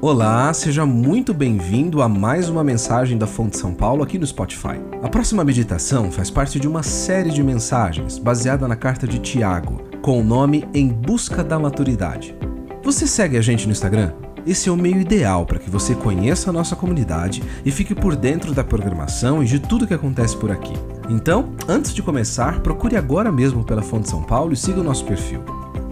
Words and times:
Olá, 0.00 0.54
seja 0.54 0.86
muito 0.86 1.34
bem-vindo 1.34 2.00
a 2.00 2.08
mais 2.08 2.48
uma 2.48 2.62
mensagem 2.62 3.18
da 3.18 3.26
Fonte 3.26 3.58
São 3.58 3.74
Paulo 3.74 4.04
aqui 4.04 4.16
no 4.16 4.24
Spotify. 4.24 4.78
A 5.02 5.08
próxima 5.08 5.42
meditação 5.42 6.12
faz 6.12 6.30
parte 6.30 6.60
de 6.60 6.68
uma 6.68 6.84
série 6.84 7.30
de 7.30 7.42
mensagens 7.42 8.16
baseada 8.16 8.68
na 8.68 8.76
carta 8.76 9.08
de 9.08 9.18
Tiago, 9.18 9.82
com 10.00 10.20
o 10.20 10.22
nome 10.22 10.68
Em 10.72 10.86
Busca 10.86 11.42
da 11.42 11.58
Maturidade. 11.58 12.36
Você 12.84 13.08
segue 13.08 13.36
a 13.36 13.40
gente 13.40 13.66
no 13.66 13.72
Instagram? 13.72 14.12
Esse 14.46 14.68
é 14.68 14.72
o 14.72 14.76
meio 14.76 15.00
ideal 15.00 15.44
para 15.44 15.58
que 15.58 15.68
você 15.68 15.96
conheça 15.96 16.50
a 16.50 16.52
nossa 16.52 16.76
comunidade 16.76 17.42
e 17.64 17.72
fique 17.72 17.92
por 17.92 18.14
dentro 18.14 18.54
da 18.54 18.62
programação 18.62 19.42
e 19.42 19.46
de 19.46 19.58
tudo 19.58 19.86
que 19.86 19.94
acontece 19.94 20.36
por 20.36 20.52
aqui. 20.52 20.74
Então, 21.10 21.52
antes 21.66 21.92
de 21.92 22.04
começar, 22.04 22.60
procure 22.60 22.96
agora 22.96 23.32
mesmo 23.32 23.64
pela 23.64 23.82
Fonte 23.82 24.08
São 24.08 24.22
Paulo 24.22 24.52
e 24.52 24.56
siga 24.56 24.80
o 24.80 24.84
nosso 24.84 25.04
perfil. 25.04 25.42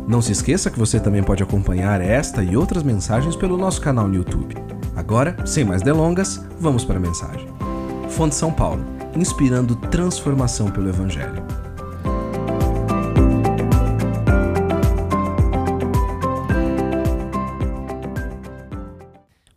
Não 0.09 0.23
se 0.23 0.31
esqueça 0.31 0.71
que 0.71 0.79
você 0.79 1.01
também 1.01 1.21
pode 1.21 1.43
acompanhar 1.43 2.01
esta 2.01 2.41
e 2.41 2.57
outras 2.57 2.85
mensagens 2.85 3.35
pelo 3.35 3.59
nosso 3.59 3.81
canal 3.81 4.07
no 4.07 4.15
YouTube. 4.15 4.55
Agora, 4.95 5.45
sem 5.45 5.65
mais 5.65 5.83
delongas, 5.83 6.41
vamos 6.61 6.85
para 6.85 6.97
a 6.97 7.01
mensagem. 7.01 7.49
Fonte 8.09 8.37
São 8.37 8.53
Paulo, 8.53 8.85
inspirando 9.17 9.75
transformação 9.75 10.71
pelo 10.71 10.89
Evangelho. 10.89 11.45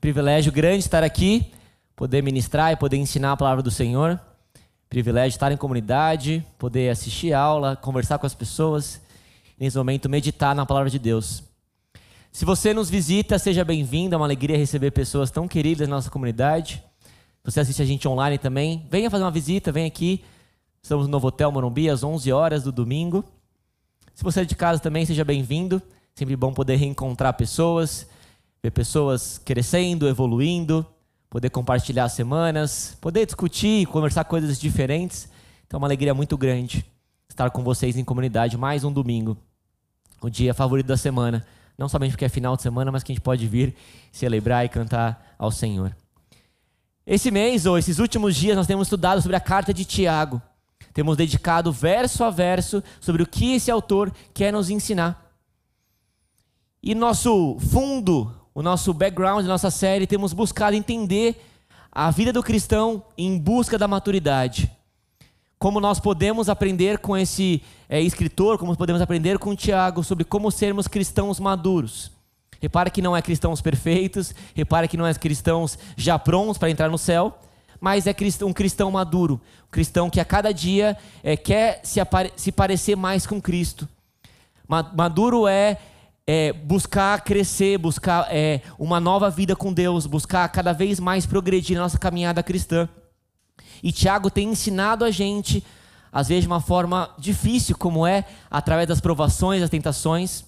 Privilégio 0.02 0.52
grande 0.52 0.80
estar 0.80 1.03
aqui, 1.03 1.52
poder 1.95 2.23
ministrar 2.23 2.73
e 2.73 2.75
poder 2.75 2.97
ensinar 2.97 3.34
a 3.34 3.38
palavra 3.38 3.61
do 3.61 3.70
Senhor. 3.70 4.20
Privilégio 4.89 5.36
estar 5.36 5.52
em 5.52 5.58
comunidade, 5.58 6.44
poder 6.58 6.89
assistir 6.89 7.34
aula, 7.34 7.75
conversar 7.75 8.17
com 8.17 8.25
as 8.25 8.34
pessoas 8.34 9.00
nesse 9.59 9.77
momento, 9.77 10.09
meditar 10.09 10.55
na 10.55 10.66
palavra 10.66 10.90
de 10.90 10.98
Deus. 10.98 11.44
Se 12.31 12.45
você 12.45 12.73
nos 12.73 12.90
visita, 12.90 13.38
seja 13.38 13.66
bem-vindo. 13.66 14.16
É 14.16 14.17
uma 14.17 14.26
alegria 14.26 14.58
receber 14.58 14.91
pessoas 14.91 15.30
tão 15.30 15.48
queridas 15.48 15.88
na 15.88 15.95
nossa 15.95 16.09
comunidade. 16.09 16.81
Você 17.44 17.59
assiste 17.59 17.81
a 17.81 17.86
gente 17.86 18.08
online 18.08 18.38
também. 18.38 18.88
Venha 18.89 19.09
fazer 19.09 19.23
uma 19.23 19.31
visita, 19.31 19.72
vem 19.72 19.86
aqui. 19.86 20.23
Estamos 20.81 21.08
no 21.08 21.11
Novo 21.11 21.28
Hotel 21.28 21.52
Morumbi 21.52 21.89
às 21.89 22.03
11 22.03 22.31
horas 22.31 22.64
do 22.64 22.72
domingo. 22.72 23.25
Se 24.14 24.23
você 24.23 24.42
é 24.42 24.45
de 24.45 24.56
casa 24.56 24.80
também, 24.80 25.06
seja 25.06 25.25
bem-vindo. 25.25 25.81
Sempre 26.16 26.36
bom 26.36 26.53
poder 26.53 26.76
reencontrar 26.76 27.33
pessoas, 27.33 28.08
ver 28.64 28.72
pessoas 28.72 29.38
crescendo, 29.44 30.08
evoluindo, 30.08 30.86
poder 31.30 31.50
compartilhar 31.50 32.08
semanas, 32.09 32.98
poder 33.02 33.26
discutir, 33.26 33.88
conversar 33.88 34.23
coisas 34.26 34.59
diferentes. 34.59 35.30
Então, 35.66 35.78
é 35.78 35.80
uma 35.80 35.88
alegria 35.88 36.14
muito 36.14 36.38
grande 36.38 36.86
estar 37.30 37.50
com 37.52 37.64
vocês 37.64 37.98
em 37.98 38.03
comunidade 38.03 38.58
mais 38.58 38.83
um 38.83 38.92
domingo 38.92 39.38
o 40.22 40.30
dia 40.30 40.53
favorito 40.53 40.88
da 40.88 40.98
semana. 40.98 41.45
Não 41.78 41.88
somente 41.88 42.12
porque 42.12 42.25
é 42.25 42.30
final 42.30 42.56
de 42.56 42.62
semana, 42.62 42.92
mas 42.92 43.03
que 43.03 43.12
a 43.12 43.16
gente 43.16 43.23
pode 43.23 43.48
vir 43.48 43.75
celebrar 44.12 44.66
e 44.66 44.70
cantar 44.70 45.36
ao 45.38 45.52
Senhor. 45.52 45.95
Esse 47.06 47.31
mês, 47.31 47.66
ou 47.66 47.78
esses 47.78 48.00
últimos 48.00 48.36
dias, 48.36 48.56
nós 48.56 48.67
temos 48.67 48.88
estudado 48.88 49.22
sobre 49.22 49.36
a 49.36 49.39
carta 49.39 49.73
de 49.73 49.86
Tiago. 49.86 50.42
Temos 50.94 51.17
dedicado 51.17 51.72
verso 51.72 52.23
a 52.23 52.30
verso 52.30 52.84
sobre 53.00 53.23
o 53.23 53.28
que 53.28 53.56
esse 53.56 53.72
autor 53.72 54.11
quer 54.34 54.52
nos 54.52 54.70
ensinar. 54.70 55.34
E 56.83 56.94
nosso 56.94 57.58
fundo, 57.59 58.33
o 58.54 58.61
nosso 58.61 58.94
background, 58.94 59.45
nossa 59.45 59.72
série, 59.72 60.08
temos 60.08 60.33
buscado 60.33 60.76
entender 60.76 61.42
a 61.92 62.11
vida 62.11 62.31
do 62.31 62.44
cristão 62.44 63.04
em 63.17 63.38
busca 63.38 63.78
da 63.78 63.88
maturidade 63.88 64.72
como 65.59 65.81
nós 65.81 65.99
podemos 65.99 66.47
aprender 66.47 66.99
com 66.99 67.17
esse 67.17 67.61
é, 67.89 68.02
escritor, 68.02 68.57
como 68.57 68.75
podemos 68.77 69.02
aprender 69.02 69.38
com 69.38 69.53
Tiago 69.53 70.05
sobre 70.05 70.23
como 70.23 70.49
sermos 70.49 70.88
cristãos 70.88 71.38
maduros. 71.38 72.11
Repare 72.61 72.89
que 72.89 73.02
não 73.02 73.15
é 73.15 73.21
cristãos 73.21 73.61
perfeitos, 73.61 74.33
repare 74.55 74.87
que 74.87 74.95
não 74.95 75.05
é 75.05 75.13
cristãos 75.13 75.77
já 75.97 76.17
prontos 76.17 76.57
para 76.57 76.69
entrar 76.69 76.89
no 76.89 76.97
céu, 76.97 77.37
mas 77.80 78.07
é 78.07 78.15
um 78.45 78.53
cristão 78.53 78.89
maduro, 78.89 79.39
um 79.67 79.71
cristão 79.71 80.09
que 80.09 80.19
a 80.19 80.25
cada 80.25 80.53
dia 80.53 80.98
é, 81.21 81.36
quer 81.36 81.81
se, 81.83 81.99
se, 82.37 82.52
parecer 82.53 82.95
mais 82.95 83.27
com 83.27 83.42
Cristo. 83.42 83.87
Maduro 84.67 85.48
é, 85.48 85.77
é 86.25 86.53
buscar 86.53 87.21
crescer, 87.21 87.77
buscar 87.77 88.27
é, 88.30 88.61
uma 88.77 88.99
nova 88.99 89.30
vida 89.30 89.55
com 89.55 89.73
Deus, 89.73 90.05
buscar 90.05 90.48
cada 90.49 90.71
vez 90.71 90.99
mais 90.99 91.25
progredir 91.25 91.75
na 91.75 91.83
nossa 91.83 91.98
caminhada 91.98 92.42
cristã. 92.43 92.87
E 93.84 93.92
Tiago 93.92 94.30
tem 94.30 94.50
ensinado 94.50 95.06
a 95.06 95.12
gente, 95.12 95.64
às 96.12 96.28
vezes 96.28 96.44
de 96.44 96.48
uma 96.48 96.62
forma 96.62 97.10
difícil, 97.17 97.78
como 97.78 98.06
é 98.06 98.26
através 98.50 98.88
das 98.88 99.00
provações, 99.00 99.62
das 99.62 99.70
tentações. 99.70 100.44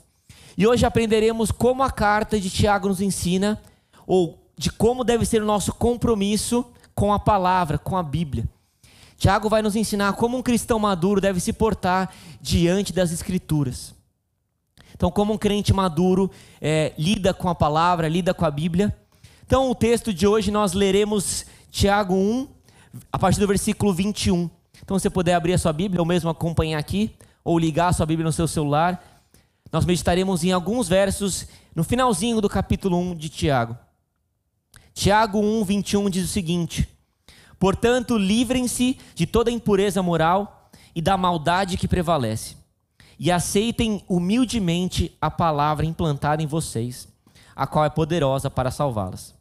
E 0.58 0.68
hoje 0.68 0.86
aprenderemos 0.86 1.52
como 1.52 1.84
a 1.84 1.92
carta 1.92 2.40
de 2.40 2.50
Tiago 2.50 2.88
nos 2.88 3.02
ensina, 3.02 3.62
ou 4.06 4.42
de 4.58 4.69
como 4.69 5.03
deve 5.03 5.25
ser 5.25 5.42
o 5.42 5.46
nosso 5.46 5.74
compromisso 5.74 6.66
com 6.94 7.14
a 7.14 7.19
palavra, 7.19 7.78
com 7.78 7.97
a 7.97 8.03
Bíblia. 8.03 8.47
Tiago 9.18 9.50
vai 9.50 9.62
nos 9.62 9.75
ensinar 9.75 10.13
como 10.13 10.38
um 10.38 10.42
cristão 10.42 10.80
maduro 10.80 11.22
deve 11.22 11.40
se 11.40 11.53
portar 11.53 12.12
diante 12.42 12.92
das 12.92 13.12
Escrituras. 13.12 13.94
Então, 14.96 15.09
como 15.09 15.34
um 15.34 15.38
crente 15.38 15.74
maduro 15.74 16.30
é, 16.59 16.94
lida 16.98 17.34
com 17.34 17.50
a 17.50 17.56
palavra, 17.56 18.08
lida 18.08 18.34
com 18.34 18.46
a 18.46 18.52
Bíblia. 18.52 18.96
Então, 19.46 19.69
o 19.69 19.75
texto 19.75 20.13
de 20.13 20.28
hoje 20.28 20.52
nós 20.52 20.74
leremos 20.74 21.46
Tiago 21.72 22.13
1, 22.13 22.48
a 23.12 23.19
partir 23.19 23.40
do 23.40 23.47
versículo 23.47 23.94
21. 23.94 24.50
Então, 24.84 24.97
se 24.97 25.03
você 25.03 25.09
puder 25.09 25.35
abrir 25.35 25.53
a 25.53 25.57
sua 25.57 25.74
Bíblia, 25.74 26.02
ou 26.02 26.06
mesmo 26.06 26.29
acompanhar 26.29 26.79
aqui, 26.79 27.16
ou 27.44 27.57
ligar 27.57 27.90
a 27.90 27.94
sua 27.94 28.06
Bíblia 28.06 28.25
no 28.25 28.31
seu 28.31 28.47
celular, 28.47 29.03
nós 29.72 29.85
meditaremos 29.85 30.44
em 30.44 30.52
alguns 30.52 30.88
versos 30.88 31.47
no 31.74 31.84
finalzinho 31.84 32.41
do 32.41 32.50
capítulo 32.50 32.97
1 32.97 33.16
de 33.16 33.30
Tiago. 33.30 33.78
Tiago 34.94 35.40
1, 35.40 35.63
21 35.63 36.09
diz 36.09 36.25
o 36.25 36.28
seguinte: 36.28 36.90
Portanto, 37.57 38.18
livrem-se 38.18 38.97
de 39.16 39.25
toda 39.25 39.51
impureza 39.51 40.03
moral 40.03 40.69
e 40.94 41.01
da 41.01 41.16
maldade 41.16 41.78
que 41.78 41.88
prevalece, 41.88 42.57
e 43.18 43.31
aceitem 43.31 44.03
humildemente 44.09 45.16
a 45.22 45.31
palavra 45.31 45.85
implantada 45.85 46.44
em 46.44 46.47
vocês, 46.47 47.07
a 47.56 47.66
qual 47.66 47.85
é 47.85 47.90
poderosa 47.90 48.50
para 48.50 48.72
salvá-las. 48.72 49.34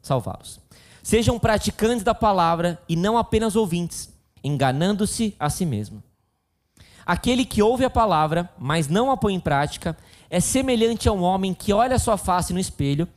Salvá-los. 0.00 0.60
Sejam 1.02 1.38
praticantes 1.38 2.04
da 2.04 2.14
palavra 2.14 2.80
e 2.88 2.96
não 2.96 3.16
apenas 3.16 3.56
ouvintes, 3.56 4.12
enganando-se 4.42 5.34
a 5.38 5.48
si 5.48 5.64
mesmo. 5.64 6.02
Aquele 7.04 7.44
que 7.44 7.62
ouve 7.62 7.84
a 7.84 7.90
palavra, 7.90 8.48
mas 8.58 8.88
não 8.88 9.10
a 9.10 9.16
põe 9.16 9.34
em 9.34 9.40
prática, 9.40 9.96
é 10.28 10.38
semelhante 10.38 11.08
a 11.08 11.12
um 11.12 11.22
homem 11.22 11.52
que 11.52 11.72
olha 11.72 11.98
sua 11.98 12.16
face 12.16 12.52
no 12.52 12.60
espelho 12.60 13.08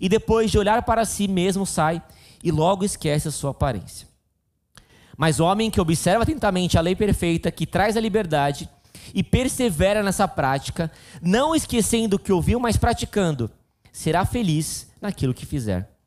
e 0.00 0.08
depois 0.08 0.50
de 0.50 0.58
olhar 0.58 0.82
para 0.82 1.04
si 1.04 1.26
mesmo 1.26 1.64
sai 1.64 2.02
e 2.42 2.50
logo 2.50 2.84
esquece 2.84 3.28
a 3.28 3.32
sua 3.32 3.52
aparência. 3.52 4.06
Mas 5.16 5.40
o 5.40 5.44
homem 5.44 5.70
que 5.70 5.80
observa 5.80 6.22
atentamente 6.22 6.78
a 6.78 6.80
lei 6.80 6.94
perfeita 6.94 7.50
que 7.50 7.66
traz 7.66 7.96
a 7.96 8.00
liberdade 8.00 8.68
e 9.14 9.22
persevera 9.22 10.02
nessa 10.02 10.28
prática, 10.28 10.90
não 11.22 11.54
esquecendo 11.54 12.16
o 12.16 12.18
que 12.18 12.32
ouviu, 12.32 12.60
mas 12.60 12.76
praticando, 12.76 13.50
será 13.90 14.24
feliz 14.24 14.88
naquilo 15.00 15.34
que 15.34 15.46
fizer. 15.46 15.97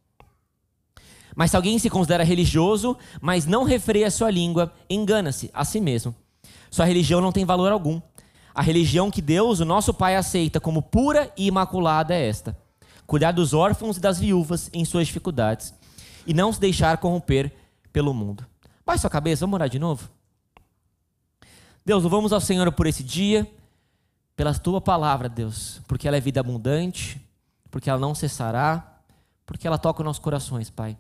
Mas 1.36 1.52
se 1.52 1.58
alguém 1.58 1.80
se 1.80 1.90
considera 1.90 2.24
religioso, 2.24 2.98
mas 3.20 3.46
não 3.46 3.64
refreia 3.64 4.12
sua 4.12 4.30
língua, 4.30 4.74
engana-se 4.90 5.50
a 5.54 5.64
si 5.64 5.80
mesmo. 5.80 6.14
Sua 6.70 6.86
religião 6.86 7.22
não 7.22 7.32
tem 7.32 7.46
valor 7.46 7.72
algum. 7.72 8.02
A 8.54 8.62
religião 8.62 9.10
que 9.10 9.22
Deus, 9.22 9.60
o 9.60 9.66
nosso 9.66 9.94
Pai, 9.94 10.16
aceita 10.16 10.60
como 10.60 10.82
pura 10.82 11.32
e 11.38 11.48
imaculada 11.48 12.14
é 12.14 12.28
esta: 12.28 12.58
cuidar 13.08 13.32
dos 13.32 13.54
órfãos 13.54 13.98
e 13.98 14.02
das 14.02 14.20
viúvas 14.20 14.70
em 14.74 14.84
suas 14.84 15.08
dificuldades 15.08 15.74
e 16.26 16.34
não 16.34 16.52
se 16.52 16.60
deixar 16.60 16.98
corromper 16.98 17.52
pelo 17.92 18.14
mundo. 18.14 18.46
Baixe 18.86 19.02
sua 19.02 19.10
cabeça, 19.10 19.42
vamos 19.42 19.56
orar 19.56 19.70
de 19.70 19.80
novo? 19.80 20.10
Deus, 21.86 22.04
louvamos 22.04 22.32
ao 22.32 22.40
Senhor 22.40 22.72
por 22.72 22.86
esse 22.86 23.04
dia, 23.04 23.50
pela 24.36 24.54
tua 24.54 24.80
palavra, 24.80 25.28
Deus, 25.28 25.82
porque 25.88 26.08
ela 26.08 26.18
é 26.18 26.20
vida 26.20 26.40
abundante, 26.40 27.20
porque 27.70 27.90
ela 27.90 28.00
não 28.00 28.14
cessará, 28.14 29.00
porque 29.46 29.68
ela 29.68 29.78
toca 29.78 30.02
os 30.02 30.06
nossos 30.06 30.22
corações, 30.22 30.70
Pai. 30.70 30.98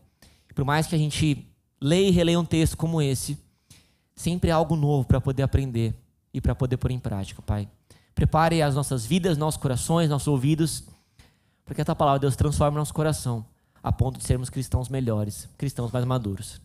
Por 0.53 0.65
mais 0.65 0.87
que 0.87 0.95
a 0.95 0.97
gente 0.97 1.47
leia 1.79 2.09
e 2.09 2.11
releia 2.11 2.39
um 2.39 2.45
texto 2.45 2.77
como 2.77 3.01
esse, 3.01 3.37
sempre 4.15 4.51
há 4.51 4.55
algo 4.55 4.75
novo 4.75 5.05
para 5.05 5.19
poder 5.19 5.43
aprender 5.43 5.93
e 6.33 6.39
para 6.39 6.55
poder 6.55 6.77
pôr 6.77 6.91
em 6.91 6.99
prática, 6.99 7.41
Pai. 7.41 7.67
Prepare 8.13 8.61
as 8.61 8.75
nossas 8.75 9.05
vidas, 9.05 9.37
nossos 9.37 9.59
corações, 9.59 10.09
nossos 10.09 10.27
ouvidos, 10.27 10.83
para 11.65 11.75
que 11.75 11.81
a 11.81 11.85
tua 11.85 11.95
palavra, 11.95 12.19
Deus, 12.19 12.35
transforme 12.35 12.77
nosso 12.77 12.93
coração 12.93 13.45
a 13.83 13.91
ponto 13.91 14.19
de 14.19 14.25
sermos 14.25 14.49
cristãos 14.49 14.89
melhores, 14.89 15.49
cristãos 15.57 15.91
mais 15.91 16.05
maduros. 16.05 16.61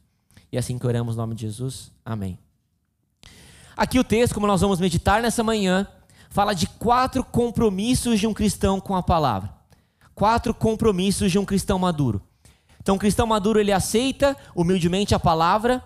E 0.52 0.58
assim 0.58 0.78
que 0.78 0.86
oramos 0.86 1.16
no 1.16 1.22
nome 1.22 1.34
de 1.34 1.42
Jesus. 1.42 1.90
Amém. 2.04 2.38
Aqui 3.76 3.98
o 3.98 4.04
texto, 4.04 4.34
como 4.34 4.46
nós 4.46 4.60
vamos 4.60 4.80
meditar 4.80 5.22
nessa 5.22 5.42
manhã, 5.42 5.86
fala 6.30 6.54
de 6.54 6.66
quatro 6.66 7.24
compromissos 7.24 8.20
de 8.20 8.26
um 8.26 8.34
cristão 8.34 8.80
com 8.80 8.94
a 8.94 9.02
palavra. 9.02 9.54
Quatro 10.14 10.54
compromissos 10.54 11.30
de 11.30 11.38
um 11.38 11.44
cristão 11.44 11.78
maduro. 11.78 12.22
Então, 12.86 12.94
o 12.94 12.98
cristão 13.00 13.26
maduro 13.26 13.58
ele 13.58 13.72
aceita 13.72 14.36
humildemente 14.54 15.12
a 15.12 15.18
palavra, 15.18 15.82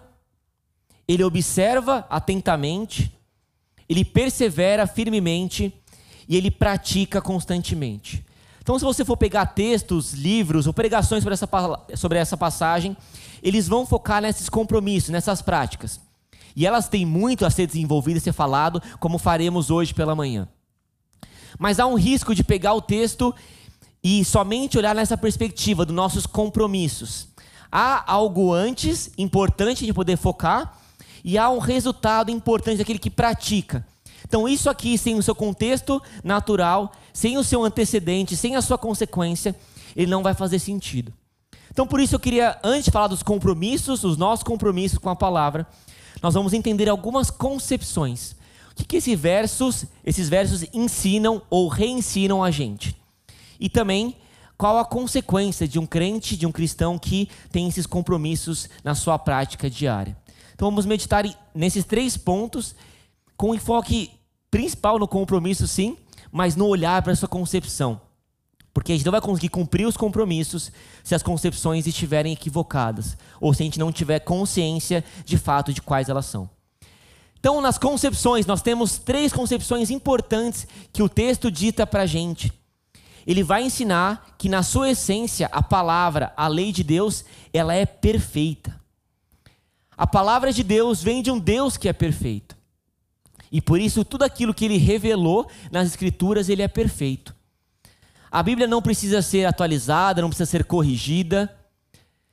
ele 1.09 1.25
observa 1.25 2.07
atentamente, 2.11 3.11
ele 3.89 4.05
persevera 4.05 4.87
firmemente 4.87 5.73
e 6.29 6.37
ele 6.37 6.51
pratica 6.51 7.23
constantemente. 7.23 8.23
Então, 8.61 8.79
se 8.79 8.85
você 8.85 9.03
for 9.03 9.17
pegar 9.17 9.47
textos, 9.47 10.13
livros 10.13 10.67
ou 10.67 10.75
pregações 10.75 11.23
sobre 11.23 11.33
essa, 11.33 11.49
sobre 11.97 12.19
essa 12.19 12.37
passagem, 12.37 12.95
eles 13.43 13.67
vão 13.67 13.87
focar 13.87 14.21
nesses 14.21 14.51
compromissos, 14.51 15.09
nessas 15.09 15.41
práticas. 15.41 15.99
E 16.55 16.67
elas 16.67 16.87
têm 16.87 17.07
muito 17.07 17.47
a 17.47 17.51
ser 17.51 17.67
desenvolvidas 17.67 18.23
e 18.23 18.25
ser 18.25 18.35
falado, 18.35 18.83
como 18.99 19.17
faremos 19.17 19.71
hoje 19.71 19.95
pela 19.95 20.15
manhã. 20.15 20.47
Mas 21.59 21.81
há 21.81 21.87
um 21.87 21.95
risco 21.95 22.35
de 22.35 22.45
pegar 22.45 22.75
o 22.75 22.83
texto 22.83 23.35
e 24.03 24.25
somente 24.25 24.79
olhar 24.79 24.95
nessa 24.95 25.17
perspectiva 25.17 25.85
dos 25.85 25.95
nossos 25.95 26.27
compromissos. 26.27 27.29
Há 27.71 28.11
algo 28.11 28.53
antes 28.53 29.11
importante 29.17 29.87
de 29.87 29.93
poder 29.93 30.17
focar 30.17 30.79
e 31.23 31.39
há 31.39 31.51
um 31.51 31.59
resultado 31.59 32.31
importante 32.31 32.79
daquele 32.79 32.99
que 32.99 33.11
pratica. 33.11 33.87
Então, 34.27 34.49
isso 34.49 34.71
aqui, 34.71 34.97
sem 34.97 35.17
o 35.17 35.23
seu 35.23 35.35
contexto 35.35 36.01
natural, 36.23 36.93
sem 37.13 37.37
o 37.37 37.45
seu 37.45 37.65
antecedente, 37.65 38.37
sem 38.37 38.57
a 38.57 38.63
sua 38.63 38.79
consequência, 38.79 39.55
ele 39.97 40.11
não 40.11 40.23
vai 40.23 40.35
fazer 40.35 40.59
sentido. 40.59 41.13
Então, 41.71 41.87
por 41.87 42.01
isso 42.01 42.15
eu 42.15 42.21
queria, 42.21 42.59
antes 42.63 42.87
de 42.87 42.91
falar 42.91 43.09
dos 43.09 43.23
compromissos, 43.23 44.05
os 44.05 44.17
nossos 44.17 44.43
compromissos 44.43 44.99
com 44.99 45.09
a 45.09 45.17
palavra, 45.17 45.67
nós 46.23 46.35
vamos 46.35 46.53
entender 46.53 46.89
algumas 46.89 47.31
concepções. 47.31 48.33
O 48.73 48.75
que, 48.75 48.85
que 48.85 48.97
esses 48.97 49.19
versos, 49.19 49.85
esses 50.05 50.29
versos 50.29 50.65
ensinam 50.73 51.43
ou 51.49 51.69
reensinam 51.69 52.43
a 52.43 52.51
gente? 52.51 53.00
E 53.61 53.69
também 53.69 54.17
qual 54.57 54.79
a 54.79 54.85
consequência 54.85 55.69
de 55.69 55.79
um 55.79 55.87
crente, 55.87 56.37
de 56.37 56.47
um 56.47 56.53
cristão 56.53 56.99
que 56.99 57.29
tem 57.53 57.69
esses 57.69 57.87
compromissos 57.87 58.69
na 58.83 58.95
sua 58.95 59.19
prática 59.19 59.71
diária. 59.71 60.17
Então 60.55 60.69
vamos 60.69 60.85
meditar 60.85 61.25
nesses 61.55 61.85
três 61.85 62.17
pontos 62.17 62.75
com 63.37 63.55
enfoque 63.55 64.11
principal 64.51 64.99
no 64.99 65.09
compromisso, 65.09 65.67
sim, 65.67 65.97
mas 66.31 66.57
no 66.57 66.67
olhar 66.67 67.01
para 67.03 67.13
a 67.13 67.17
sua 67.17 67.29
concepção. 67.29 68.01
Porque 68.75 68.93
a 68.93 68.95
gente 68.95 69.05
não 69.05 69.13
vai 69.13 69.21
conseguir 69.21 69.49
cumprir 69.49 69.87
os 69.87 69.97
compromissos 69.97 70.71
se 71.03 71.15
as 71.15 71.23
concepções 71.23 71.87
estiverem 71.87 72.33
equivocadas, 72.33 73.17
ou 73.41 73.55
se 73.55 73.63
a 73.63 73.65
gente 73.65 73.79
não 73.79 73.91
tiver 73.91 74.21
consciência 74.21 75.03
de 75.25 75.39
fato 75.39 75.73
de 75.73 75.81
quais 75.81 76.09
elas 76.09 76.27
são. 76.27 76.49
Então, 77.39 77.63
nas 77.63 77.79
concepções, 77.79 78.45
nós 78.45 78.61
temos 78.61 78.99
três 78.99 79.33
concepções 79.33 79.89
importantes 79.89 80.67
que 80.93 81.03
o 81.03 81.09
texto 81.09 81.51
dita 81.51 81.87
para 81.87 82.03
a 82.03 82.07
gente. 82.07 82.53
Ele 83.27 83.43
vai 83.43 83.63
ensinar 83.63 84.35
que, 84.39 84.49
na 84.49 84.63
sua 84.63 84.91
essência, 84.91 85.49
a 85.53 85.63
palavra, 85.63 86.33
a 86.37 86.49
lei 86.49 86.73
de 86.73 86.83
Deus, 86.83 87.25
ela 87.53 87.75
é 87.75 87.85
perfeita. 87.85 88.81
A 89.97 90.07
palavra 90.07 90.53
de 90.53 90.63
Deus 90.63 91.03
vem 91.03 91.23
de 91.23 91.31
um 91.31 91.39
Deus 91.39 91.77
que 91.77 91.89
é 91.89 91.93
perfeito. 91.93 92.57
E 93.53 93.61
por 93.61 93.81
isso, 93.81 94.05
tudo 94.05 94.23
aquilo 94.23 94.55
que 94.55 94.65
ele 94.65 94.79
revelou 94.79 95.47
nas 95.71 95.89
Escrituras, 95.89 96.49
ele 96.49 96.63
é 96.63 96.69
perfeito. 96.69 97.35
A 98.31 98.43
Bíblia 98.43 98.67
não 98.67 98.81
precisa 98.81 99.21
ser 99.21 99.45
atualizada, 99.45 100.23
não 100.23 100.29
precisa 100.29 100.49
ser 100.49 100.65
corrigida. 100.65 101.53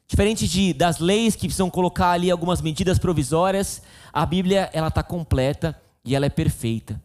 Diferente 0.07 0.47
de, 0.47 0.73
das 0.73 0.99
leis 0.99 1.35
que 1.35 1.47
precisam 1.47 1.69
colocar 1.69 2.11
ali 2.11 2.31
algumas 2.31 2.61
medidas 2.61 2.99
provisórias, 2.99 3.81
a 4.13 4.25
Bíblia 4.25 4.69
ela 4.71 4.87
está 4.87 5.03
completa 5.03 5.77
e 6.05 6.15
ela 6.15 6.25
é 6.25 6.29
perfeita. 6.29 7.01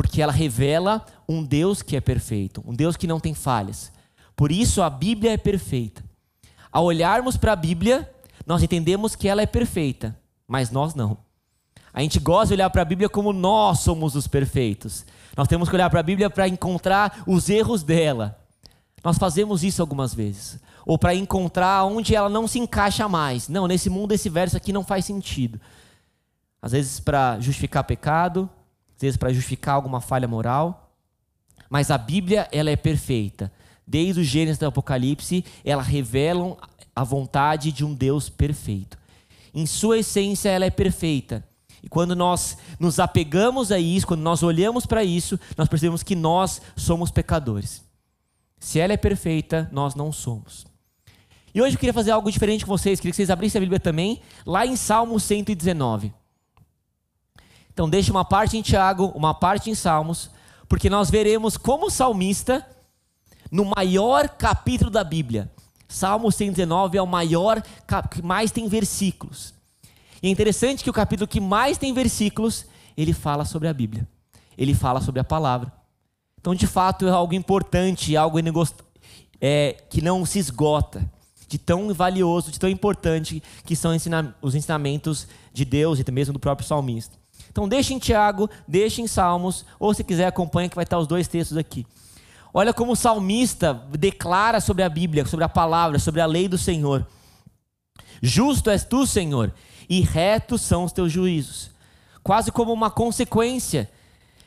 Porque 0.00 0.22
ela 0.22 0.32
revela 0.32 1.04
um 1.28 1.44
Deus 1.44 1.82
que 1.82 1.94
é 1.94 2.00
perfeito, 2.00 2.64
um 2.66 2.74
Deus 2.74 2.96
que 2.96 3.06
não 3.06 3.20
tem 3.20 3.34
falhas. 3.34 3.92
Por 4.34 4.50
isso 4.50 4.80
a 4.80 4.88
Bíblia 4.88 5.32
é 5.32 5.36
perfeita. 5.36 6.02
Ao 6.72 6.86
olharmos 6.86 7.36
para 7.36 7.52
a 7.52 7.56
Bíblia, 7.56 8.10
nós 8.46 8.62
entendemos 8.62 9.14
que 9.14 9.28
ela 9.28 9.42
é 9.42 9.46
perfeita, 9.46 10.18
mas 10.48 10.70
nós 10.70 10.94
não. 10.94 11.18
A 11.92 12.00
gente 12.00 12.18
gosta 12.18 12.46
de 12.46 12.54
olhar 12.54 12.70
para 12.70 12.80
a 12.80 12.84
Bíblia 12.86 13.10
como 13.10 13.30
nós 13.30 13.80
somos 13.80 14.16
os 14.16 14.26
perfeitos. 14.26 15.04
Nós 15.36 15.46
temos 15.46 15.68
que 15.68 15.74
olhar 15.74 15.90
para 15.90 16.00
a 16.00 16.02
Bíblia 16.02 16.30
para 16.30 16.48
encontrar 16.48 17.22
os 17.26 17.50
erros 17.50 17.82
dela. 17.82 18.42
Nós 19.04 19.18
fazemos 19.18 19.62
isso 19.62 19.82
algumas 19.82 20.14
vezes. 20.14 20.58
Ou 20.86 20.98
para 20.98 21.14
encontrar 21.14 21.84
onde 21.84 22.14
ela 22.14 22.30
não 22.30 22.48
se 22.48 22.58
encaixa 22.58 23.06
mais. 23.06 23.50
Não, 23.50 23.66
nesse 23.66 23.90
mundo 23.90 24.12
esse 24.12 24.30
verso 24.30 24.56
aqui 24.56 24.72
não 24.72 24.82
faz 24.82 25.04
sentido. 25.04 25.60
Às 26.62 26.72
vezes 26.72 27.00
para 27.00 27.38
justificar 27.38 27.84
pecado, 27.84 28.48
para 29.16 29.32
justificar 29.32 29.74
alguma 29.74 30.00
falha 30.00 30.28
moral. 30.28 30.92
Mas 31.68 31.90
a 31.90 31.96
Bíblia, 31.96 32.48
ela 32.52 32.70
é 32.70 32.76
perfeita. 32.76 33.52
Desde 33.86 34.20
o 34.20 34.24
Gênesis 34.24 34.58
do 34.58 34.66
Apocalipse, 34.66 35.44
ela 35.64 35.82
revela 35.82 36.56
a 36.94 37.02
vontade 37.02 37.72
de 37.72 37.84
um 37.84 37.94
Deus 37.94 38.28
perfeito. 38.28 38.98
Em 39.54 39.66
sua 39.66 39.98
essência, 39.98 40.48
ela 40.48 40.64
é 40.64 40.70
perfeita. 40.70 41.44
E 41.82 41.88
quando 41.88 42.14
nós 42.14 42.58
nos 42.78 43.00
apegamos 43.00 43.72
a 43.72 43.78
isso, 43.78 44.06
quando 44.06 44.20
nós 44.20 44.42
olhamos 44.42 44.84
para 44.84 45.02
isso, 45.02 45.40
nós 45.56 45.68
percebemos 45.68 46.02
que 46.02 46.14
nós 46.14 46.60
somos 46.76 47.10
pecadores. 47.10 47.82
Se 48.58 48.78
ela 48.78 48.92
é 48.92 48.96
perfeita, 48.96 49.68
nós 49.72 49.94
não 49.94 50.12
somos. 50.12 50.66
E 51.54 51.62
hoje 51.62 51.74
eu 51.74 51.80
queria 51.80 51.94
fazer 51.94 52.10
algo 52.10 52.30
diferente 52.30 52.64
com 52.64 52.70
vocês, 52.70 53.00
queria 53.00 53.12
que 53.12 53.16
vocês 53.16 53.30
abrissem 53.30 53.58
a 53.58 53.62
Bíblia 53.62 53.80
também, 53.80 54.20
lá 54.44 54.66
em 54.66 54.76
Salmo 54.76 55.18
119. 55.18 56.12
Então 57.80 57.88
deixe 57.88 58.10
uma 58.10 58.26
parte 58.26 58.58
em 58.58 58.60
Tiago, 58.60 59.06
uma 59.14 59.32
parte 59.32 59.70
em 59.70 59.74
Salmos, 59.74 60.28
porque 60.68 60.90
nós 60.90 61.08
veremos 61.08 61.56
como 61.56 61.86
o 61.86 61.90
salmista, 61.90 62.62
no 63.50 63.64
maior 63.74 64.28
capítulo 64.28 64.90
da 64.90 65.02
Bíblia, 65.02 65.50
Salmo 65.88 66.30
119 66.30 66.98
é 66.98 67.00
o 67.00 67.06
maior, 67.06 67.62
que 68.10 68.20
mais 68.20 68.50
tem 68.50 68.68
versículos. 68.68 69.54
E 70.22 70.28
é 70.28 70.30
interessante 70.30 70.84
que 70.84 70.90
o 70.90 70.92
capítulo 70.92 71.26
que 71.26 71.40
mais 71.40 71.78
tem 71.78 71.94
versículos, 71.94 72.66
ele 72.94 73.14
fala 73.14 73.46
sobre 73.46 73.66
a 73.66 73.72
Bíblia. 73.72 74.06
Ele 74.58 74.74
fala 74.74 75.00
sobre 75.00 75.22
a 75.22 75.24
palavra. 75.24 75.72
Então, 76.38 76.54
de 76.54 76.66
fato, 76.66 77.08
é 77.08 77.10
algo 77.10 77.32
importante, 77.32 78.14
algo 78.14 78.36
é, 79.40 79.82
que 79.88 80.02
não 80.02 80.26
se 80.26 80.38
esgota, 80.38 81.10
de 81.48 81.56
tão 81.56 81.94
valioso, 81.94 82.52
de 82.52 82.60
tão 82.60 82.68
importante 82.68 83.42
que 83.64 83.74
são 83.74 83.96
os 84.42 84.54
ensinamentos 84.54 85.26
de 85.50 85.64
Deus 85.64 85.98
e 85.98 86.12
mesmo 86.12 86.34
do 86.34 86.38
próprio 86.38 86.68
salmista. 86.68 87.19
Então, 87.50 87.68
deixe 87.68 87.92
em 87.92 87.98
Tiago, 87.98 88.48
deixe 88.66 89.02
em 89.02 89.06
Salmos, 89.06 89.64
ou 89.78 89.92
se 89.92 90.04
quiser, 90.04 90.26
acompanhe 90.26 90.68
que 90.68 90.76
vai 90.76 90.84
estar 90.84 90.98
os 90.98 91.06
dois 91.06 91.28
textos 91.28 91.56
aqui. 91.56 91.86
Olha 92.52 92.72
como 92.72 92.92
o 92.92 92.96
salmista 92.96 93.74
declara 93.90 94.60
sobre 94.60 94.82
a 94.82 94.88
Bíblia, 94.88 95.24
sobre 95.24 95.44
a 95.44 95.48
palavra, 95.48 95.98
sobre 95.98 96.20
a 96.20 96.26
lei 96.26 96.48
do 96.48 96.58
Senhor. 96.58 97.06
Justo 98.20 98.70
és 98.70 98.84
tu, 98.84 99.06
Senhor, 99.06 99.52
e 99.88 100.00
retos 100.00 100.60
são 100.60 100.84
os 100.84 100.92
teus 100.92 101.12
juízos. 101.12 101.70
Quase 102.22 102.50
como 102.52 102.72
uma 102.72 102.90
consequência. 102.90 103.90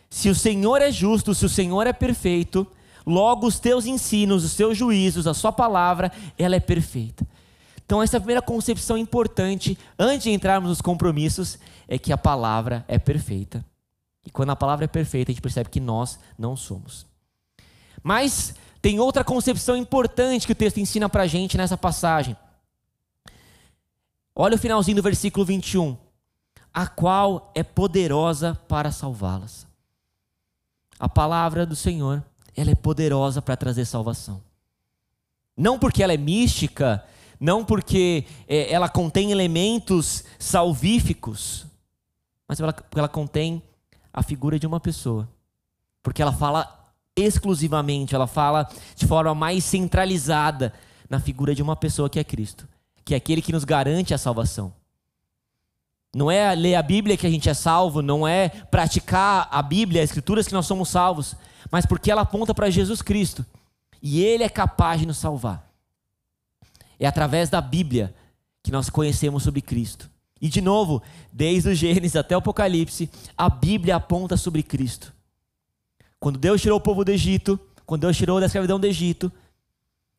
Se 0.10 0.30
o 0.30 0.36
Senhor 0.36 0.82
é 0.82 0.92
justo, 0.92 1.34
se 1.34 1.46
o 1.46 1.50
Senhor 1.50 1.88
é 1.88 1.94
perfeito, 1.94 2.68
logo 3.06 3.48
os 3.48 3.60
teus 3.60 3.86
ensinos, 3.86 4.44
os 4.44 4.54
teus 4.54 4.78
juízos, 4.78 5.26
a 5.26 5.34
sua 5.34 5.52
palavra, 5.52 6.12
ela 6.38 6.56
é 6.56 6.60
perfeita. 6.60 7.25
Então, 7.86 8.02
essa 8.02 8.20
primeira 8.20 8.42
concepção 8.42 8.98
importante, 8.98 9.78
antes 10.00 10.24
de 10.24 10.32
entrarmos 10.32 10.70
nos 10.70 10.82
compromissos, 10.82 11.60
é 11.88 11.98
que 11.98 12.13
a 12.13 12.18
palavra 12.18 12.86
é 12.88 12.98
perfeita. 12.98 13.63
E 14.25 14.32
quando 14.32 14.52
a 14.52 14.56
palavra 14.56 14.86
é 14.86 14.88
perfeita, 14.88 15.32
a 15.32 15.34
gente 15.34 15.42
percebe 15.42 15.70
que 15.70 15.80
nós 15.80 16.18
não 16.38 16.56
somos. 16.56 17.06
Mas 18.02 18.56
tem 18.82 19.00
outra 19.00 19.24
concepção 19.24 19.75
importante 19.75 20.46
que 20.46 20.54
o 20.54 20.56
texto 20.56 20.80
ensina 20.80 21.10
para 21.10 21.24
a 21.24 21.28
gente 21.28 21.58
nessa 21.58 21.78
passagem. 21.78 22.36
Olha 24.36 24.56
o 24.56 24.60
finalzinho 24.60 24.98
do 24.98 25.04
versículo 25.04 25.46
21. 25.46 25.98
A 26.74 26.88
qual 26.88 27.52
é 27.54 27.63
poderosa 27.63 28.60
para 28.68 28.92
salvá-las. 28.92 29.68
A 31.00 31.08
palavra 31.08 31.66
do 31.66 31.75
Senhor, 31.75 32.24
ela 32.56 32.72
é 32.72 32.75
poderosa 32.75 33.42
para 33.42 33.58
trazer 33.58 33.86
salvação. 33.86 34.42
Não 35.56 35.78
porque 35.78 36.02
ela 36.02 36.13
é 36.13 36.18
mística, 36.18 37.04
não 37.40 37.63
porque 37.63 38.25
é, 38.48 38.72
ela 38.72 38.90
contém 38.90 39.32
elementos 39.32 40.24
salvíficos, 40.40 41.66
mas 42.48 42.60
ela, 42.60 42.74
porque 42.74 43.00
ela 43.00 43.10
contém 43.10 43.62
a 44.13 44.22
figura 44.22 44.60
de 44.60 44.68
uma 44.68 44.80
pessoa. 44.80 45.28
Porque 46.02 46.22
ela 46.22 46.34
fala 46.34 46.92
exclusivamente, 47.16 48.16
ela 48.16 48.28
fala 48.28 48.68
de 48.96 49.08
forma 49.08 49.34
mais 49.34 49.63
centralizada 49.63 50.74
na 51.10 51.20
figura 51.20 51.54
de 51.54 51.62
uma 51.62 51.75
pessoa 51.75 52.10
que 52.10 52.20
é 52.20 52.24
Cristo 52.24 52.68
que 53.06 53.13
é 53.13 53.18
aquele 53.18 53.42
que 53.42 53.52
nos 53.52 53.63
garante 53.63 54.13
a 54.13 54.18
salvação. 54.18 54.74
Não 56.16 56.30
é 56.30 56.54
ler 56.54 56.75
a 56.75 56.82
Bíblia 56.82 57.18
que 57.18 57.25
a 57.25 57.30
gente 57.30 57.50
é 57.50 57.54
salvo, 57.54 58.02
não 58.02 58.28
é 58.28 58.50
praticar 58.50 59.48
a 59.52 59.62
Bíblia, 59.62 60.04
as 60.04 60.10
Escrituras 60.10 60.48
que 60.48 60.54
nós 60.54 60.66
somos 60.66 60.90
salvos, 60.90 61.36
mas 61.72 61.86
porque 61.86 62.12
ela 62.12 62.22
aponta 62.22 62.54
para 62.54 62.70
Jesus 62.70 63.02
Cristo 63.02 63.46
e 64.02 64.22
Ele 64.22 64.44
é 64.44 64.50
capaz 64.50 65.00
de 65.00 65.08
nos 65.08 65.18
salvar. 65.18 65.73
É 67.00 67.06
através 67.06 67.50
da 67.50 67.62
Bíblia 67.62 68.14
que 68.62 68.72
nós 68.72 68.90
conhecemos 68.90 69.44
sobre 69.44 69.62
Cristo. 69.62 70.10
E 70.42 70.50
de 70.50 70.62
novo, 70.62 71.02
desde 71.32 71.70
o 71.70 71.76
Gênesis 71.76 72.16
até 72.16 72.36
o 72.36 72.40
Apocalipse, 72.40 73.10
a 73.38 73.50
Bíblia 73.50 73.96
aponta 73.96 74.36
sobre 74.36 74.62
Cristo. 74.62 75.14
Quando 76.20 76.40
Deus 76.40 76.62
tirou 76.62 76.78
o 76.78 76.82
povo 76.82 77.04
do 77.04 77.12
Egito, 77.12 77.60
quando 77.86 78.02
Deus 78.02 78.18
tirou 78.18 78.40
da 78.40 78.46
escravidão 78.46 78.80
do 78.80 78.88
Egito, 78.88 79.32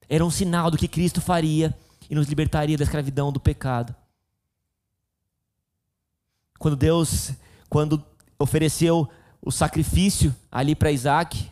era 0.08 0.24
um 0.24 0.30
sinal 0.30 0.70
do 0.70 0.76
que 0.76 0.88
Cristo 0.88 1.20
faria 1.20 1.74
e 2.08 2.14
nos 2.14 2.28
libertaria 2.28 2.76
da 2.76 2.84
escravidão 2.84 3.32
do 3.32 3.40
pecado. 3.40 3.94
Quando 6.58 6.76
Deus, 6.76 7.32
quando 7.68 8.02
ofereceu 8.38 9.08
o 9.40 9.50
sacrifício 9.50 10.34
ali 10.50 10.74
para 10.74 10.92
Isaac, 10.92 11.50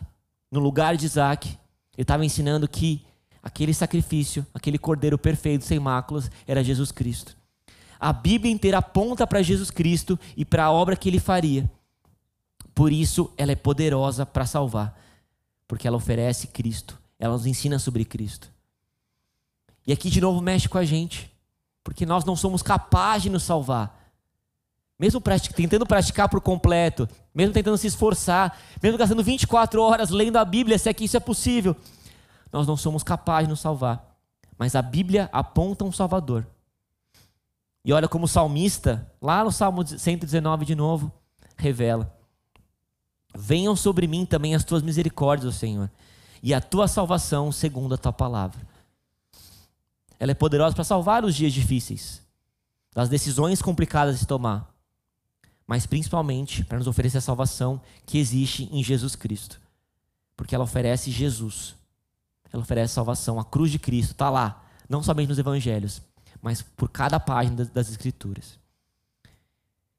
no 0.50 0.61
lugar 0.61 0.97
de 0.97 1.07
Isaac, 1.07 1.49
Ele 1.95 2.02
estava 2.02 2.25
ensinando 2.25 2.69
que 2.69 3.05
aquele 3.42 3.75
sacrifício, 3.75 4.46
aquele 4.54 4.78
cordeiro 4.78 5.18
perfeito, 5.18 5.64
sem 5.64 5.78
máculas, 5.78 6.30
era 6.46 6.62
Jesus 6.62 6.92
Cristo. 6.92 7.37
A 7.99 8.12
Bíblia 8.12 8.52
inteira 8.52 8.78
aponta 8.78 9.26
para 9.26 9.42
Jesus 9.42 9.70
Cristo 9.70 10.18
e 10.37 10.44
para 10.44 10.64
a 10.64 10.72
obra 10.72 10.96
que 10.96 11.08
ele 11.08 11.18
faria. 11.18 11.70
Por 12.75 12.92
isso, 12.92 13.32
ela 13.37 13.52
é 13.52 13.56
poderosa 13.56 14.25
para 14.25 14.46
salvar, 14.46 14.99
porque 15.66 15.87
ela 15.87 15.96
oferece 15.96 16.46
Cristo, 16.46 16.99
ela 17.18 17.34
nos 17.34 17.46
ensina 17.46 17.78
sobre 17.78 18.04
Cristo. 18.04 18.50
E 19.87 19.92
aqui 19.92 20.08
de 20.08 20.20
novo 20.20 20.40
mexe 20.40 20.68
com 20.68 20.78
a 20.78 20.84
gente, 20.84 21.30
porque 21.82 22.06
nós 22.06 22.25
não 22.25 22.37
somos 22.37 22.62
capazes 22.62 23.25
de 23.25 23.30
nos 23.30 23.42
salvar. 23.42 24.00
Mesmo 24.99 25.20
tentando 25.54 25.84
praticar 25.84 26.28
por 26.28 26.40
completo, 26.40 27.08
mesmo 27.34 27.52
tentando 27.52 27.76
se 27.76 27.88
esforçar, 27.88 28.56
mesmo 28.80 28.96
gastando 28.96 29.22
24 29.22 29.82
horas 29.82 30.11
lendo 30.11 30.37
a 30.37 30.44
Bíblia, 30.44 30.78
se 30.78 30.88
é 30.88 30.94
que 30.94 31.04
isso 31.04 31.16
é 31.16 31.20
possível, 31.20 31.76
nós 32.52 32.66
não 32.66 32.76
somos 32.76 33.02
capazes 33.02 33.47
de 33.47 33.50
nos 33.50 33.61
salvar. 33.61 34.16
Mas 34.59 34.76
a 34.76 34.82
Bíblia 34.82 35.30
aponta 35.32 35.85
um 35.85 35.90
Salvador. 35.90 36.47
E 37.85 37.92
olha 37.92 38.06
como 38.06 38.26
o 38.26 38.28
salmista, 38.28 39.11
lá 39.21 39.42
no 39.42 39.50
Salmo 39.50 39.85
119 39.87 40.64
de 40.64 40.75
novo, 40.75 41.11
revela: 41.56 42.14
Venham 43.35 43.75
sobre 43.75 44.06
mim 44.06 44.25
também 44.25 44.54
as 44.54 44.64
tuas 44.64 44.82
misericórdias, 44.82 45.56
Senhor, 45.56 45.90
e 46.42 46.52
a 46.54 46.61
tua 46.61 46.87
salvação 46.87 47.50
segundo 47.50 47.94
a 47.94 47.99
tua 47.99 48.12
palavra. 48.12 48.61
Ela 50.21 50.30
é 50.30 50.35
poderosa 50.35 50.75
para 50.75 50.85
salvar 50.85 51.25
os 51.25 51.35
dias 51.35 51.52
difíceis, 51.52 52.23
das 52.94 53.09
decisões 53.09 53.61
complicadas 53.61 54.21
de 54.21 54.26
tomar, 54.26 54.73
mas 55.66 55.87
principalmente 55.87 56.64
para 56.64 56.78
nos 56.78 56.87
oferecer 56.87 57.18
a 57.18 57.23
salvação 57.23 57.80
que 58.06 58.18
existe 58.18 58.68
em 58.71 58.85
Jesus 58.85 59.16
Cristo. 59.16 59.61
Porque 60.37 60.54
ela 60.54 60.64
oferece 60.64 61.11
Jesus. 61.11 61.75
Ela 62.52 62.62
oferece 62.62 62.94
salvação. 62.94 63.40
A 63.40 63.44
cruz 63.44 63.71
de 63.71 63.78
Cristo 63.78 64.12
está 64.12 64.28
lá, 64.28 64.64
não 64.88 65.02
somente 65.02 65.28
nos 65.28 65.38
evangelhos, 65.38 66.02
mas 66.40 66.61
por 66.62 66.88
cada 66.88 67.18
página 67.18 67.64
das 67.64 67.90
Escrituras. 67.90 68.59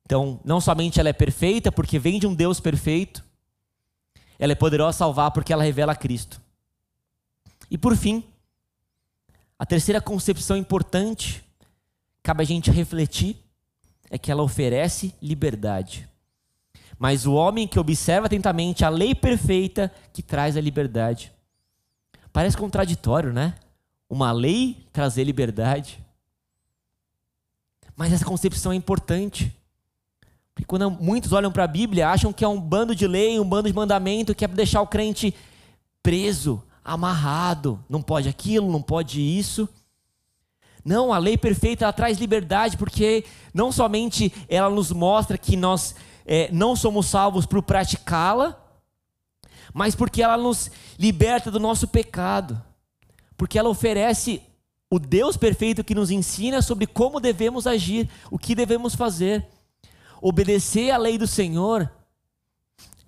Então, 0.06 0.40
não 0.44 0.60
somente 0.62 1.00
ela 1.00 1.10
é 1.10 1.14
perfeita 1.14 1.72
porque 1.72 1.98
vem 1.98 2.20
de 2.20 2.28
um 2.28 2.36
Deus 2.36 2.60
perfeito, 2.60 3.24
ela 4.38 4.52
é 4.52 4.56
poderosa 4.56 4.98
salvar 4.98 5.32
porque 5.32 5.54
ela 5.54 5.64
revela 5.64 5.96
Cristo. 5.96 6.42
E 7.72 7.78
por 7.78 7.96
fim, 7.96 8.24
a 9.58 9.66
terceira 9.66 10.02
concepção 10.02 10.58
importante, 10.58 11.44
cabe 12.22 12.44
a 12.44 12.46
gente 12.46 12.70
refletir, 12.70 13.38
é 14.10 14.18
que 14.18 14.32
ela 14.32 14.44
oferece 14.44 15.16
liberdade. 15.22 16.08
Mas 17.00 17.26
o 17.26 17.34
homem 17.34 17.68
que 17.68 17.80
observa 17.80 18.28
atentamente 18.28 18.86
a 18.86 18.90
lei 18.90 19.16
perfeita 19.16 19.92
que 20.14 20.22
traz 20.22 20.56
a 20.56 20.62
liberdade. 20.62 21.33
Parece 22.34 22.58
contraditório, 22.58 23.32
né? 23.32 23.54
Uma 24.10 24.32
lei 24.32 24.88
trazer 24.92 25.24
liberdade. 25.24 26.04
Mas 27.96 28.12
essa 28.12 28.26
concepção 28.26 28.72
é 28.72 28.76
importante. 28.76 29.56
Porque 30.54 30.66
quando 30.66 30.90
muitos 30.90 31.32
olham 31.32 31.52
para 31.52 31.64
a 31.64 31.68
Bíblia, 31.68 32.10
acham 32.10 32.34
que 32.34 32.44
é 32.44 32.48
um 32.48 32.60
bando 32.60 32.96
de 32.96 33.08
lei, 33.08 33.40
um 33.40 33.48
bando 33.48 33.70
de 33.70 33.76
mandamento 33.76 34.34
que 34.34 34.44
é 34.44 34.48
deixar 34.48 34.82
o 34.82 34.88
crente 34.88 35.34
preso, 36.02 36.62
amarrado, 36.84 37.84
não 37.88 38.02
pode 38.02 38.28
aquilo, 38.28 38.72
não 38.72 38.82
pode 38.82 39.22
isso. 39.22 39.70
Não, 40.84 41.14
a 41.14 41.18
lei 41.18 41.38
perfeita 41.38 41.86
ela 41.86 41.94
traz 41.94 42.18
liberdade, 42.18 42.78
porque 42.78 43.24
não 43.54 43.72
somente 43.72 44.34
ela 44.50 44.70
nos 44.70 44.92
mostra 44.92 45.38
que 45.38 45.56
nós 45.56 45.96
é, 46.26 46.50
não 46.52 46.76
somos 46.76 47.06
salvos 47.06 47.46
por 47.46 47.62
praticá-la, 47.62 48.60
mas 49.74 49.96
porque 49.96 50.22
ela 50.22 50.38
nos 50.38 50.70
liberta 51.00 51.50
do 51.50 51.60
nosso 51.60 51.88
pecado, 51.88 52.62
porque 53.36 53.58
ela 53.58 53.70
oferece 53.70 54.42
o 54.90 55.00
Deus 55.00 55.36
perfeito 55.36 55.84
que 55.84 55.96
nos 55.96 56.12
ensina 56.12 56.62
sobre 56.62 56.86
como 56.86 57.20
devemos 57.20 57.66
agir, 57.66 58.08
o 58.30 58.38
que 58.38 58.54
devemos 58.54 58.94
fazer. 58.94 59.44
Obedecer 60.22 60.92
à 60.92 60.98
lei 60.98 61.18
do 61.18 61.26
Senhor 61.26 61.92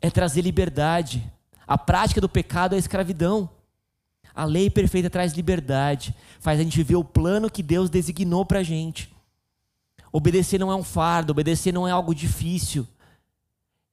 é 0.02 0.10
trazer 0.10 0.42
liberdade. 0.42 1.32
A 1.68 1.78
prática 1.78 2.20
do 2.20 2.28
pecado 2.28 2.74
é 2.74 2.76
a 2.78 2.80
escravidão. 2.80 3.48
A 4.34 4.44
lei 4.46 4.70
perfeita 4.70 5.10
traz 5.10 5.34
liberdade, 5.34 6.14
faz 6.40 6.60
a 6.60 6.64
gente 6.64 6.76
viver 6.76 6.96
o 6.96 7.04
plano 7.04 7.50
que 7.50 7.64
Deus 7.64 7.90
designou 7.90 8.46
para 8.46 8.60
a 8.60 8.64
gente. 8.64 9.16
Obedecer 10.12 10.60
não 10.60 10.72
é 10.72 10.76
um 10.76 10.84
fardo, 10.84 11.32
obedecer 11.32 11.72
não 11.72 11.88
é 11.88 11.92
algo 11.92 12.16
difícil. 12.16 12.88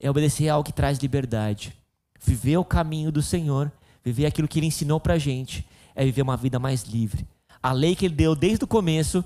É 0.01 0.11
obedecer 0.11 0.49
algo 0.49 0.65
que 0.65 0.73
traz 0.73 0.99
liberdade. 0.99 1.77
Viver 2.25 2.57
o 2.57 2.65
caminho 2.65 3.11
do 3.11 3.23
Senhor, 3.23 3.71
viver 4.05 4.27
aquilo 4.27 4.49
que 4.49 4.59
Ele 4.59 4.67
ensinou 4.67 5.01
para 5.01 5.15
a 5.15 5.19
gente, 5.19 5.67
é 5.95 6.05
viver 6.05 6.23
uma 6.23 6.37
vida 6.37 6.59
mais 6.59 6.85
livre. 6.85 7.27
A 7.63 7.73
lei 7.73 7.95
que 7.95 8.07
Ele 8.07 8.15
deu 8.15 8.35
desde 8.35 8.65
o 8.65 8.69
começo, 8.69 9.25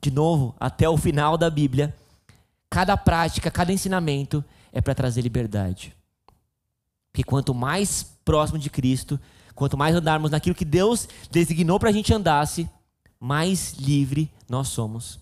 de 0.00 0.10
novo, 0.10 0.54
até 0.58 0.88
o 0.88 0.96
final 0.96 1.36
da 1.36 1.50
Bíblia, 1.50 1.94
cada 2.70 2.96
prática, 2.96 3.50
cada 3.50 3.72
ensinamento 3.72 4.44
é 4.72 4.80
para 4.80 4.94
trazer 4.94 5.22
liberdade. 5.22 5.94
Porque 7.10 7.24
quanto 7.24 7.54
mais 7.54 8.02
próximo 8.24 8.58
de 8.58 8.68
Cristo, 8.68 9.18
Quanto 9.56 9.78
mais 9.78 9.96
andarmos 9.96 10.30
naquilo 10.30 10.54
que 10.54 10.66
Deus 10.66 11.08
designou 11.30 11.80
para 11.80 11.88
a 11.88 11.92
gente 11.92 12.12
andasse, 12.12 12.68
mais 13.18 13.72
livre 13.72 14.30
nós 14.46 14.68
somos. 14.68 15.18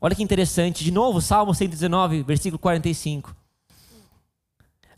Olha 0.00 0.16
que 0.16 0.22
interessante, 0.22 0.82
de 0.82 0.90
novo, 0.90 1.20
Salmo 1.20 1.54
119, 1.54 2.24
versículo 2.24 2.58
45. 2.58 3.36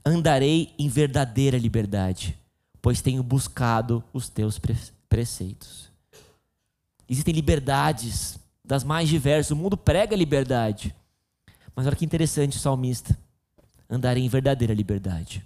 Andarei 0.04 0.74
em 0.78 0.88
verdadeira 0.88 1.56
liberdade, 1.56 2.38
pois 2.80 3.00
tenho 3.00 3.22
buscado 3.22 4.02
os 4.12 4.28
teus 4.28 4.60
preceitos. 5.08 5.90
Existem 7.08 7.34
liberdades 7.34 8.38
das 8.64 8.84
mais 8.84 9.08
diversas, 9.08 9.50
o 9.50 9.56
mundo 9.56 9.76
prega 9.76 10.16
liberdade. 10.16 10.94
Mas 11.74 11.86
olha 11.86 11.96
que 11.96 12.04
interessante 12.04 12.58
salmista. 12.58 13.18
Andarei 13.88 14.24
em 14.24 14.28
verdadeira 14.28 14.74
liberdade. 14.74 15.44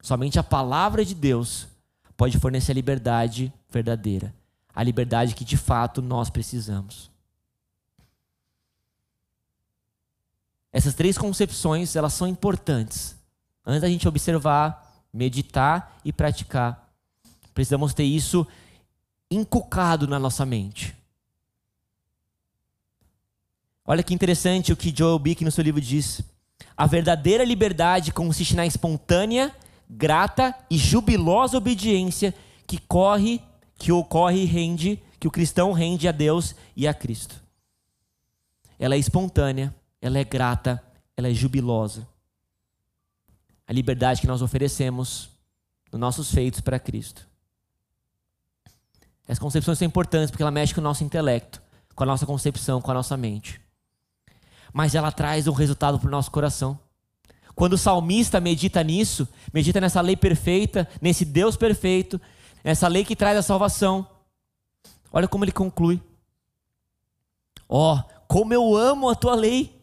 Somente 0.00 0.38
a 0.38 0.42
palavra 0.42 1.04
de 1.04 1.14
Deus 1.14 1.68
pode 2.16 2.38
fornecer 2.38 2.72
a 2.72 2.74
liberdade 2.74 3.52
verdadeira, 3.70 4.34
a 4.74 4.82
liberdade 4.82 5.34
que 5.34 5.44
de 5.44 5.56
fato 5.56 6.00
nós 6.02 6.30
precisamos. 6.30 7.10
Essas 10.72 10.94
três 10.94 11.16
concepções, 11.18 11.96
elas 11.96 12.12
são 12.12 12.26
importantes. 12.26 13.17
Antes 13.68 13.82
da 13.82 13.88
gente 13.88 14.08
observar, 14.08 15.04
meditar 15.12 16.00
e 16.02 16.10
praticar, 16.10 16.90
precisamos 17.52 17.92
ter 17.92 18.04
isso 18.04 18.46
inculcado 19.30 20.08
na 20.08 20.18
nossa 20.18 20.46
mente. 20.46 20.96
Olha 23.84 24.02
que 24.02 24.14
interessante 24.14 24.72
o 24.72 24.76
que 24.76 24.94
Joel 24.96 25.18
Bick 25.18 25.44
no 25.44 25.52
seu 25.52 25.62
livro 25.62 25.82
diz. 25.82 26.22
A 26.74 26.86
verdadeira 26.86 27.44
liberdade 27.44 28.10
consiste 28.10 28.56
na 28.56 28.64
espontânea 28.64 29.54
grata 29.86 30.54
e 30.70 30.78
jubilosa 30.78 31.58
obediência 31.58 32.34
que 32.66 32.78
corre, 32.78 33.38
que 33.76 33.92
ocorre 33.92 34.44
e 34.44 34.46
rende, 34.46 34.98
que 35.20 35.28
o 35.28 35.30
cristão 35.30 35.72
rende 35.72 36.08
a 36.08 36.12
Deus 36.12 36.54
e 36.74 36.88
a 36.88 36.94
Cristo. 36.94 37.36
Ela 38.78 38.94
é 38.94 38.98
espontânea, 38.98 39.74
ela 40.00 40.18
é 40.18 40.24
grata, 40.24 40.82
ela 41.14 41.28
é 41.28 41.34
jubilosa. 41.34 42.08
A 43.68 43.72
liberdade 43.72 44.22
que 44.22 44.26
nós 44.26 44.42
oferecemos 44.42 45.30
nos 45.92 46.00
nossos 46.00 46.32
feitos 46.32 46.60
para 46.60 46.78
Cristo. 46.78 47.28
Essas 49.24 49.38
concepções 49.38 49.78
são 49.78 49.86
importantes 49.86 50.30
porque 50.30 50.42
ela 50.42 50.50
mexe 50.50 50.74
com 50.74 50.80
o 50.80 50.84
nosso 50.84 51.04
intelecto, 51.04 51.60
com 51.94 52.02
a 52.02 52.06
nossa 52.06 52.24
concepção, 52.24 52.80
com 52.80 52.90
a 52.90 52.94
nossa 52.94 53.14
mente. 53.14 53.60
Mas 54.72 54.94
ela 54.94 55.12
traz 55.12 55.46
um 55.46 55.52
resultado 55.52 55.98
para 55.98 56.08
o 56.08 56.10
nosso 56.10 56.30
coração. 56.30 56.78
Quando 57.54 57.74
o 57.74 57.78
salmista 57.78 58.40
medita 58.40 58.82
nisso, 58.82 59.28
medita 59.52 59.80
nessa 59.80 60.00
lei 60.00 60.16
perfeita, 60.16 60.88
nesse 61.02 61.24
Deus 61.24 61.56
perfeito, 61.56 62.18
nessa 62.64 62.88
lei 62.88 63.04
que 63.04 63.16
traz 63.16 63.36
a 63.36 63.42
salvação, 63.42 64.06
olha 65.12 65.28
como 65.28 65.44
ele 65.44 65.52
conclui: 65.52 66.00
Ó, 67.68 67.96
oh, 67.96 68.02
como 68.26 68.54
eu 68.54 68.74
amo 68.74 69.10
a 69.10 69.14
tua 69.14 69.34
lei! 69.34 69.77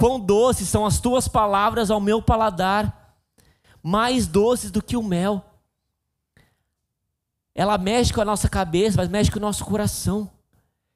Quão 0.00 0.18
doces 0.18 0.66
são 0.66 0.86
as 0.86 0.98
tuas 0.98 1.28
palavras 1.28 1.90
ao 1.90 2.00
meu 2.00 2.22
paladar, 2.22 3.18
mais 3.82 4.26
doces 4.26 4.70
do 4.70 4.82
que 4.82 4.96
o 4.96 5.02
mel. 5.02 5.44
Ela 7.54 7.76
mexe 7.76 8.10
com 8.10 8.22
a 8.22 8.24
nossa 8.24 8.48
cabeça, 8.48 8.96
mas 8.96 9.10
mexe 9.10 9.30
com 9.30 9.38
o 9.38 9.42
nosso 9.42 9.62
coração. 9.62 10.30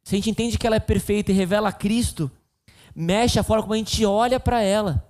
Se 0.03 0.15
a 0.15 0.17
gente 0.17 0.31
entende 0.31 0.57
que 0.57 0.67
ela 0.67 0.77
é 0.77 0.81
perfeita 0.81 1.31
e 1.31 1.35
revela 1.35 1.69
a 1.69 1.73
Cristo, 1.73 2.31
mexe 2.97 3.39
a 3.39 3.43
forma 3.43 3.65
como 3.65 3.75
a 3.75 3.77
gente 3.77 4.07
olha 4.07 4.41
para 4.41 4.63
ela. 4.63 5.07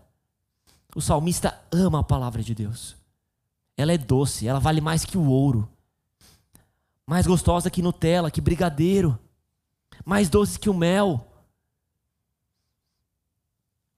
O 0.97 1.01
salmista 1.01 1.57
ama 1.71 2.01
a 2.01 2.05
palavra 2.05 2.43
de 2.43 2.53
Deus. 2.53 2.97
Ela 3.77 3.93
é 3.93 3.99
doce, 3.99 4.49
ela 4.49 4.59
vale 4.59 4.81
mais 4.81 5.05
que 5.05 5.17
o 5.17 5.29
ouro. 5.29 5.69
Mais 7.07 7.29
gostosa 7.29 7.71
que 7.71 7.81
Nutella, 7.81 8.29
que 8.29 8.41
brigadeiro. 8.41 9.17
Mais 10.05 10.29
doce 10.29 10.59
que 10.59 10.69
o 10.69 10.75
mel. 10.75 11.25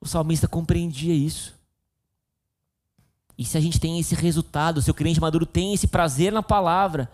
O 0.01 0.07
salmista 0.07 0.47
compreendia 0.47 1.15
isso. 1.15 1.55
E 3.39 3.45
se 3.45 3.59
a 3.59 3.61
gente 3.61 3.79
tem 3.79 3.99
esse 3.99 4.15
resultado, 4.15 4.81
se 4.81 4.91
o 4.91 4.95
crente 4.95 5.21
maduro 5.21 5.45
tem 5.45 5.75
esse 5.75 5.87
prazer 5.87 6.33
na 6.33 6.43
palavra, 6.43 7.11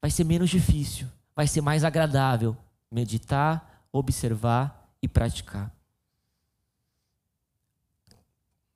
vai 0.00 0.10
ser 0.10 0.24
menos 0.24 0.50
difícil, 0.50 1.08
vai 1.34 1.46
ser 1.46 1.60
mais 1.60 1.84
agradável 1.84 2.56
meditar, 2.90 3.86
observar 3.92 4.88
e 5.02 5.08
praticar. 5.08 5.74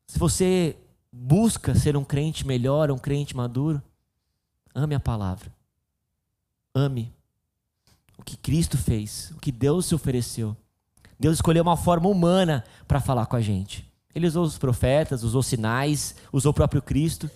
Se 0.07 0.19
você 0.19 0.77
busca 1.13 1.75
ser 1.75 1.97
um 1.97 2.05
crente 2.05 2.47
melhor, 2.47 2.91
um 2.91 2.99
crente 2.99 3.37
maduro, 3.37 3.81
ame 4.75 4.95
a 4.95 5.01
palavra. 5.01 5.53
Ame 6.75 7.13
o 8.19 8.23
que 8.23 8.37
Cristo 8.37 8.77
fez, 8.77 9.31
o 9.31 9.41
que 9.41 9.51
Deus 9.51 9.87
se 9.87 9.95
ofereceu. 9.95 10.57
Deus 11.21 11.37
escolheu 11.37 11.63
uma 11.63 11.77
forma 11.77 12.09
humana 12.09 12.65
para 12.89 12.99
falar 12.99 13.27
com 13.27 13.37
a 13.37 13.43
gente. 13.43 13.87
Ele 14.15 14.27
usou 14.27 14.43
os 14.43 14.57
profetas, 14.57 15.23
usou 15.23 15.43
sinais, 15.43 16.15
usou 16.33 16.51
o 16.51 16.55
próprio 16.55 16.81
Cristo, 16.81 17.31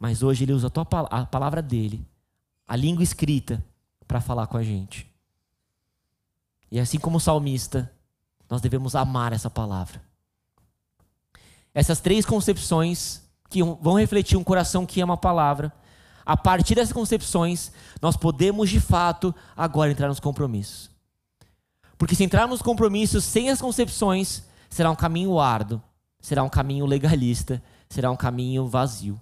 mas 0.00 0.22
hoje 0.22 0.44
ele 0.44 0.54
usa 0.54 0.72
a 1.10 1.26
palavra 1.26 1.60
dele, 1.60 2.02
a 2.66 2.74
língua 2.74 3.04
escrita, 3.04 3.62
para 4.06 4.18
falar 4.18 4.46
com 4.46 4.56
a 4.56 4.62
gente. 4.62 5.06
E 6.72 6.80
assim 6.80 6.98
como 6.98 7.18
o 7.18 7.20
salmista, 7.20 7.92
nós 8.48 8.62
devemos 8.62 8.96
amar 8.96 9.34
essa 9.34 9.50
palavra. 9.50 10.00
Essas 11.74 12.00
três 12.00 12.24
concepções 12.24 13.22
que 13.50 13.62
vão 13.62 13.98
refletir 13.98 14.38
um 14.38 14.44
coração 14.44 14.86
que 14.86 15.02
ama 15.02 15.14
a 15.14 15.18
palavra, 15.18 15.70
a 16.24 16.34
partir 16.34 16.74
dessas 16.74 16.94
concepções, 16.94 17.72
nós 18.00 18.16
podemos 18.16 18.70
de 18.70 18.80
fato 18.80 19.34
agora 19.54 19.90
entrar 19.90 20.08
nos 20.08 20.18
compromissos. 20.18 20.90
Porque 21.98 22.14
se 22.14 22.22
entrarmos 22.22 22.60
nos 22.60 22.62
compromissos 22.62 23.24
sem 23.24 23.50
as 23.50 23.60
concepções, 23.60 24.44
será 24.70 24.90
um 24.90 24.96
caminho 24.96 25.38
árduo, 25.38 25.82
será 26.20 26.44
um 26.44 26.48
caminho 26.48 26.86
legalista, 26.86 27.60
será 27.88 28.10
um 28.10 28.16
caminho 28.16 28.68
vazio. 28.68 29.20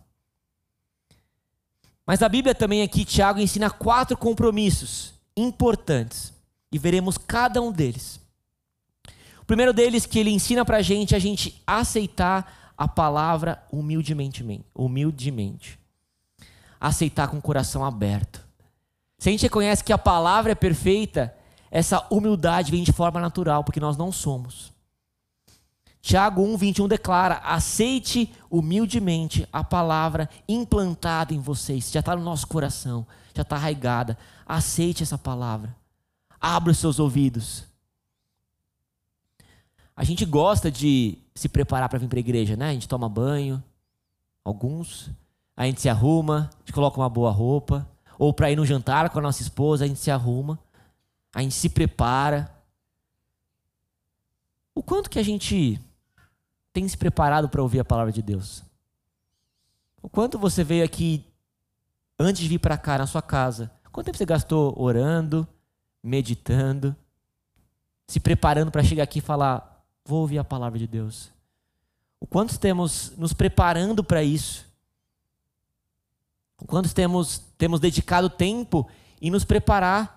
Mas 2.06 2.22
a 2.22 2.28
Bíblia 2.28 2.54
também 2.54 2.82
aqui, 2.82 3.04
Tiago 3.04 3.40
ensina 3.40 3.70
quatro 3.70 4.16
compromissos 4.16 5.14
importantes 5.36 6.32
e 6.70 6.78
veremos 6.78 7.18
cada 7.18 7.60
um 7.60 7.72
deles. 7.72 8.20
O 9.40 9.46
primeiro 9.46 9.72
deles 9.72 10.06
que 10.06 10.18
ele 10.18 10.30
ensina 10.30 10.64
para 10.64 10.78
a 10.78 10.82
gente 10.82 11.14
é 11.14 11.16
a 11.16 11.20
gente 11.20 11.60
aceitar 11.66 12.72
a 12.76 12.86
palavra 12.86 13.62
humildemente, 13.72 14.44
humildemente. 14.74 15.78
Aceitar 16.78 17.28
com 17.28 17.38
o 17.38 17.42
coração 17.42 17.84
aberto. 17.84 18.44
Se 19.18 19.28
a 19.28 19.32
gente 19.32 19.42
reconhece 19.42 19.82
que 19.82 19.92
a 19.92 19.98
palavra 19.98 20.52
é 20.52 20.54
perfeita, 20.54 21.34
essa 21.70 22.06
humildade 22.10 22.70
vem 22.70 22.82
de 22.82 22.92
forma 22.92 23.20
natural, 23.20 23.64
porque 23.64 23.80
nós 23.80 23.96
não 23.96 24.12
somos. 24.12 24.72
Tiago 26.00 26.42
1, 26.42 26.56
21 26.56 26.88
declara: 26.88 27.38
aceite 27.38 28.32
humildemente 28.48 29.48
a 29.52 29.64
palavra 29.64 30.30
implantada 30.48 31.34
em 31.34 31.40
vocês, 31.40 31.90
já 31.90 32.00
está 32.00 32.14
no 32.14 32.22
nosso 32.22 32.46
coração, 32.46 33.04
já 33.34 33.42
está 33.42 33.56
arraigada. 33.56 34.16
Aceite 34.46 35.02
essa 35.02 35.18
palavra. 35.18 35.74
Abra 36.40 36.70
os 36.70 36.78
seus 36.78 37.00
ouvidos. 37.00 37.64
A 39.96 40.04
gente 40.04 40.24
gosta 40.24 40.70
de 40.70 41.18
se 41.34 41.48
preparar 41.48 41.88
para 41.88 41.98
vir 41.98 42.08
para 42.08 42.18
a 42.18 42.20
igreja, 42.20 42.54
né? 42.56 42.68
A 42.68 42.72
gente 42.72 42.86
toma 42.86 43.08
banho, 43.08 43.60
alguns, 44.44 45.10
a 45.56 45.64
gente 45.64 45.80
se 45.80 45.88
arruma, 45.88 46.50
a 46.54 46.58
gente 46.58 46.72
coloca 46.72 47.00
uma 47.00 47.08
boa 47.08 47.32
roupa, 47.32 47.88
ou 48.16 48.32
para 48.32 48.50
ir 48.50 48.56
no 48.56 48.64
jantar 48.64 49.10
com 49.10 49.18
a 49.18 49.22
nossa 49.22 49.42
esposa, 49.42 49.84
a 49.84 49.88
gente 49.88 49.98
se 49.98 50.10
arruma, 50.10 50.56
a 51.36 51.42
gente 51.42 51.54
se 51.54 51.68
prepara. 51.68 52.50
O 54.74 54.82
quanto 54.82 55.10
que 55.10 55.18
a 55.18 55.22
gente 55.22 55.78
tem 56.72 56.88
se 56.88 56.96
preparado 56.96 57.46
para 57.46 57.60
ouvir 57.60 57.78
a 57.78 57.84
palavra 57.84 58.10
de 58.10 58.22
Deus? 58.22 58.62
O 60.00 60.08
quanto 60.08 60.38
você 60.38 60.64
veio 60.64 60.82
aqui 60.82 61.22
antes 62.18 62.40
de 62.40 62.48
vir 62.48 62.58
para 62.58 62.78
cá 62.78 62.96
na 62.96 63.06
sua 63.06 63.20
casa? 63.20 63.70
Quanto 63.92 64.06
tempo 64.06 64.16
você 64.16 64.24
gastou 64.24 64.74
orando, 64.80 65.46
meditando, 66.02 66.96
se 68.08 68.18
preparando 68.18 68.70
para 68.70 68.82
chegar 68.82 69.02
aqui 69.02 69.18
e 69.18 69.22
falar: 69.22 69.84
vou 70.06 70.22
ouvir 70.22 70.38
a 70.38 70.44
palavra 70.44 70.78
de 70.78 70.86
Deus? 70.86 71.30
O 72.18 72.26
quanto 72.26 72.58
temos 72.58 73.12
nos 73.18 73.34
preparando 73.34 74.02
para 74.02 74.22
isso? 74.22 74.64
O 76.56 76.64
quanto 76.64 76.94
temos, 76.94 77.42
temos 77.58 77.78
dedicado 77.78 78.30
tempo 78.30 78.88
em 79.20 79.30
nos 79.30 79.44
preparar, 79.44 80.15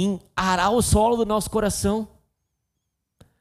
em 0.00 0.20
arar 0.36 0.70
o 0.70 0.80
solo 0.80 1.16
do 1.16 1.26
nosso 1.26 1.50
coração? 1.50 2.06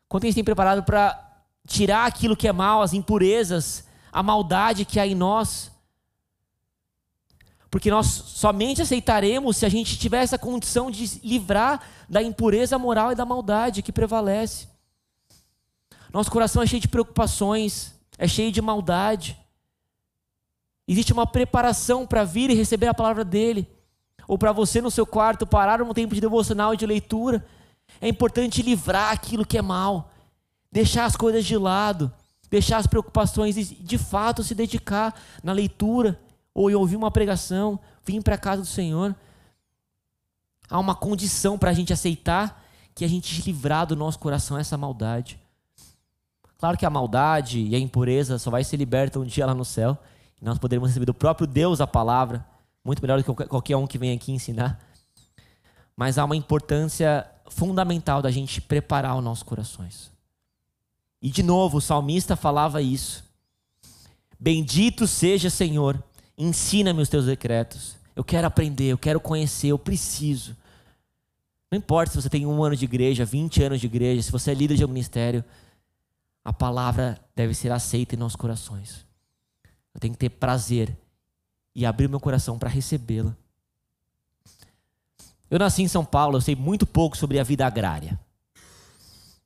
Quanto 0.10 0.24
a 0.24 0.28
gente 0.28 0.36
tem 0.36 0.44
preparado 0.44 0.84
para 0.84 1.24
tirar 1.68 2.06
aquilo 2.06 2.36
que 2.36 2.48
é 2.48 2.52
mal, 2.52 2.82
as 2.82 2.94
impurezas, 2.94 3.86
a 4.12 4.24
maldade 4.24 4.86
que 4.86 5.00
há 5.00 5.06
em 5.06 5.14
nós. 5.14 5.72
Porque 7.70 7.92
nós 7.92 8.08
somente 8.08 8.82
aceitaremos 8.82 9.58
se 9.58 9.66
a 9.66 9.70
gente 9.70 10.00
tiver 10.00 10.24
essa 10.24 10.38
condição 10.38 10.90
de 10.90 11.20
livrar 11.24 11.82
da 12.10 12.24
impureza 12.24 12.80
moral 12.80 13.12
e 13.12 13.16
da 13.16 13.26
maldade 13.26 13.84
que 13.84 13.92
prevalece. 13.92 14.68
Nosso 16.12 16.32
coração 16.32 16.64
é 16.64 16.66
cheio 16.66 16.82
de 16.82 16.88
preocupações, 16.88 17.94
é 18.18 18.28
cheio 18.28 18.52
de 18.52 18.62
maldade. 18.62 19.38
Existe 20.88 21.12
uma 21.12 21.28
preparação 21.28 22.08
para 22.08 22.24
vir 22.24 22.50
e 22.50 22.56
receber 22.56 22.88
a 22.88 22.94
palavra 22.94 23.26
dele. 23.26 23.68
Ou 24.28 24.38
para 24.38 24.52
você 24.52 24.82
no 24.82 24.92
seu 24.92 25.06
quarto 25.06 25.48
parar 25.48 25.82
um 25.82 25.94
tempo 25.94 26.14
de 26.14 26.22
devocional 26.22 26.74
e 26.74 26.78
de 26.78 26.86
leitura. 26.86 27.46
É 28.02 28.08
importante 28.08 28.62
livrar 28.62 29.12
aquilo 29.12 29.46
que 29.46 29.58
é 29.58 29.62
mal 29.62 30.12
deixar 30.72 31.06
as 31.06 31.16
coisas 31.16 31.46
de 31.46 31.58
lado, 31.58 32.12
deixar 32.50 32.78
as 32.78 32.88
preocupações 32.88 33.58
e 33.58 33.64
de 33.64 33.98
fato 33.98 34.44
se 34.44 34.54
dedicar 34.54 35.20
na 35.44 35.52
leitura 35.52 36.20
ou 36.54 36.70
em 36.70 36.76
ouvir 36.76 36.96
uma 36.96 37.12
pregação, 37.12 37.80
vir 38.06 38.22
para 38.22 38.36
a 38.36 38.38
casa 38.38 38.62
do 38.62 38.68
Senhor. 38.68 39.16
Há 40.70 40.80
uma 40.80 40.96
condição 40.96 41.58
para 41.58 41.72
a 41.72 41.74
gente 41.74 41.94
aceitar 41.94 42.64
que 42.94 43.06
a 43.06 43.08
gente 43.08 43.42
livrar 43.42 43.86
do 43.86 43.96
nosso 43.96 44.20
coração 44.20 44.58
essa 44.58 44.78
maldade. 44.78 45.40
Claro 46.58 46.78
que 46.78 46.86
a 46.86 46.90
maldade 46.90 47.60
e 47.60 47.76
a 47.76 47.80
impureza 47.80 48.40
só 48.40 48.50
vai 48.50 48.64
ser 48.64 48.78
liberta 48.78 49.20
um 49.20 49.26
dia 49.26 49.46
lá 49.46 49.54
no 49.54 49.64
céu. 49.64 49.98
E 50.42 50.46
nós 50.46 50.58
poderemos 50.58 50.90
receber 50.90 51.06
do 51.06 51.14
próprio 51.14 51.48
Deus 51.48 51.80
a 51.80 51.88
palavra, 51.88 52.46
muito 52.88 53.02
melhor 53.02 53.22
do 53.22 53.24
que 53.24 53.46
qualquer 53.48 53.76
um 53.76 53.86
que 53.86 53.98
vem 53.98 54.16
aqui 54.16 54.32
ensinar. 54.32 54.82
Mas 55.96 56.18
há 56.18 56.24
uma 56.24 56.38
importância 56.38 57.30
fundamental 57.50 58.22
da 58.22 58.32
gente 58.32 58.62
preparar 58.62 59.18
os 59.18 59.24
nossos 59.24 59.44
corações. 59.44 60.10
E 61.22 61.30
de 61.30 61.44
novo, 61.44 61.78
o 61.78 61.82
salmista 61.82 62.38
falava 62.38 62.82
isso. 62.82 63.26
Bendito 64.40 65.06
seja, 65.06 65.50
Senhor, 65.50 66.02
ensina-me 66.38 67.02
os 67.02 67.10
teus 67.10 67.26
decretos. 67.26 67.98
Eu 68.16 68.24
quero 68.24 68.48
aprender, 68.48 68.86
eu 68.86 68.98
quero 68.98 69.20
conhecer, 69.20 69.68
eu 69.68 69.80
preciso. 69.80 70.56
Não 71.70 71.78
importa 71.78 72.12
se 72.12 72.22
você 72.22 72.30
tem 72.30 72.46
um 72.46 72.64
ano 72.64 72.76
de 72.76 72.86
igreja, 72.86 73.26
20 73.26 73.64
anos 73.64 73.82
de 73.82 73.88
igreja, 73.88 74.22
se 74.22 74.32
você 74.32 74.52
é 74.52 74.54
líder 74.54 74.78
de 74.78 74.86
um 74.86 74.88
ministério, 74.88 75.44
a 76.42 76.54
palavra 76.54 77.20
deve 77.36 77.54
ser 77.54 77.70
aceita 77.72 78.16
em 78.16 78.18
nossos 78.18 78.38
corações. 78.38 79.06
Eu 79.94 80.00
tenho 80.00 80.14
que 80.14 80.20
ter 80.20 80.30
prazer 80.30 80.96
e 81.78 81.86
abrir 81.86 82.10
meu 82.10 82.20
coração 82.20 82.58
para 82.58 82.68
recebê-la. 82.68 83.38
Eu 85.48 85.60
nasci 85.60 85.84
em 85.84 85.88
São 85.88 86.04
Paulo, 86.04 86.38
eu 86.38 86.42
sei 86.42 86.56
muito 86.56 86.88
pouco 86.88 87.16
sobre 87.16 87.40
a 87.40 87.44
vida 87.44 87.68
agrária. 87.68 88.20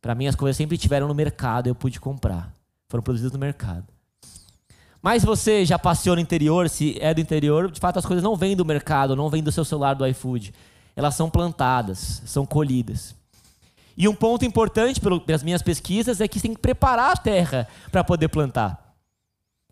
Para 0.01 0.15
mim, 0.15 0.27
as 0.27 0.35
coisas 0.35 0.55
sempre 0.55 0.75
estiveram 0.75 1.09
no 1.09 1.13
mercado, 1.13 1.67
eu 1.67 1.75
pude 1.75 1.99
comprar. 1.99 2.49
Foram 2.87 3.03
produzidas 3.03 3.33
no 3.33 3.37
mercado. 3.37 3.83
Mas 5.01 5.25
você 5.25 5.65
já 5.65 5.77
passeou 5.77 6.15
no 6.15 6.21
interior, 6.21 6.69
se 6.69 6.97
é 7.01 7.13
do 7.13 7.19
interior, 7.19 7.69
de 7.69 7.81
fato 7.81 7.99
as 7.99 8.05
coisas 8.05 8.23
não 8.23 8.37
vêm 8.37 8.55
do 8.55 8.63
mercado, 8.63 9.13
não 9.13 9.29
vêm 9.29 9.43
do 9.43 9.51
seu 9.51 9.65
celular 9.65 9.93
do 9.93 10.07
iFood. 10.07 10.53
Elas 10.95 11.15
são 11.15 11.29
plantadas, 11.29 12.21
são 12.25 12.45
colhidas. 12.45 13.13
E 13.97 14.07
um 14.07 14.15
ponto 14.15 14.45
importante 14.45 15.01
pelas 15.01 15.43
minhas 15.43 15.61
pesquisas 15.61 16.21
é 16.21 16.29
que 16.29 16.39
você 16.39 16.47
tem 16.47 16.55
que 16.55 16.61
preparar 16.61 17.11
a 17.11 17.17
terra 17.17 17.67
para 17.91 18.05
poder 18.05 18.29
plantar. 18.29 18.95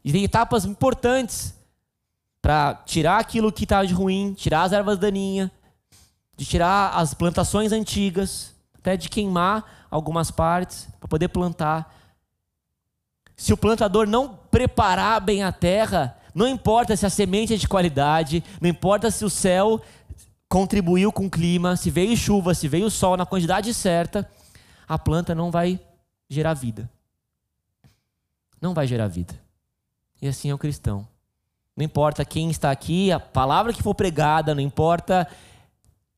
E 0.04 0.12
tem 0.12 0.26
etapas 0.26 0.66
importantes 0.66 1.58
para 2.42 2.74
tirar 2.86 3.20
aquilo 3.20 3.52
que 3.52 3.64
está 3.64 3.84
de 3.84 3.94
ruim, 3.94 4.34
tirar 4.34 4.64
as 4.64 4.72
ervas 4.72 4.98
daninhas, 4.98 5.50
de 6.38 6.46
tirar 6.46 6.92
as 6.96 7.14
plantações 7.14 7.72
antigas, 7.72 8.56
até 8.78 8.96
de 8.96 9.10
queimar 9.10 9.88
algumas 9.92 10.32
partes 10.32 10.88
para 11.00 11.10
poder 11.10 11.28
plantar. 11.28 11.94
Se 13.36 13.52
o 13.52 13.58
plantador 13.58 14.08
não 14.08 14.40
preparar 14.50 15.20
bem 15.22 15.44
a 15.44 15.52
terra, 15.52 16.18
não 16.34 16.48
importa 16.48 16.96
se 16.96 17.06
a 17.06 17.10
semente 17.10 17.54
é 17.54 17.58
de 17.58 17.68
qualidade, 17.68 18.44
não 18.62 18.70
importa 18.70 19.12
se 19.12 19.26
o 19.26 19.30
céu 19.30 19.82
contribuiu 20.48 21.12
com 21.12 21.28
o 21.28 21.30
clima, 21.30 21.76
se 21.76 21.90
veio 21.90 22.16
chuva, 22.18 22.54
se 22.54 22.68
veio 22.68 22.90
sol 22.90 23.18
na 23.18 23.26
quantidade 23.26 23.74
certa, 23.74 24.30
a 24.88 24.98
planta 24.98 25.36
não 25.36 25.52
vai 25.52 25.80
gerar 26.30 26.54
vida. 26.54 26.90
Não 28.62 28.74
vai 28.74 28.88
gerar 28.88 29.08
vida. 29.08 29.40
E 30.22 30.28
assim 30.28 30.50
é 30.50 30.54
o 30.54 30.58
cristão. 30.58 31.08
Não 31.80 31.86
importa 31.86 32.26
quem 32.26 32.52
está 32.52 32.72
aqui, 32.72 33.10
a 33.10 33.22
palavra 33.22 33.72
que 33.72 33.82
for 33.82 33.96
pregada, 33.96 34.54
não 34.54 34.62
importa 34.62 35.26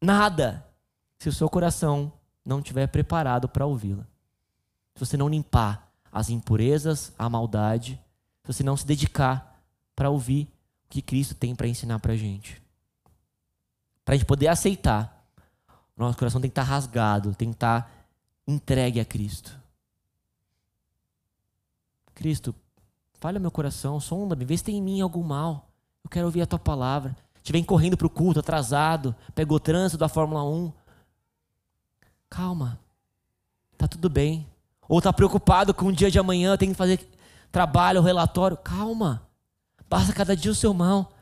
nada. 0.01 0.65
Se 1.19 1.29
o 1.29 1.31
seu 1.31 1.47
coração 1.47 2.11
não 2.43 2.57
estiver 2.57 2.87
preparado 2.87 3.47
para 3.47 3.67
ouvi-la. 3.67 4.01
Se 4.95 5.05
você 5.05 5.15
não 5.15 5.29
limpar 5.29 5.87
as 6.11 6.31
impurezas, 6.31 7.13
a 7.15 7.29
maldade, 7.29 7.91
se 8.41 8.51
você 8.51 8.63
não 8.63 8.75
se 8.75 8.87
dedicar 8.87 9.63
para 9.95 10.09
ouvir 10.09 10.47
o 10.83 10.89
que 10.89 10.99
Cristo 10.99 11.35
tem 11.35 11.53
para 11.53 11.67
ensinar 11.67 11.99
para 11.99 12.13
a 12.13 12.17
gente. 12.17 12.59
Para 14.03 14.15
a 14.15 14.17
gente 14.17 14.25
poder 14.25 14.47
aceitar, 14.47 15.23
nosso 15.95 16.17
coração 16.17 16.41
tem 16.41 16.49
que 16.49 16.53
estar 16.53 16.65
tá 16.65 16.71
rasgado, 16.71 17.35
tem 17.35 17.49
que 17.49 17.57
estar 17.57 17.83
tá 17.83 17.91
entregue 18.47 18.99
a 18.99 19.05
Cristo. 19.05 19.55
Cristo, 22.15 22.55
falha 23.21 23.39
meu 23.39 23.51
coração, 23.51 23.99
sonda-me, 23.99 24.43
vê 24.43 24.57
se 24.57 24.63
tem 24.63 24.77
em 24.77 24.81
mim 24.81 24.99
algum 24.99 25.21
mal. 25.21 25.69
Eu 26.03 26.09
quero 26.09 26.25
ouvir 26.25 26.41
a 26.41 26.45
tua 26.47 26.57
palavra. 26.57 27.15
Te 27.43 27.51
vem 27.51 27.63
correndo 27.63 27.95
para 27.95 28.07
o 28.07 28.09
culto, 28.09 28.39
atrasado, 28.39 29.15
pegou 29.35 29.59
trânsito 29.59 29.99
da 29.99 30.09
Fórmula 30.09 30.43
1. 30.43 30.73
Calma, 32.27 32.79
tá 33.77 33.87
tudo 33.87 34.09
bem. 34.09 34.47
Ou 34.89 34.99
tá 34.99 35.13
preocupado 35.13 35.71
com 35.71 35.85
o 35.85 35.93
dia 35.93 36.09
de 36.09 36.17
amanhã, 36.17 36.57
tem 36.57 36.71
que 36.71 36.75
fazer 36.75 37.07
trabalho, 37.51 38.01
relatório. 38.01 38.57
Calma, 38.57 39.21
passa 39.87 40.11
cada 40.13 40.35
dia 40.35 40.51
o 40.51 40.55
seu 40.55 40.73
mal. 40.73 41.13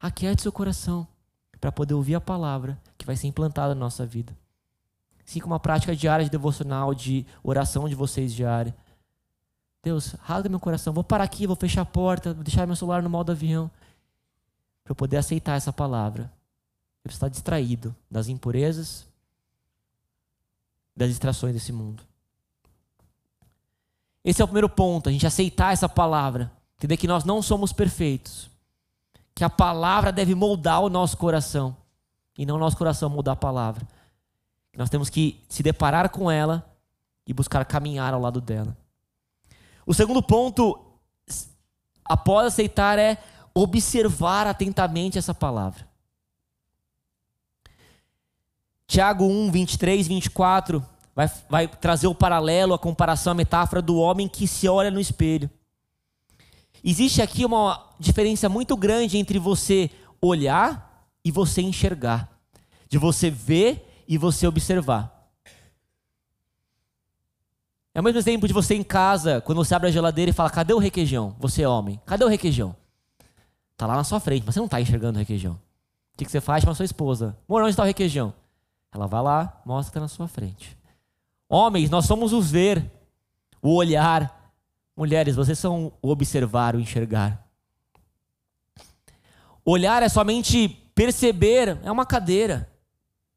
Aquiete 0.00 0.42
seu 0.42 0.50
coração 0.50 1.06
para 1.60 1.70
poder 1.70 1.94
ouvir 1.94 2.16
a 2.16 2.20
palavra 2.20 2.76
que 2.98 3.06
vai 3.06 3.14
ser 3.14 3.28
implantada 3.28 3.72
na 3.72 3.80
nossa 3.80 4.04
vida. 4.04 4.36
Assim 5.24 5.38
como 5.38 5.54
uma 5.54 5.60
prática 5.60 5.94
diária 5.94 6.24
de 6.24 6.30
devocional, 6.30 6.92
de 6.92 7.24
oração 7.42 7.88
de 7.88 7.94
vocês 7.94 8.34
diária. 8.34 8.74
Deus, 9.86 10.16
rasga 10.20 10.48
meu 10.48 10.58
coração. 10.58 10.92
Vou 10.92 11.04
parar 11.04 11.22
aqui, 11.22 11.46
vou 11.46 11.54
fechar 11.54 11.82
a 11.82 11.84
porta, 11.84 12.34
vou 12.34 12.42
deixar 12.42 12.66
meu 12.66 12.74
celular 12.74 13.00
no 13.04 13.08
modo 13.08 13.30
avião. 13.30 13.70
Para 14.82 14.90
eu 14.90 14.96
poder 14.96 15.16
aceitar 15.16 15.56
essa 15.56 15.72
palavra. 15.72 16.24
Eu 16.24 17.04
preciso 17.04 17.18
estar 17.18 17.28
distraído 17.28 17.94
das 18.10 18.26
impurezas, 18.26 19.06
das 20.96 21.08
distrações 21.08 21.54
desse 21.54 21.72
mundo. 21.72 22.02
Esse 24.24 24.42
é 24.42 24.44
o 24.44 24.48
primeiro 24.48 24.68
ponto, 24.68 25.08
a 25.08 25.12
gente 25.12 25.24
aceitar 25.24 25.72
essa 25.72 25.88
palavra. 25.88 26.50
Entender 26.76 26.96
que 26.96 27.06
nós 27.06 27.22
não 27.22 27.40
somos 27.40 27.72
perfeitos. 27.72 28.50
Que 29.36 29.44
a 29.44 29.50
palavra 29.50 30.10
deve 30.10 30.34
moldar 30.34 30.80
o 30.80 30.90
nosso 30.90 31.16
coração. 31.16 31.76
E 32.36 32.44
não 32.44 32.56
o 32.56 32.58
nosso 32.58 32.76
coração 32.76 33.08
mudar 33.08 33.32
a 33.32 33.36
palavra. 33.36 33.86
Nós 34.76 34.90
temos 34.90 35.08
que 35.08 35.40
se 35.48 35.62
deparar 35.62 36.10
com 36.10 36.28
ela 36.28 36.68
e 37.24 37.32
buscar 37.32 37.64
caminhar 37.64 38.12
ao 38.12 38.20
lado 38.20 38.40
dela. 38.40 38.76
O 39.86 39.94
segundo 39.94 40.20
ponto, 40.20 40.78
após 42.04 42.48
aceitar, 42.48 42.98
é 42.98 43.16
observar 43.54 44.46
atentamente 44.46 45.16
essa 45.16 45.32
palavra. 45.32 45.88
Tiago 48.86 49.24
1, 49.24 49.50
23, 49.50 50.08
24 50.08 50.84
vai, 51.14 51.30
vai 51.48 51.68
trazer 51.68 52.08
o 52.08 52.14
paralelo, 52.14 52.74
a 52.74 52.78
comparação, 52.78 53.30
a 53.30 53.34
metáfora 53.34 53.80
do 53.80 53.96
homem 53.96 54.28
que 54.28 54.46
se 54.46 54.68
olha 54.68 54.90
no 54.90 55.00
espelho. 55.00 55.48
Existe 56.84 57.22
aqui 57.22 57.44
uma 57.44 57.94
diferença 57.98 58.48
muito 58.48 58.76
grande 58.76 59.16
entre 59.16 59.38
você 59.38 59.90
olhar 60.20 61.08
e 61.24 61.30
você 61.30 61.62
enxergar, 61.62 62.28
de 62.88 62.98
você 62.98 63.30
ver 63.30 64.04
e 64.06 64.18
você 64.18 64.46
observar. 64.46 65.15
É 67.96 68.00
o 68.00 68.02
mesmo 68.02 68.18
exemplo 68.18 68.46
de 68.46 68.52
você 68.52 68.74
em 68.74 68.82
casa, 68.82 69.40
quando 69.40 69.56
você 69.56 69.74
abre 69.74 69.88
a 69.88 69.90
geladeira 69.90 70.30
e 70.30 70.34
fala: 70.34 70.50
cadê 70.50 70.74
o 70.74 70.78
requeijão? 70.78 71.34
Você 71.38 71.62
é 71.62 71.68
homem, 71.68 71.98
cadê 72.04 72.26
o 72.26 72.28
requeijão? 72.28 72.76
Tá 73.74 73.86
lá 73.86 73.96
na 73.96 74.04
sua 74.04 74.20
frente, 74.20 74.44
mas 74.44 74.54
você 74.54 74.60
não 74.60 74.66
está 74.66 74.78
enxergando 74.78 75.16
o 75.16 75.18
requeijão. 75.18 75.54
O 75.54 76.18
que, 76.18 76.26
que 76.26 76.30
você 76.30 76.38
faz 76.38 76.62
com 76.62 76.70
a 76.70 76.74
sua 76.74 76.84
esposa? 76.84 77.34
Amor, 77.48 77.62
onde 77.62 77.70
está 77.70 77.84
o 77.84 77.86
requeijão? 77.86 78.34
Ela 78.92 79.06
vai 79.06 79.22
lá, 79.22 79.62
mostra 79.64 79.84
que 79.84 79.90
está 79.92 80.00
na 80.00 80.08
sua 80.08 80.28
frente. 80.28 80.76
Homens, 81.48 81.88
nós 81.88 82.04
somos 82.04 82.34
o 82.34 82.42
ver, 82.42 82.84
o 83.62 83.74
olhar. 83.74 84.52
Mulheres, 84.94 85.34
vocês 85.34 85.58
são 85.58 85.90
o 86.02 86.10
observar, 86.10 86.76
o 86.76 86.80
enxergar. 86.80 87.46
Olhar 89.64 90.02
é 90.02 90.10
somente 90.10 90.68
perceber, 90.94 91.78
é 91.82 91.90
uma 91.90 92.04
cadeira. 92.04 92.70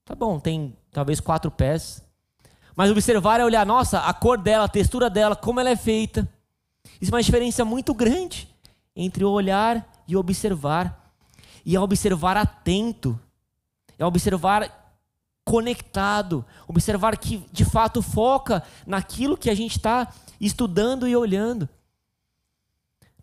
Tá 0.03 0.13
bom, 0.15 0.37
tem 0.37 0.75
talvez 0.91 1.21
quatro 1.21 1.49
pés. 1.49 2.03
Mas 2.79 2.89
observar 2.89 3.41
é 3.41 3.43
olhar, 3.43 3.65
nossa, 3.65 3.99
a 3.99 4.13
cor 4.13 4.37
dela, 4.37 4.63
a 4.63 4.69
textura 4.69 5.09
dela, 5.09 5.35
como 5.35 5.59
ela 5.59 5.69
é 5.69 5.75
feita. 5.75 6.25
Isso 7.01 7.11
é 7.11 7.13
uma 7.13 7.21
diferença 7.21 7.65
muito 7.65 7.93
grande 7.93 8.47
entre 8.95 9.25
olhar 9.25 9.85
e 10.07 10.15
observar. 10.15 11.11
E 11.65 11.75
é 11.75 11.79
observar 11.81 12.37
atento. 12.37 13.19
É 13.97 14.05
observar 14.05 14.95
conectado, 15.43 16.45
observar 16.69 17.17
que 17.17 17.43
de 17.51 17.65
fato 17.65 18.01
foca 18.01 18.63
naquilo 18.87 19.35
que 19.35 19.49
a 19.49 19.53
gente 19.53 19.75
está 19.75 20.07
estudando 20.39 21.05
e 21.05 21.13
olhando. 21.17 21.67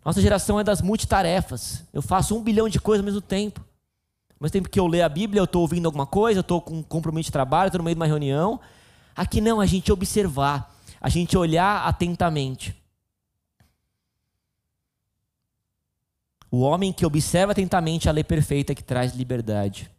Nossa 0.05 0.21
geração 0.21 0.59
é 0.59 0.63
das 0.63 0.83
multitarefas. 0.83 1.83
Eu 1.91 2.03
faço 2.03 2.37
um 2.37 2.43
bilhão 2.43 2.69
de 2.69 2.79
coisas 2.79 3.01
ao 3.03 3.11
mesmo 3.11 3.21
tempo. 3.21 3.65
Mesmo 4.39 4.53
tempo 4.53 4.69
que 4.69 4.79
eu 4.79 4.85
leio 4.85 5.03
a 5.03 5.09
Bíblia, 5.09 5.39
eu 5.39 5.45
estou 5.45 5.63
ouvindo 5.63 5.87
alguma 5.87 6.05
coisa, 6.05 6.37
eu 6.37 6.41
estou 6.41 6.61
com 6.61 6.75
um 6.75 6.83
compromisso 6.83 7.29
de 7.29 7.31
trabalho, 7.31 7.69
estou 7.69 7.79
no 7.79 7.85
meio 7.85 7.95
de 7.95 7.99
uma 7.99 8.05
reunião. 8.05 8.59
Aqui 9.17 9.41
não, 9.41 9.59
a 9.59 9.65
gente 9.65 9.91
observar, 9.91 10.73
a 11.01 11.09
gente 11.09 11.37
olhar 11.37 11.85
atentamente. 11.85 12.73
O 16.49 16.59
homem 16.59 16.93
que 16.93 17.05
observa 17.05 17.51
atentamente 17.51 18.07
a 18.07 18.13
lei 18.13 18.23
perfeita 18.23 18.73
que 18.73 18.83
traz 18.83 19.13
liberdade. 19.13 19.91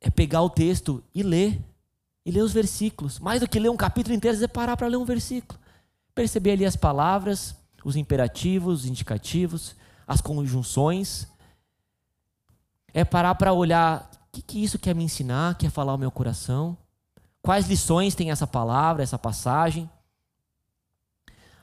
é 0.00 0.08
pegar 0.08 0.42
o 0.42 0.50
texto 0.50 1.02
e 1.14 1.22
ler. 1.22 1.60
E 2.24 2.30
ler 2.30 2.42
os 2.42 2.52
versículos. 2.52 3.18
Mais 3.18 3.40
do 3.40 3.48
que 3.48 3.58
ler 3.58 3.70
um 3.70 3.76
capítulo 3.76 4.14
inteiro, 4.14 4.42
é 4.42 4.48
parar 4.48 4.76
para 4.76 4.86
ler 4.86 4.96
um 4.96 5.04
versículo. 5.04 5.58
Perceber 6.14 6.52
ali 6.52 6.66
as 6.66 6.76
palavras, 6.76 7.54
os 7.84 7.96
imperativos, 7.96 8.80
os 8.80 8.86
indicativos, 8.86 9.74
as 10.06 10.20
conjunções. 10.20 11.28
É 12.92 13.04
parar 13.04 13.34
para 13.34 13.52
olhar 13.52 14.10
que, 14.32 14.42
que 14.42 14.62
isso 14.62 14.78
quer 14.78 14.94
me 14.94 15.04
ensinar, 15.04 15.56
quer 15.56 15.70
falar 15.70 15.92
ao 15.92 15.98
meu 15.98 16.10
coração. 16.10 16.76
Quais 17.42 17.68
lições 17.68 18.14
tem 18.14 18.30
essa 18.30 18.46
palavra, 18.46 19.02
essa 19.02 19.18
passagem. 19.18 19.90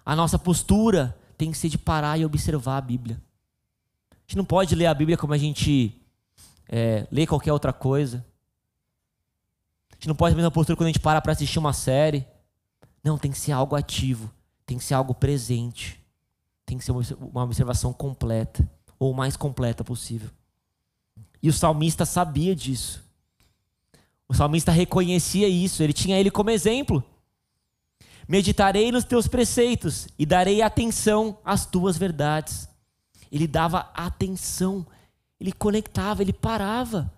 A 0.05 0.15
nossa 0.15 0.39
postura 0.39 1.17
tem 1.37 1.51
que 1.51 1.57
ser 1.57 1.69
de 1.69 1.77
parar 1.77 2.17
e 2.17 2.25
observar 2.25 2.77
a 2.77 2.81
Bíblia. 2.81 3.21
A 4.11 4.15
gente 4.27 4.37
não 4.37 4.45
pode 4.45 4.75
ler 4.75 4.87
a 4.87 4.93
Bíblia 4.93 5.17
como 5.17 5.33
a 5.33 5.37
gente 5.37 6.01
é, 6.67 7.07
ler 7.11 7.27
qualquer 7.27 7.53
outra 7.53 7.71
coisa. 7.71 8.25
A 9.91 9.95
gente 9.95 10.07
não 10.07 10.15
pode 10.15 10.33
ter 10.33 10.35
a 10.35 10.41
mesma 10.41 10.51
postura 10.51 10.75
quando 10.75 10.87
a 10.87 10.91
gente 10.91 10.99
para 10.99 11.21
para 11.21 11.31
assistir 11.31 11.59
uma 11.59 11.73
série. 11.73 12.25
Não, 13.03 13.17
tem 13.17 13.31
que 13.31 13.37
ser 13.37 13.51
algo 13.51 13.75
ativo. 13.75 14.31
Tem 14.65 14.77
que 14.77 14.83
ser 14.83 14.95
algo 14.95 15.13
presente. 15.13 16.03
Tem 16.65 16.77
que 16.77 16.83
ser 16.83 16.91
uma 16.91 17.43
observação 17.43 17.93
completa. 17.93 18.69
Ou 18.99 19.11
o 19.11 19.15
mais 19.15 19.37
completa 19.37 19.83
possível. 19.83 20.29
E 21.47 21.49
o 21.49 21.53
salmista 21.53 22.05
sabia 22.05 22.53
disso. 22.53 23.01
O 24.27 24.33
salmista 24.33 24.69
reconhecia 24.69 25.47
isso. 25.47 25.81
Ele 25.81 25.93
tinha 25.93 26.19
ele 26.19 26.29
como 26.29 26.49
exemplo. 26.49 27.01
Meditarei 28.27 28.91
nos 28.91 29.05
teus 29.05 29.29
preceitos 29.29 30.09
e 30.19 30.25
darei 30.25 30.61
atenção 30.61 31.37
às 31.45 31.65
tuas 31.65 31.97
verdades. 31.97 32.67
Ele 33.31 33.47
dava 33.47 33.89
atenção 33.93 34.85
ele 35.39 35.51
conectava, 35.51 36.21
ele 36.21 36.33
parava 36.33 37.11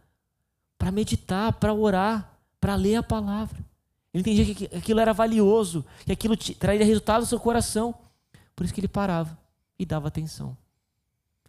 para 0.78 0.92
meditar, 0.92 1.54
para 1.54 1.74
orar, 1.74 2.38
para 2.60 2.76
ler 2.76 2.96
a 2.96 3.04
palavra. 3.04 3.58
Ele 4.14 4.22
entendia 4.22 4.56
que 4.56 4.76
aquilo 4.76 5.00
era 5.00 5.14
valioso, 5.14 5.86
que 6.06 6.12
aquilo 6.12 6.36
traria 6.38 6.86
resultado 6.86 7.22
no 7.22 7.28
seu 7.28 7.40
coração. 7.40 7.96
Por 8.56 8.64
isso 8.66 8.74
que 8.74 8.80
ele 8.80 8.88
parava 8.88 9.38
e 9.78 9.86
dava 9.86 10.08
atenção. 10.08 10.58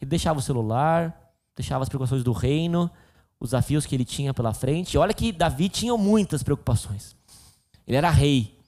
Ele 0.01 0.09
deixava 0.09 0.39
o 0.39 0.43
celular, 0.43 1.30
deixava 1.57 1.83
as 1.83 1.89
preocupações 1.89 2.23
do 2.23 2.33
reino, 2.33 2.91
os 3.39 3.51
desafios 3.51 3.87
que 3.87 3.95
ele 3.95 4.05
tinha 4.05 4.35
pela 4.35 4.53
frente. 4.53 4.95
E 4.95 4.99
olha 4.99 5.15
que 5.15 5.33
Davi 5.33 5.69
tinha 5.69 5.97
muitas 5.97 6.43
preocupações. 6.43 7.17
Ele 7.87 7.97
era 7.97 8.11
rei. 8.11 8.59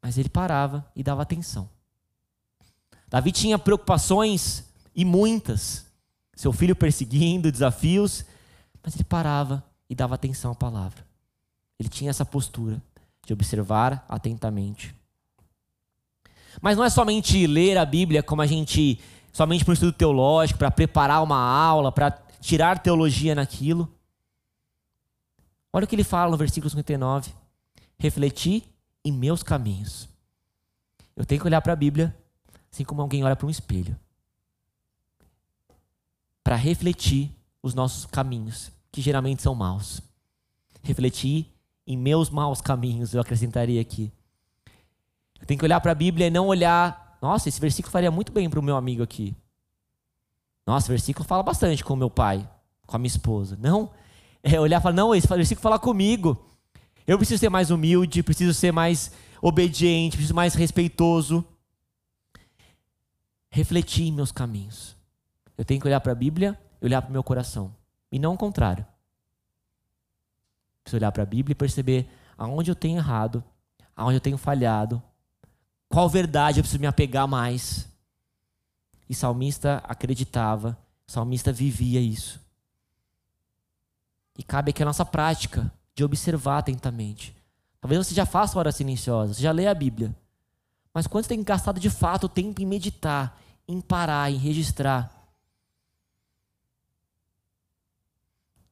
Mas 0.00 0.18
ele 0.18 0.28
parava 0.28 0.86
e 0.96 1.02
dava 1.02 1.22
atenção. 1.22 1.68
Davi 3.08 3.30
tinha 3.32 3.58
preocupações 3.58 4.64
e 4.94 5.04
muitas 5.04 5.86
seu 6.34 6.52
filho 6.52 6.74
perseguindo, 6.74 7.52
desafios, 7.52 8.24
mas 8.82 8.94
ele 8.94 9.04
parava 9.04 9.62
e 9.88 9.94
dava 9.94 10.14
atenção 10.14 10.50
à 10.50 10.54
palavra. 10.54 11.06
Ele 11.78 11.88
tinha 11.88 12.10
essa 12.10 12.24
postura 12.24 12.82
de 13.24 13.32
observar 13.32 14.04
atentamente. 14.08 14.94
Mas 16.60 16.76
não 16.76 16.84
é 16.84 16.90
somente 16.90 17.46
ler 17.46 17.78
a 17.78 17.84
Bíblia 17.84 18.22
como 18.22 18.42
a 18.42 18.46
gente, 18.46 18.98
somente 19.32 19.64
para 19.64 19.72
um 19.72 19.74
estudo 19.74 19.92
teológico, 19.92 20.58
para 20.58 20.70
preparar 20.70 21.22
uma 21.22 21.38
aula, 21.38 21.90
para 21.90 22.10
tirar 22.40 22.78
teologia 22.78 23.34
naquilo. 23.34 23.92
Olha 25.72 25.84
o 25.84 25.88
que 25.88 25.94
ele 25.94 26.04
fala 26.04 26.30
no 26.30 26.36
versículo 26.36 26.68
59. 26.68 27.32
Refleti 27.98 28.64
em 29.04 29.12
meus 29.12 29.42
caminhos. 29.42 30.08
Eu 31.16 31.24
tenho 31.24 31.40
que 31.40 31.46
olhar 31.46 31.60
para 31.60 31.72
a 31.72 31.76
Bíblia 31.76 32.16
assim 32.70 32.84
como 32.84 33.02
alguém 33.02 33.22
olha 33.22 33.36
para 33.36 33.46
um 33.46 33.50
espelho 33.50 33.96
para 36.42 36.56
refletir 36.56 37.30
os 37.62 37.74
nossos 37.74 38.04
caminhos, 38.06 38.72
que 38.90 39.00
geralmente 39.00 39.42
são 39.42 39.54
maus. 39.54 40.02
Refletir 40.82 41.46
em 41.86 41.96
meus 41.96 42.30
maus 42.30 42.60
caminhos, 42.60 43.14
eu 43.14 43.20
acrescentaria 43.20 43.80
aqui. 43.80 44.12
Eu 45.40 45.46
tenho 45.46 45.58
que 45.58 45.64
olhar 45.64 45.80
para 45.80 45.92
a 45.92 45.94
Bíblia 45.94 46.26
e 46.26 46.30
não 46.30 46.46
olhar 46.46 47.01
nossa, 47.22 47.48
esse 47.48 47.60
versículo 47.60 47.92
faria 47.92 48.10
muito 48.10 48.32
bem 48.32 48.50
para 48.50 48.58
o 48.58 48.62
meu 48.62 48.76
amigo 48.76 49.00
aqui. 49.00 49.32
Nossa, 50.66 50.88
versículo 50.88 51.24
fala 51.24 51.44
bastante 51.44 51.84
com 51.84 51.94
o 51.94 51.96
meu 51.96 52.10
pai, 52.10 52.48
com 52.84 52.96
a 52.96 52.98
minha 52.98 53.06
esposa. 53.06 53.56
Não, 53.60 53.92
é 54.42 54.58
olhar 54.58 54.80
e 54.80 54.82
falar, 54.82 54.96
não, 54.96 55.14
esse 55.14 55.28
versículo 55.28 55.62
fala 55.62 55.78
comigo. 55.78 56.50
Eu 57.06 57.16
preciso 57.16 57.38
ser 57.38 57.48
mais 57.48 57.70
humilde, 57.70 58.24
preciso 58.24 58.52
ser 58.52 58.72
mais 58.72 59.12
obediente, 59.40 60.16
preciso 60.16 60.28
ser 60.28 60.34
mais 60.34 60.54
respeitoso. 60.54 61.44
Refletir 63.50 64.08
em 64.08 64.12
meus 64.12 64.32
caminhos. 64.32 64.96
Eu 65.56 65.64
tenho 65.64 65.80
que 65.80 65.86
olhar 65.86 66.00
para 66.00 66.10
a 66.10 66.16
Bíblia 66.16 66.58
e 66.80 66.86
olhar 66.86 67.02
para 67.02 67.10
o 67.10 67.12
meu 67.12 67.22
coração. 67.22 67.72
E 68.10 68.18
não 68.18 68.34
o 68.34 68.38
contrário. 68.38 68.84
Preciso 70.82 70.98
olhar 70.98 71.12
para 71.12 71.22
a 71.22 71.26
Bíblia 71.26 71.52
e 71.52 71.56
perceber 71.56 72.08
aonde 72.36 72.68
eu 72.70 72.74
tenho 72.74 72.98
errado, 72.98 73.44
aonde 73.94 74.16
eu 74.16 74.20
tenho 74.20 74.36
falhado, 74.36 75.00
qual 75.92 76.08
verdade 76.08 76.58
eu 76.58 76.62
preciso 76.62 76.80
me 76.80 76.86
apegar 76.86 77.28
mais. 77.28 77.86
E 79.08 79.14
salmista 79.14 79.82
acreditava, 79.86 80.76
salmista 81.06 81.52
vivia 81.52 82.00
isso. 82.00 82.40
E 84.38 84.42
cabe 84.42 84.70
aqui 84.70 84.82
a 84.82 84.86
nossa 84.86 85.04
prática 85.04 85.70
de 85.94 86.02
observar 86.02 86.58
atentamente. 86.58 87.36
Talvez 87.78 88.06
você 88.06 88.14
já 88.14 88.24
faça 88.24 88.58
hora 88.58 88.72
silenciosa, 88.72 89.34
você 89.34 89.42
já 89.42 89.52
lê 89.52 89.66
a 89.66 89.74
Bíblia. 89.74 90.16
Mas 90.94 91.06
quando 91.06 91.24
você 91.24 91.28
tem 91.28 91.42
gastado 91.42 91.78
de 91.78 91.90
fato 91.90 92.24
o 92.24 92.28
tempo 92.28 92.62
em 92.62 92.66
meditar, 92.66 93.38
em 93.68 93.78
parar, 93.78 94.32
em 94.32 94.38
registrar? 94.38 95.12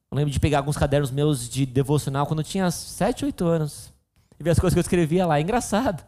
Eu 0.09 0.17
lembro 0.17 0.31
de 0.31 0.39
pegar 0.39 0.57
alguns 0.57 0.75
cadernos 0.75 1.11
meus 1.11 1.47
de 1.47 1.67
devocional 1.67 2.25
quando 2.25 2.39
eu 2.39 2.45
tinha 2.45 2.71
7, 2.71 3.25
8 3.25 3.45
anos. 3.45 3.93
E 4.39 4.43
ver 4.43 4.49
as 4.49 4.59
coisas 4.59 4.73
que 4.73 4.79
eu 4.79 4.81
escrevia 4.81 5.25
lá. 5.27 5.37
É 5.37 5.41
engraçado. 5.41 6.03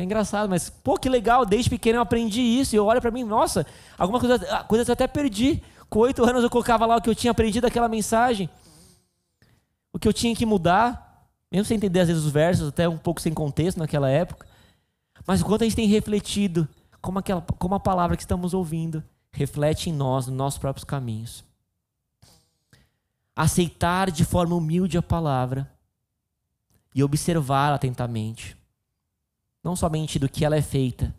É 0.00 0.02
engraçado, 0.02 0.48
mas, 0.48 0.70
pô, 0.70 0.96
que 0.96 1.10
legal, 1.10 1.44
desde 1.44 1.68
pequeno 1.68 1.98
eu 1.98 2.02
aprendi 2.02 2.40
isso. 2.40 2.74
E 2.74 2.78
eu 2.78 2.86
olho 2.86 3.02
para 3.02 3.10
mim, 3.10 3.22
nossa, 3.22 3.66
algumas 3.98 4.22
coisas, 4.22 4.50
ah, 4.50 4.64
coisas 4.64 4.88
eu 4.88 4.94
até 4.94 5.06
perdi. 5.06 5.62
Com 5.90 5.98
oito 5.98 6.24
anos 6.24 6.42
eu 6.42 6.48
colocava 6.48 6.86
lá 6.86 6.96
o 6.96 7.02
que 7.02 7.10
eu 7.10 7.14
tinha 7.14 7.30
aprendido 7.30 7.64
daquela 7.64 7.86
mensagem. 7.86 8.48
O 9.92 9.98
que 9.98 10.08
eu 10.08 10.12
tinha 10.12 10.34
que 10.34 10.46
mudar. 10.46 11.28
Mesmo 11.52 11.66
sem 11.66 11.76
entender 11.76 12.00
às 12.00 12.08
vezes 12.08 12.24
os 12.24 12.32
versos, 12.32 12.68
até 12.68 12.88
um 12.88 12.96
pouco 12.96 13.20
sem 13.20 13.34
contexto 13.34 13.76
naquela 13.76 14.08
época. 14.08 14.46
Mas 15.26 15.42
o 15.42 15.44
quanto 15.44 15.62
a 15.62 15.64
gente 15.64 15.76
tem 15.76 15.86
refletido 15.86 16.66
como, 17.02 17.18
aquela, 17.18 17.42
como 17.42 17.74
a 17.74 17.80
palavra 17.80 18.16
que 18.16 18.22
estamos 18.22 18.54
ouvindo 18.54 19.04
reflete 19.30 19.90
em 19.90 19.92
nós, 19.92 20.26
nos 20.26 20.36
nossos 20.36 20.58
próprios 20.58 20.84
caminhos. 20.84 21.44
Aceitar 23.36 24.10
de 24.10 24.24
forma 24.24 24.54
humilde 24.54 24.96
a 24.96 25.02
palavra 25.02 25.70
e 26.94 27.04
observar 27.04 27.74
atentamente 27.74 28.59
não 29.62 29.76
somente 29.76 30.18
do 30.18 30.28
que 30.28 30.44
ela 30.44 30.56
é 30.56 30.62
feita, 30.62 31.14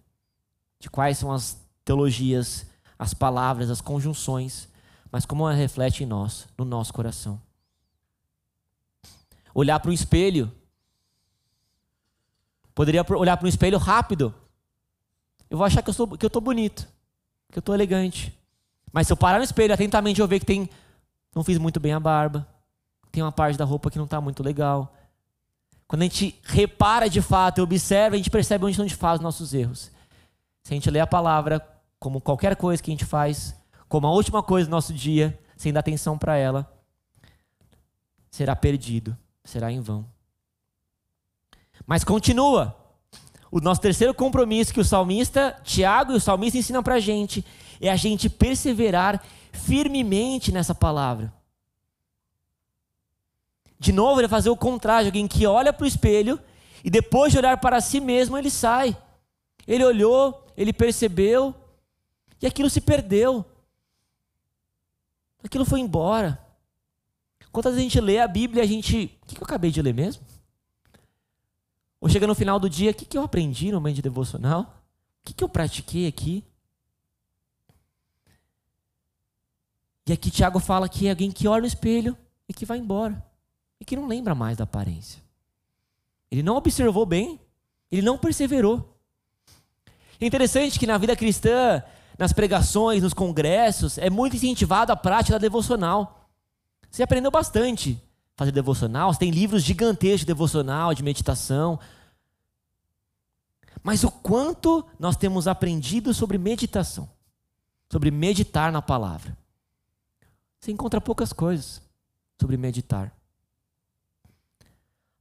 de 0.80 0.89
quais 0.89 1.17
são 1.17 1.32
as 1.32 1.60
teologias, 1.86 2.65
as 2.97 3.13
palavras, 3.13 3.69
as 3.69 3.82
conjunções, 3.82 4.69
mas 5.12 5.25
como 5.25 5.47
ela 5.47 5.58
reflete 5.58 6.04
em 6.04 6.08
nós, 6.08 6.47
no 6.58 6.65
nosso 6.65 6.93
coração. 6.93 7.41
Olhar 9.54 9.80
para 9.80 9.91
o 9.91 9.93
espelho. 9.93 10.51
Poderia 12.73 13.06
olhar 13.10 13.36
para 13.36 13.45
um 13.45 13.49
espelho 13.49 13.77
rápido. 13.77 14.34
Eu 15.49 15.58
vou 15.58 15.65
achar 15.65 15.82
que 15.82 15.89
eu, 15.89 15.93
sou, 15.93 16.08
que 16.08 16.25
eu 16.25 16.30
tô 16.30 16.39
bonito, 16.39 16.88
que 17.51 17.60
eu 17.60 17.62
tô 17.62 17.73
elegante. 17.73 18.34
Mas 18.93 19.08
se 19.08 19.13
eu 19.13 19.17
parar 19.17 19.38
no 19.38 19.43
espelho 19.43 19.73
atentamente, 19.73 20.21
eu 20.21 20.27
ver 20.27 20.39
que 20.39 20.45
tem. 20.45 20.69
Não 21.36 21.43
fiz 21.43 21.58
muito 21.58 21.80
bem 21.80 21.93
a 21.93 21.99
barba. 21.99 22.47
Tem 23.12 23.21
uma 23.21 23.32
parte 23.32 23.58
da 23.58 23.65
roupa 23.65 23.91
que 23.91 23.97
não 23.97 24.06
está 24.06 24.21
muito 24.21 24.41
legal. 24.41 24.93
Quando 25.91 26.04
a 26.04 26.06
gente 26.06 26.39
repara 26.43 27.10
de 27.10 27.21
fato 27.21 27.58
e 27.58 27.62
observa, 27.62 28.15
a 28.15 28.17
gente 28.17 28.30
percebe 28.30 28.63
onde 28.63 28.71
estão 28.71 28.86
de 28.86 28.95
fato 28.95 29.15
os 29.15 29.21
nossos 29.21 29.54
erros. 29.54 29.91
Se 30.63 30.73
a 30.73 30.75
gente 30.75 30.89
lê 30.89 31.01
a 31.01 31.06
palavra 31.06 31.62
como 31.99 32.21
qualquer 32.21 32.56
coisa 32.56 32.82
que 32.82 32.89
a 32.89 32.93
gente 32.93 33.04
faz, 33.04 33.54
como 33.89 34.08
a 34.08 34.12
última 34.12 34.41
coisa 34.41 34.69
do 34.69 34.71
nosso 34.71 34.93
dia, 34.93 35.38
sem 35.58 35.73
dar 35.73 35.82
atenção 35.82 36.17
para 36.17 36.38
ela, 36.38 36.73
será 38.30 38.56
perdido, 38.56 39.17
será 39.43 39.69
em 39.69 39.82
vão. 39.82 40.06
Mas 41.86 42.06
continua. 42.06 42.73
O 43.51 43.60
nosso 43.60 43.82
terceiro 43.82 44.13
compromisso 44.13 44.73
que 44.73 44.80
o 44.80 44.86
salmista, 44.86 45.60
Tiago 45.62 46.13
e 46.13 46.15
o 46.15 46.21
salmista 46.21 46.58
ensinam 46.58 46.82
para 46.82 46.95
a 46.95 46.99
gente 47.01 47.43
é 47.82 47.91
a 47.91 47.97
gente 47.97 48.30
perseverar 48.30 49.21
firmemente 49.51 50.54
nessa 50.54 50.73
palavra. 50.73 51.34
De 53.82 53.91
novo, 53.91 54.22
ele 54.22 54.28
vai 54.28 54.38
fazer 54.38 54.52
o 54.52 54.56
contrário, 54.56 55.08
alguém 55.08 55.28
que 55.28 55.48
olha 55.48 55.74
para 55.74 55.86
o 55.86 55.88
espelho 55.88 56.39
e 56.84 56.89
depois 56.91 57.32
de 57.32 57.39
olhar 57.39 57.58
para 57.58 57.82
si 57.82 58.00
mesmo, 58.00 58.38
ele 58.38 58.52
sai. 58.52 58.96
Ele 59.65 59.84
olhou, 59.84 60.46
ele 60.56 60.72
percebeu 60.72 61.56
e 62.39 62.46
aquilo 62.46 62.70
se 62.70 62.80
perdeu. 62.80 63.44
Aquilo 65.44 65.65
foi 65.65 65.80
embora. 65.80 66.39
Quantas 67.52 67.74
vezes 67.74 67.88
a 67.88 67.89
gente 67.89 68.00
lê 68.00 68.20
a 68.20 68.28
Bíblia 68.28 68.62
a 68.62 68.67
gente. 68.67 69.20
O 69.24 69.26
que 69.26 69.36
eu 69.36 69.44
acabei 69.44 69.72
de 69.72 69.82
ler 69.82 69.96
mesmo? 69.96 70.24
Ou 72.00 72.08
chega 72.08 72.28
no 72.28 72.36
final 72.36 72.60
do 72.60 72.70
dia, 72.70 72.91
o 72.91 72.94
que 72.94 73.17
eu 73.17 73.24
aprendi 73.24 73.72
no 73.72 73.80
momento 73.80 73.96
de 73.96 74.04
devocional? 74.04 74.80
O 75.28 75.34
que 75.34 75.44
eu 75.44 75.50
pratiquei 75.50 76.06
aqui? 76.06 76.44
E 80.08 80.13
aqui 80.13 80.30
Tiago 80.30 80.60
fala 80.60 80.88
que 80.88 81.08
é 81.08 81.10
alguém 81.10 81.32
que 81.32 81.48
olha 81.48 81.62
no 81.62 81.67
espelho 81.67 82.15
e 82.48 82.54
que 82.54 82.63
vai 82.63 82.78
embora 82.78 83.31
e 83.82 83.84
que 83.84 83.96
não 83.96 84.08
lembra 84.08 84.36
mais 84.36 84.56
da 84.56 84.63
aparência. 84.63 85.20
Ele 86.30 86.44
não 86.44 86.56
observou 86.56 87.04
bem, 87.04 87.41
ele 87.91 88.04
não 88.04 88.15
perseverou. 88.15 88.96
É 90.20 90.26
interessante 90.26 90.78
que 90.78 90.86
na 90.86 91.00
vida 91.00 91.15
cristã, 91.15 91.84
nas 92.15 92.32
pregações, 92.32 93.02
nos 93.02 93.12
congressos, 93.12 93.98
é 93.98 94.08
muito 94.08 94.36
incentivado 94.36 94.91
a 94.91 94.96
prática 94.96 95.34
da 95.34 95.39
devocional. 95.39 96.30
Você 96.91 97.02
aprendeu 97.02 97.32
bastante 97.32 98.00
a 98.36 98.38
fazer 98.38 98.52
devocional, 98.52 99.12
você 99.12 99.20
tem 99.20 99.32
livros 99.32 99.63
gigantescos 99.63 100.20
de 100.20 100.28
devocional, 100.28 100.94
de 100.94 101.02
meditação. 101.02 101.80
Mas 103.82 104.04
o 104.04 104.12
quanto 104.12 104.86
nós 105.00 105.17
temos 105.17 105.48
aprendido 105.48 106.13
sobre 106.13 106.38
meditação, 106.38 107.10
sobre 107.91 108.12
meditar 108.12 108.72
na 108.72 108.82
palavra. 108.82 109.36
Você 110.60 110.72
encontra 110.72 111.02
poucas 111.02 111.34
coisas 111.34 111.82
sobre 112.39 112.58
meditar. 112.58 113.12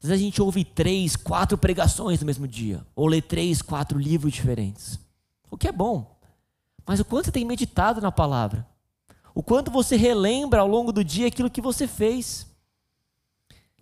Às 0.02 0.08
vezes 0.08 0.22
a 0.22 0.24
gente 0.24 0.40
ouve 0.40 0.64
três, 0.64 1.14
quatro 1.14 1.58
pregações 1.58 2.20
no 2.20 2.26
mesmo 2.26 2.48
dia, 2.48 2.84
ou 2.96 3.06
lê 3.06 3.20
três, 3.20 3.60
quatro 3.60 3.98
livros 3.98 4.32
diferentes. 4.32 4.98
O 5.50 5.58
que 5.58 5.68
é 5.68 5.72
bom. 5.72 6.18
Mas 6.86 7.00
o 7.00 7.04
quanto 7.04 7.26
você 7.26 7.32
tem 7.32 7.44
meditado 7.44 8.00
na 8.00 8.10
palavra? 8.10 8.66
O 9.34 9.42
quanto 9.42 9.70
você 9.70 9.96
relembra 9.96 10.60
ao 10.60 10.66
longo 10.66 10.90
do 10.90 11.04
dia 11.04 11.28
aquilo 11.28 11.50
que 11.50 11.60
você 11.60 11.86
fez? 11.86 12.46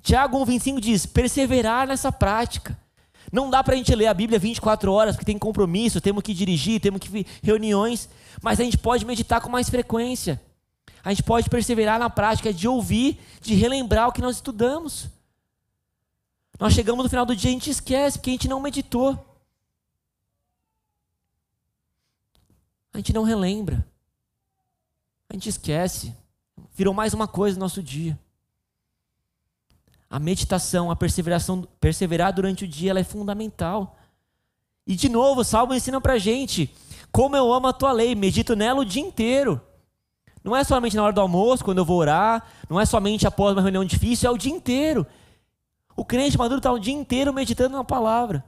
Tiago 0.03 0.45
1,25 0.45 0.81
diz: 0.81 1.07
perseverar 1.07 1.87
nessa 1.87 2.11
prática. 2.11 2.77
Não 3.33 3.51
dá 3.51 3.63
para 3.63 3.75
a 3.75 3.77
gente 3.77 3.95
ler 3.95 4.07
a 4.07 4.15
Bíblia 4.15 4.39
24 4.39 4.91
horas, 4.93 5.15
porque 5.15 5.27
tem 5.27 5.39
compromisso, 5.39 6.01
temos 6.01 6.23
que 6.23 6.33
dirigir, 6.33 6.81
temos 6.81 7.01
que 7.01 7.27
reuniões, 7.43 8.09
mas 8.43 8.59
a 8.59 8.65
gente 8.65 8.79
pode 8.79 9.05
meditar 9.05 9.41
com 9.41 9.51
mais 9.51 9.69
frequência. 9.69 10.41
A 11.05 11.11
gente 11.11 11.23
pode 11.23 11.49
perseverar 11.49 11.99
na 11.99 12.11
prática 12.11 12.53
de 12.53 12.67
ouvir, 12.67 13.21
de 13.41 13.55
relembrar 13.55 14.09
o 14.09 14.13
que 14.13 14.23
nós 14.23 14.37
estudamos. 14.37 15.09
Nós 16.59 16.73
chegamos 16.73 17.05
no 17.05 17.09
final 17.09 17.25
do 17.25 17.37
dia 17.37 17.51
e 17.51 17.53
a 17.53 17.55
gente 17.55 17.71
esquece, 17.71 18.19
porque 18.19 18.31
a 18.31 18.33
gente 18.33 18.49
não 18.49 18.61
meditou. 18.61 19.25
A 22.93 22.99
gente 22.99 23.13
não 23.13 23.23
relembra. 23.23 23.87
A 25.29 25.35
gente 25.35 25.49
esquece. 25.49 26.15
Virou 26.75 26.93
mais 26.93 27.15
uma 27.15 27.29
coisa 27.29 27.57
no 27.57 27.65
nosso 27.65 27.83
dia. 27.83 28.19
A 30.11 30.19
meditação, 30.19 30.91
a 30.91 30.97
perseveração, 30.97 31.63
perseverar 31.79 32.33
durante 32.33 32.65
o 32.65 32.69
dia, 32.69 32.91
ela 32.91 33.01
é 33.01 33.05
fundamental. 33.05 33.97
E 34.87 34.97
de 34.97 35.09
novo, 35.09 35.43
o 35.43 35.45
Salmo 35.45 35.75
ensina 35.75 36.01
pra 36.01 36.19
gente 36.19 36.75
como 37.13 37.37
eu 37.37 37.53
amo 37.53 37.69
a 37.69 37.73
tua 37.73 37.93
lei, 37.93 38.15
medito 38.15 38.57
nela 38.57 38.81
o 38.81 38.85
dia 38.85 39.03
inteiro. 39.03 39.61
Não 40.43 40.57
é 40.57 40.65
somente 40.65 40.97
na 40.97 41.03
hora 41.03 41.13
do 41.13 41.21
almoço, 41.21 41.65
quando 41.65 41.79
eu 41.79 41.85
vou 41.85 41.99
orar, 41.99 42.47
não 42.69 42.81
é 42.81 42.87
somente 42.87 43.27
após 43.27 43.53
uma 43.53 43.63
reunião 43.63 43.85
difícil, 43.85 44.29
é 44.29 44.33
o 44.33 44.39
dia 44.39 44.53
inteiro. 44.53 45.07
O 45.99 46.05
crente 46.05 46.39
maduro 46.39 46.59
está 46.59 46.71
o 46.71 46.79
dia 46.79 46.95
inteiro 46.95 47.35
meditando 47.35 47.77
na 47.77 47.83
palavra. 47.83 48.45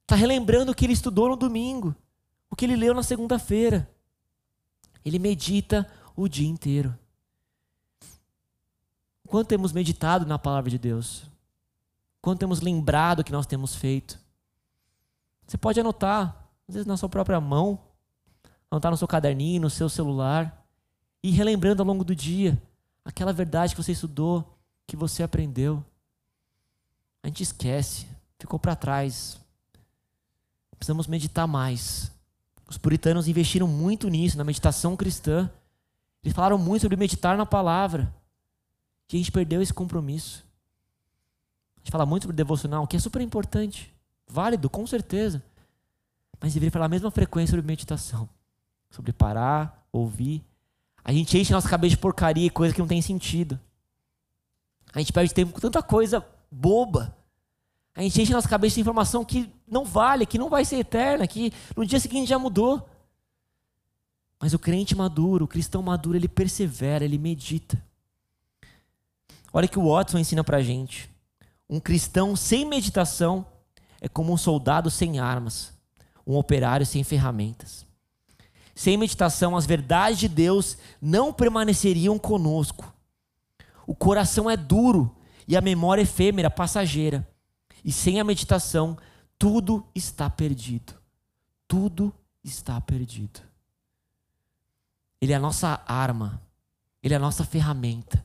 Está 0.00 0.14
relembrando 0.16 0.72
o 0.72 0.74
que 0.74 0.86
ele 0.86 0.94
estudou 0.94 1.28
no 1.28 1.36
domingo, 1.36 1.94
o 2.48 2.56
que 2.56 2.64
ele 2.64 2.74
leu 2.74 2.94
na 2.94 3.02
segunda-feira. 3.02 3.86
Ele 5.04 5.18
medita 5.18 5.86
o 6.16 6.26
dia 6.26 6.48
inteiro. 6.48 6.98
Quanto 9.28 9.48
temos 9.48 9.72
meditado 9.72 10.24
na 10.24 10.38
palavra 10.38 10.70
de 10.70 10.78
Deus? 10.78 11.24
Quanto 12.22 12.40
temos 12.40 12.62
lembrado 12.62 13.20
o 13.20 13.24
que 13.24 13.30
nós 13.30 13.44
temos 13.44 13.74
feito? 13.74 14.18
Você 15.46 15.58
pode 15.58 15.78
anotar, 15.78 16.48
às 16.66 16.76
vezes 16.76 16.86
na 16.86 16.96
sua 16.96 17.10
própria 17.10 17.42
mão, 17.42 17.78
anotar 18.70 18.90
no 18.90 18.96
seu 18.96 19.06
caderninho, 19.06 19.60
no 19.60 19.68
seu 19.68 19.90
celular, 19.90 20.66
e 21.22 21.30
relembrando 21.30 21.82
ao 21.82 21.86
longo 21.86 22.02
do 22.02 22.16
dia 22.16 22.56
aquela 23.04 23.34
verdade 23.34 23.74
que 23.74 23.82
você 23.82 23.92
estudou, 23.92 24.58
que 24.86 24.96
você 24.96 25.22
aprendeu. 25.22 25.84
A 27.26 27.28
gente 27.28 27.42
esquece, 27.42 28.06
ficou 28.38 28.56
para 28.56 28.76
trás. 28.76 29.36
Precisamos 30.78 31.08
meditar 31.08 31.44
mais. 31.44 32.12
Os 32.68 32.78
puritanos 32.78 33.26
investiram 33.26 33.66
muito 33.66 34.08
nisso, 34.08 34.38
na 34.38 34.44
meditação 34.44 34.96
cristã. 34.96 35.50
Eles 36.22 36.32
falaram 36.32 36.56
muito 36.56 36.82
sobre 36.82 36.96
meditar 36.96 37.36
na 37.36 37.44
palavra. 37.44 38.14
E 39.12 39.16
a 39.16 39.18
gente 39.18 39.32
perdeu 39.32 39.60
esse 39.60 39.74
compromisso. 39.74 40.46
A 41.76 41.80
gente 41.80 41.90
fala 41.90 42.06
muito 42.06 42.22
sobre 42.22 42.36
devocional, 42.36 42.86
que 42.86 42.96
é 42.96 43.00
super 43.00 43.20
importante. 43.20 43.92
Válido, 44.28 44.70
com 44.70 44.86
certeza. 44.86 45.42
Mas 46.40 46.54
deveria 46.54 46.70
falar 46.70 46.86
a 46.86 46.90
mesma 46.90 47.10
frequência 47.10 47.50
sobre 47.56 47.66
meditação. 47.66 48.28
Sobre 48.88 49.12
parar, 49.12 49.84
ouvir. 49.90 50.44
A 51.02 51.12
gente 51.12 51.36
enche 51.36 51.52
nossa 51.52 51.68
cabeça 51.68 51.96
de 51.96 52.00
porcaria 52.00 52.46
e 52.46 52.50
coisa 52.50 52.72
que 52.72 52.80
não 52.80 52.86
tem 52.86 53.02
sentido. 53.02 53.58
A 54.94 55.00
gente 55.00 55.12
perde 55.12 55.34
tempo 55.34 55.52
com 55.52 55.58
tanta 55.58 55.82
coisa 55.82 56.24
boba. 56.56 57.14
A 57.94 58.02
gente 58.02 58.20
enche 58.20 58.32
nossa 58.32 58.48
cabeça 58.48 58.74
de 58.74 58.80
informação 58.80 59.24
que 59.24 59.50
não 59.68 59.84
vale, 59.84 60.26
que 60.26 60.38
não 60.38 60.48
vai 60.48 60.64
ser 60.64 60.76
eterna, 60.76 61.26
que 61.26 61.52
no 61.76 61.84
dia 61.84 62.00
seguinte 62.00 62.28
já 62.28 62.38
mudou. 62.38 62.88
Mas 64.40 64.52
o 64.54 64.58
crente 64.58 64.94
maduro, 64.94 65.44
o 65.44 65.48
cristão 65.48 65.82
maduro, 65.82 66.16
ele 66.16 66.28
persevera, 66.28 67.04
ele 67.04 67.18
medita. 67.18 67.82
Olha 69.52 69.68
que 69.68 69.78
o 69.78 69.90
Watson 69.90 70.18
ensina 70.18 70.44
pra 70.44 70.62
gente. 70.62 71.10
Um 71.68 71.80
cristão 71.80 72.36
sem 72.36 72.64
meditação 72.64 73.46
é 74.00 74.08
como 74.08 74.32
um 74.32 74.36
soldado 74.36 74.90
sem 74.90 75.18
armas, 75.18 75.72
um 76.26 76.36
operário 76.36 76.84
sem 76.84 77.02
ferramentas. 77.02 77.86
Sem 78.74 78.98
meditação, 78.98 79.56
as 79.56 79.64
verdades 79.64 80.18
de 80.18 80.28
Deus 80.28 80.76
não 81.00 81.32
permaneceriam 81.32 82.18
conosco. 82.18 82.92
O 83.86 83.94
coração 83.94 84.50
é 84.50 84.56
duro 84.56 85.16
e 85.46 85.56
a 85.56 85.60
memória 85.60 86.02
efêmera, 86.02 86.50
passageira. 86.50 87.26
E 87.84 87.92
sem 87.92 88.20
a 88.20 88.24
meditação, 88.24 88.96
tudo 89.38 89.86
está 89.94 90.28
perdido. 90.28 90.94
Tudo 91.68 92.12
está 92.42 92.80
perdido. 92.80 93.40
Ele 95.20 95.32
é 95.32 95.36
a 95.36 95.40
nossa 95.40 95.82
arma, 95.86 96.42
ele 97.02 97.14
é 97.14 97.16
a 97.16 97.20
nossa 97.20 97.44
ferramenta. 97.44 98.24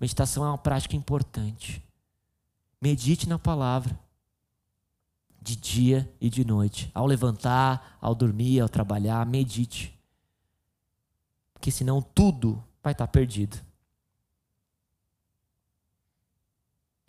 Meditação 0.00 0.44
é 0.44 0.48
uma 0.48 0.58
prática 0.58 0.96
importante. 0.96 1.84
Medite 2.80 3.28
na 3.28 3.38
palavra, 3.38 3.98
de 5.40 5.56
dia 5.56 6.10
e 6.20 6.30
de 6.30 6.44
noite. 6.44 6.90
Ao 6.94 7.06
levantar, 7.06 7.98
ao 8.00 8.14
dormir, 8.14 8.60
ao 8.60 8.68
trabalhar, 8.68 9.26
medite. 9.26 9.98
Porque 11.52 11.70
senão 11.70 12.00
tudo 12.00 12.62
vai 12.82 12.92
estar 12.92 13.06
perdido. 13.08 13.60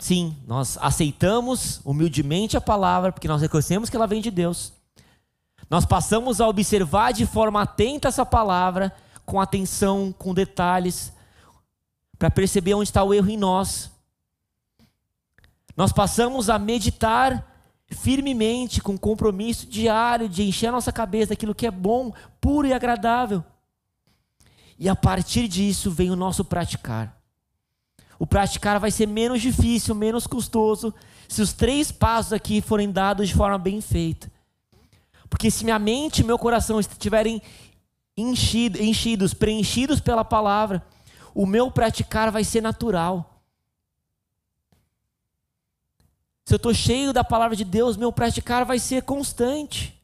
Sim, 0.01 0.35
nós 0.47 0.79
aceitamos 0.81 1.79
humildemente 1.85 2.57
a 2.57 2.59
palavra, 2.59 3.11
porque 3.11 3.27
nós 3.27 3.39
reconhecemos 3.39 3.87
que 3.87 3.95
ela 3.95 4.07
vem 4.07 4.19
de 4.19 4.31
Deus. 4.31 4.73
Nós 5.69 5.85
passamos 5.85 6.41
a 6.41 6.47
observar 6.47 7.11
de 7.11 7.23
forma 7.23 7.61
atenta 7.61 8.07
essa 8.07 8.25
palavra, 8.25 8.91
com 9.27 9.39
atenção, 9.39 10.11
com 10.17 10.33
detalhes, 10.33 11.13
para 12.17 12.31
perceber 12.31 12.73
onde 12.73 12.89
está 12.89 13.03
o 13.03 13.13
erro 13.13 13.29
em 13.29 13.37
nós. 13.37 13.91
Nós 15.77 15.91
passamos 15.91 16.49
a 16.49 16.57
meditar 16.57 17.47
firmemente, 17.91 18.81
com 18.81 18.97
compromisso 18.97 19.67
diário 19.67 20.27
de 20.27 20.41
encher 20.41 20.69
a 20.69 20.71
nossa 20.71 20.91
cabeça 20.91 21.29
daquilo 21.29 21.53
que 21.53 21.67
é 21.67 21.71
bom, 21.71 22.11
puro 22.41 22.65
e 22.65 22.73
agradável. 22.73 23.43
E 24.79 24.89
a 24.89 24.95
partir 24.95 25.47
disso 25.47 25.91
vem 25.91 26.09
o 26.09 26.15
nosso 26.15 26.43
praticar. 26.43 27.20
O 28.21 28.27
praticar 28.27 28.79
vai 28.79 28.91
ser 28.91 29.07
menos 29.07 29.41
difícil, 29.41 29.95
menos 29.95 30.27
custoso, 30.27 30.93
se 31.27 31.41
os 31.41 31.53
três 31.53 31.91
passos 31.91 32.31
aqui 32.31 32.61
forem 32.61 32.91
dados 32.91 33.27
de 33.27 33.33
forma 33.33 33.57
bem 33.57 33.81
feita. 33.81 34.31
Porque 35.27 35.49
se 35.49 35.63
minha 35.63 35.79
mente 35.79 36.19
e 36.19 36.23
meu 36.23 36.37
coração 36.37 36.79
estiverem 36.79 37.41
enchido, 38.15 38.79
enchidos, 38.79 39.33
preenchidos 39.33 39.99
pela 39.99 40.23
palavra, 40.23 40.85
o 41.33 41.47
meu 41.47 41.71
praticar 41.71 42.29
vai 42.29 42.43
ser 42.43 42.61
natural. 42.61 43.41
Se 46.45 46.53
eu 46.53 46.57
estou 46.57 46.75
cheio 46.75 47.11
da 47.11 47.23
palavra 47.23 47.55
de 47.55 47.65
Deus, 47.65 47.97
meu 47.97 48.11
praticar 48.11 48.65
vai 48.65 48.77
ser 48.77 49.01
constante. 49.01 49.99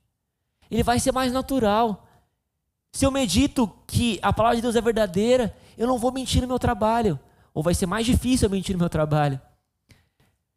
Ele 0.72 0.82
vai 0.82 1.00
ser 1.00 1.12
mais 1.12 1.32
natural. 1.32 2.08
Se 2.92 3.06
eu 3.06 3.12
medito 3.12 3.72
que 3.86 4.18
a 4.24 4.34
palavra 4.34 4.56
de 4.56 4.64
Deus 4.64 4.76
é 4.76 4.82
verdadeira, 4.82 5.56
eu 5.78 5.86
não 5.86 6.00
vou 6.00 6.12
mentir 6.12 6.42
no 6.42 6.48
meu 6.48 6.58
trabalho. 6.58 7.20
Ou 7.58 7.64
vai 7.64 7.74
ser 7.74 7.88
mais 7.88 8.06
difícil 8.06 8.46
eu 8.46 8.52
mentir 8.52 8.76
no 8.76 8.80
meu 8.80 8.88
trabalho. 8.88 9.42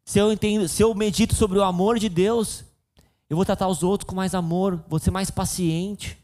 Se 0.05 0.19
eu 0.19 0.31
entendo, 0.31 0.67
se 0.67 0.83
eu 0.83 0.93
medito 0.93 1.33
sobre 1.33 1.57
o 1.57 1.63
amor 1.63 1.97
de 1.97 2.07
Deus, 2.07 2.63
eu 3.27 3.35
vou 3.35 3.43
tratar 3.43 3.67
os 3.67 3.81
outros 3.81 4.07
com 4.07 4.15
mais 4.15 4.35
amor, 4.35 4.79
vou 4.87 4.99
ser 4.99 5.09
mais 5.09 5.31
paciente 5.31 6.15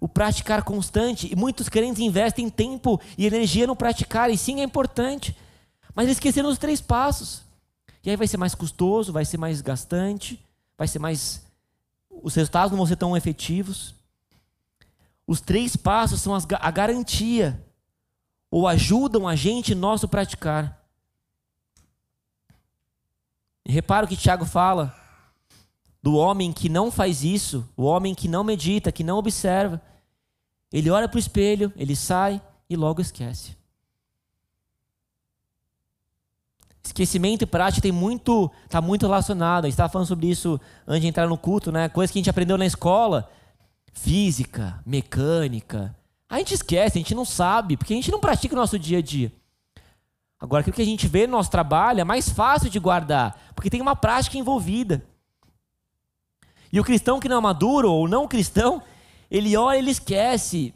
o 0.00 0.08
praticar 0.08 0.62
constante. 0.62 1.30
E 1.30 1.36
muitos 1.36 1.68
crentes 1.68 2.00
investem 2.00 2.48
tempo 2.48 2.98
e 3.18 3.26
energia 3.26 3.66
no 3.66 3.76
praticar, 3.76 4.30
e 4.30 4.38
sim 4.38 4.62
é 4.62 4.64
importante. 4.64 5.36
Mas 5.94 6.08
esqueceram 6.08 6.48
os 6.48 6.56
três 6.56 6.80
passos. 6.80 7.42
E 8.02 8.08
aí 8.08 8.16
vai 8.16 8.26
ser 8.26 8.38
mais 8.38 8.54
custoso, 8.54 9.12
vai 9.12 9.26
ser 9.26 9.36
mais 9.36 9.60
gastante, 9.60 10.42
vai 10.78 10.88
ser 10.88 10.98
mais. 10.98 11.42
Os 12.08 12.34
resultados 12.34 12.70
não 12.70 12.78
vão 12.78 12.86
ser 12.86 12.96
tão 12.96 13.14
efetivos. 13.14 13.94
Os 15.26 15.42
três 15.42 15.76
passos 15.76 16.22
são 16.22 16.34
as, 16.34 16.46
a 16.50 16.70
garantia, 16.70 17.62
ou 18.52 18.68
ajudam 18.68 19.26
a 19.26 19.34
gente 19.34 19.74
nosso 19.74 20.06
praticar. 20.06 20.78
E 23.64 23.72
repara 23.72 24.04
o 24.04 24.08
que 24.08 24.14
Tiago 24.14 24.44
fala 24.44 24.94
do 26.02 26.16
homem 26.16 26.52
que 26.52 26.68
não 26.68 26.90
faz 26.90 27.24
isso, 27.24 27.66
o 27.74 27.84
homem 27.84 28.14
que 28.14 28.28
não 28.28 28.44
medita, 28.44 28.92
que 28.92 29.02
não 29.02 29.16
observa. 29.16 29.80
Ele 30.70 30.90
olha 30.90 31.08
para 31.08 31.16
o 31.16 31.18
espelho, 31.18 31.72
ele 31.76 31.96
sai 31.96 32.42
e 32.68 32.76
logo 32.76 33.00
esquece. 33.00 33.56
Esquecimento 36.84 37.42
e 37.42 37.46
prática 37.46 37.80
tem 37.80 37.92
muito, 37.92 38.50
está 38.64 38.82
muito 38.82 39.06
relacionado. 39.06 39.64
A 39.64 39.68
gente 39.68 39.74
estava 39.74 39.92
falando 39.92 40.08
sobre 40.08 40.28
isso 40.28 40.60
antes 40.86 41.00
de 41.00 41.08
entrar 41.08 41.26
no 41.26 41.38
culto, 41.38 41.72
né? 41.72 41.88
Coisa 41.88 42.12
que 42.12 42.18
a 42.18 42.20
gente 42.20 42.28
aprendeu 42.28 42.58
na 42.58 42.66
escola, 42.66 43.30
física, 43.94 44.82
mecânica. 44.84 45.96
A 46.32 46.38
gente 46.38 46.54
esquece, 46.54 46.96
a 46.96 46.98
gente 46.98 47.14
não 47.14 47.26
sabe, 47.26 47.76
porque 47.76 47.92
a 47.92 47.96
gente 47.96 48.10
não 48.10 48.18
pratica 48.18 48.54
o 48.54 48.56
nosso 48.56 48.78
dia 48.78 49.00
a 49.00 49.02
dia. 49.02 49.30
Agora, 50.40 50.62
aquilo 50.62 50.74
que 50.74 50.80
a 50.80 50.86
gente 50.86 51.06
vê 51.06 51.26
no 51.26 51.32
nosso 51.32 51.50
trabalho 51.50 52.00
é 52.00 52.04
mais 52.04 52.30
fácil 52.30 52.70
de 52.70 52.78
guardar, 52.78 53.38
porque 53.54 53.68
tem 53.68 53.82
uma 53.82 53.94
prática 53.94 54.38
envolvida. 54.38 55.04
E 56.72 56.80
o 56.80 56.84
cristão 56.84 57.20
que 57.20 57.28
não 57.28 57.36
é 57.36 57.40
maduro, 57.42 57.92
ou 57.92 58.08
não 58.08 58.26
cristão, 58.26 58.82
ele 59.30 59.54
olha, 59.58 59.76
ele 59.76 59.90
esquece, 59.90 60.74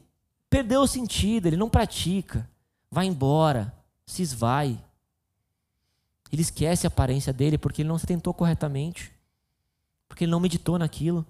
perdeu 0.50 0.82
o 0.82 0.86
sentido, 0.86 1.46
ele 1.46 1.56
não 1.56 1.70
pratica, 1.70 2.46
vai 2.90 3.06
embora, 3.06 3.74
se 4.04 4.20
esvai. 4.20 4.78
Ele 6.30 6.42
esquece 6.42 6.86
a 6.86 6.88
aparência 6.88 7.32
dele 7.32 7.56
porque 7.56 7.80
ele 7.80 7.88
não 7.88 7.98
se 7.98 8.06
tentou 8.06 8.34
corretamente, 8.34 9.10
porque 10.06 10.24
ele 10.24 10.32
não 10.32 10.38
meditou 10.38 10.78
naquilo. 10.78 11.24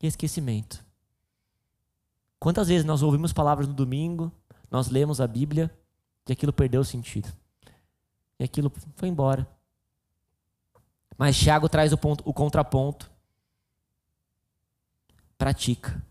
E 0.00 0.06
esquecimento. 0.06 0.88
Quantas 2.40 2.68
vezes 2.68 2.86
nós 2.86 3.02
ouvimos 3.02 3.34
palavras 3.34 3.68
no 3.68 3.74
domingo, 3.74 4.32
nós 4.70 4.88
lemos 4.88 5.20
a 5.20 5.26
Bíblia 5.26 5.70
e 6.26 6.32
aquilo 6.32 6.52
perdeu 6.52 6.80
o 6.80 6.84
sentido. 6.84 7.30
E 8.38 8.44
aquilo 8.44 8.72
foi 8.96 9.08
embora. 9.08 9.46
Mas 11.18 11.36
Tiago 11.36 11.68
traz 11.68 11.92
o, 11.92 11.98
ponto, 11.98 12.24
o 12.26 12.32
contraponto 12.32 13.10
pratica. 15.36 16.02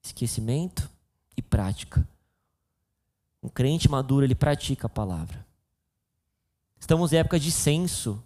Esquecimento 0.00 0.88
e 1.36 1.42
prática. 1.42 2.06
Um 3.42 3.48
crente 3.48 3.90
maduro, 3.90 4.24
ele 4.24 4.36
pratica 4.36 4.86
a 4.86 4.90
palavra. 4.90 5.44
Estamos 6.78 7.12
em 7.12 7.16
época 7.16 7.38
de 7.38 7.50
censo. 7.50 8.22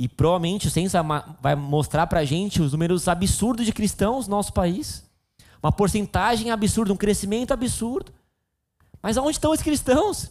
E 0.00 0.08
provavelmente 0.08 0.66
o 0.66 0.70
censo 0.70 0.96
vai 1.42 1.54
mostrar 1.54 2.06
para 2.06 2.20
a 2.20 2.24
gente 2.24 2.62
os 2.62 2.72
números 2.72 3.06
absurdos 3.06 3.66
de 3.66 3.72
cristãos 3.74 4.26
no 4.26 4.34
nosso 4.34 4.50
país. 4.50 5.04
Uma 5.62 5.70
porcentagem 5.70 6.50
absurda, 6.50 6.90
um 6.90 6.96
crescimento 6.96 7.52
absurdo. 7.52 8.10
Mas 9.02 9.18
aonde 9.18 9.32
estão 9.32 9.52
os 9.52 9.60
cristãos? 9.60 10.24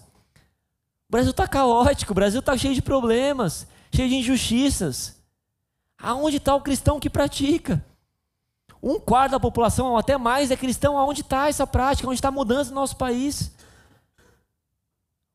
O 1.08 1.12
Brasil 1.12 1.30
está 1.30 1.48
caótico, 1.48 2.14
o 2.14 2.16
Brasil 2.16 2.40
está 2.40 2.58
cheio 2.58 2.74
de 2.74 2.82
problemas, 2.82 3.68
cheio 3.94 4.10
de 4.10 4.16
injustiças. 4.16 5.22
Aonde 6.00 6.38
está 6.38 6.56
o 6.56 6.62
cristão 6.62 7.00
que 7.00 7.08
pratica? 7.08 7.86
Um 8.82 9.00
quarto 9.00 9.34
da 9.34 9.40
população, 9.40 9.92
ou 9.92 9.98
até 9.98 10.18
mais, 10.18 10.50
é 10.50 10.58
cristão. 10.58 10.98
Aonde 10.98 11.22
está 11.22 11.48
essa 11.48 11.68
prática? 11.68 12.08
Onde 12.08 12.18
está 12.18 12.30
a 12.30 12.32
mudança 12.32 12.72
no 12.72 12.76
nosso 12.78 12.98
país? 12.98 13.52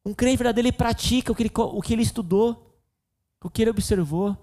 Um 0.04 0.12
crente 0.12 0.38
verdadeiro, 0.38 0.66
ele 0.66 0.76
pratica 0.76 1.30
o 1.30 1.36
que 1.36 1.44
ele, 1.44 1.52
o 1.54 1.80
que 1.80 1.92
ele 1.92 2.02
estudou, 2.02 2.63
o 3.44 3.50
que 3.50 3.60
ele 3.60 3.70
observou. 3.70 4.36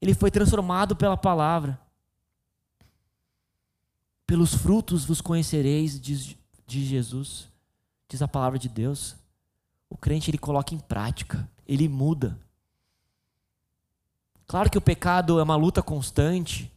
Ele 0.00 0.14
foi 0.14 0.30
transformado 0.30 0.94
pela 0.94 1.16
palavra. 1.16 1.78
Pelos 4.24 4.54
frutos 4.54 5.04
vos 5.04 5.20
conhecereis, 5.20 6.00
diz, 6.00 6.36
diz 6.64 6.86
Jesus, 6.86 7.48
diz 8.08 8.22
a 8.22 8.28
palavra 8.28 8.58
de 8.58 8.68
Deus. 8.68 9.16
O 9.90 9.96
crente, 9.96 10.30
ele 10.30 10.38
coloca 10.38 10.74
em 10.74 10.78
prática, 10.78 11.48
ele 11.66 11.88
muda. 11.88 12.38
Claro 14.46 14.70
que 14.70 14.78
o 14.78 14.82
pecado 14.82 15.40
é 15.40 15.42
uma 15.42 15.56
luta 15.56 15.82
constante. 15.82 16.72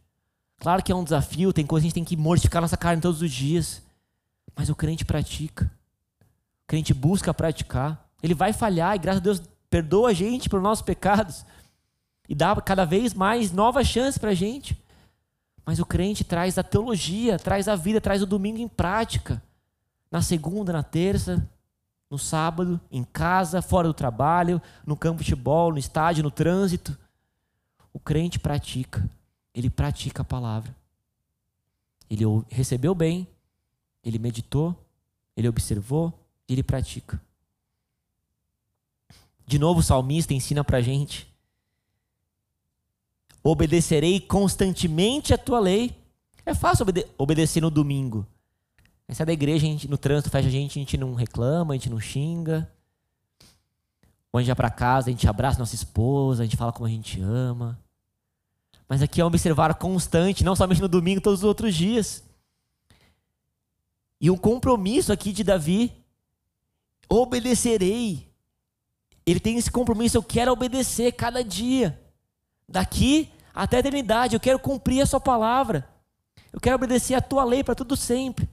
Claro 0.58 0.84
que 0.84 0.92
é 0.92 0.96
um 0.96 1.04
desafio, 1.04 1.54
tem 1.54 1.66
coisas 1.66 1.84
que 1.84 1.88
a 1.88 1.90
gente 1.90 2.08
tem 2.08 2.18
que 2.18 2.22
mortificar 2.22 2.62
nossa 2.62 2.78
carne 2.78 3.02
todos 3.02 3.22
os 3.22 3.32
dias. 3.32 3.84
Mas 4.56 4.70
o 4.70 4.76
crente 4.76 5.06
pratica. 5.06 5.72
O 6.64 6.68
crente 6.68 6.96
busca 6.96 7.32
praticar. 7.32 8.10
Ele 8.24 8.34
vai 8.34 8.54
falhar 8.54 8.96
e 8.96 9.00
graças 9.00 9.22
a 9.22 9.24
Deus 9.24 9.42
perdoa 9.70 10.10
a 10.10 10.14
gente 10.14 10.50
por 10.50 10.62
nossos 10.62 10.84
pecados. 10.84 11.46
E 12.30 12.36
dá 12.36 12.56
cada 12.62 12.86
vez 12.86 13.16
mais 13.16 13.52
novas 13.52 13.88
chances 13.88 14.20
para 14.20 14.30
a 14.30 14.36
gente. 14.36 14.80
Mas 15.66 15.80
o 15.80 15.86
crente 15.86 16.24
traz 16.24 16.60
a 16.60 16.64
teologia, 16.64 17.40
traz 17.40 17.68
a 17.68 17.76
vida, 17.76 18.00
traz 18.00 18.22
o 18.22 18.28
domingo 18.28 18.60
em 18.60 18.68
prática. 18.68 19.42
Na 20.12 20.22
segunda, 20.22 20.72
na 20.72 20.84
terça, 20.84 21.44
no 22.08 22.20
sábado, 22.20 22.80
em 22.92 23.04
casa, 23.04 23.64
fora 23.64 23.88
do 23.88 23.96
trabalho, 23.96 24.62
no 24.86 24.96
campo 24.96 25.24
de 25.24 25.32
futebol, 25.32 25.72
no 25.72 25.80
estádio, 25.80 26.24
no 26.24 26.30
trânsito. 26.30 26.96
O 27.92 28.00
crente 28.00 28.38
pratica, 28.38 29.10
ele 29.52 29.70
pratica 29.70 30.22
a 30.22 30.26
palavra. 30.26 30.76
Ele 32.08 32.26
recebeu 32.48 32.94
bem, 32.94 33.28
ele 34.04 34.20
meditou, 34.20 34.76
ele 35.36 35.50
observou, 35.50 36.14
ele 36.48 36.62
pratica. 36.62 37.20
De 39.48 39.58
novo, 39.58 39.80
o 39.80 39.84
salmista 39.84 40.32
ensina 40.32 40.64
para 40.64 40.80
gente 40.80 41.29
obedecerei 43.44 44.20
constantemente 44.20 45.34
a 45.34 45.38
tua 45.38 45.60
lei. 45.60 45.96
É 46.46 46.54
fácil 46.54 46.84
obede 46.84 47.06
obedecer 47.18 47.62
no 47.62 47.70
domingo. 47.70 48.26
Essa 49.08 49.24
é 49.24 49.26
da 49.26 49.34
igreja, 49.34 49.66
gente, 49.66 49.88
no 49.88 49.98
trânsito 49.98 50.30
fecha 50.30 50.48
a 50.48 50.52
gente, 50.52 50.78
a 50.78 50.82
gente 50.82 50.98
não 50.98 51.16
reclama, 51.16 51.74
a 51.74 51.78
gente 51.78 51.90
não 51.90 52.00
xinga. 52.00 52.72
Ou 54.32 54.38
a 54.38 54.42
gente 54.42 54.48
vai 54.48 54.56
para 54.56 54.70
casa, 54.70 55.10
a 55.10 55.12
gente 55.12 55.28
abraça 55.28 55.58
nossa 55.58 55.74
esposa, 55.74 56.44
a 56.44 56.46
gente 56.46 56.58
fala 56.58 56.72
como 56.72 56.86
a 56.86 56.90
gente 56.90 57.20
ama. 57.22 57.80
Mas 58.88 59.02
aqui 59.02 59.20
é 59.22 59.26
observar 59.26 59.74
constante, 59.76 60.44
não 60.44 60.56
somente 60.56 60.82
no 60.82 60.88
domingo, 60.88 61.22
todos 61.22 61.40
os 61.40 61.44
outros 61.44 61.74
dias. 61.74 62.24
E 64.22 64.30
um 64.30 64.38
compromisso 64.38 65.12
aqui 65.12 65.32
de 65.32 65.44
Davi: 65.44 65.92
obedecerei. 67.08 68.28
Ele 69.26 69.40
tem 69.40 69.58
esse 69.58 69.70
compromisso, 69.70 70.18
eu 70.18 70.24
quero 70.24 70.52
obedecer 70.52 71.12
cada 71.12 71.44
dia 71.44 72.00
daqui 72.70 73.32
até 73.54 73.78
a 73.78 73.80
eternidade. 73.80 74.36
Eu 74.36 74.40
quero 74.40 74.60
cumprir 74.60 75.02
a 75.02 75.06
sua 75.06 75.20
palavra. 75.20 75.90
Eu 76.54 76.60
quero 76.60 76.76
obedecer 76.76 77.16
a 77.16 77.22
tua 77.22 77.44
lei 77.44 77.64
para 77.64 77.76
tudo 77.76 77.98
sempre. 77.98 78.48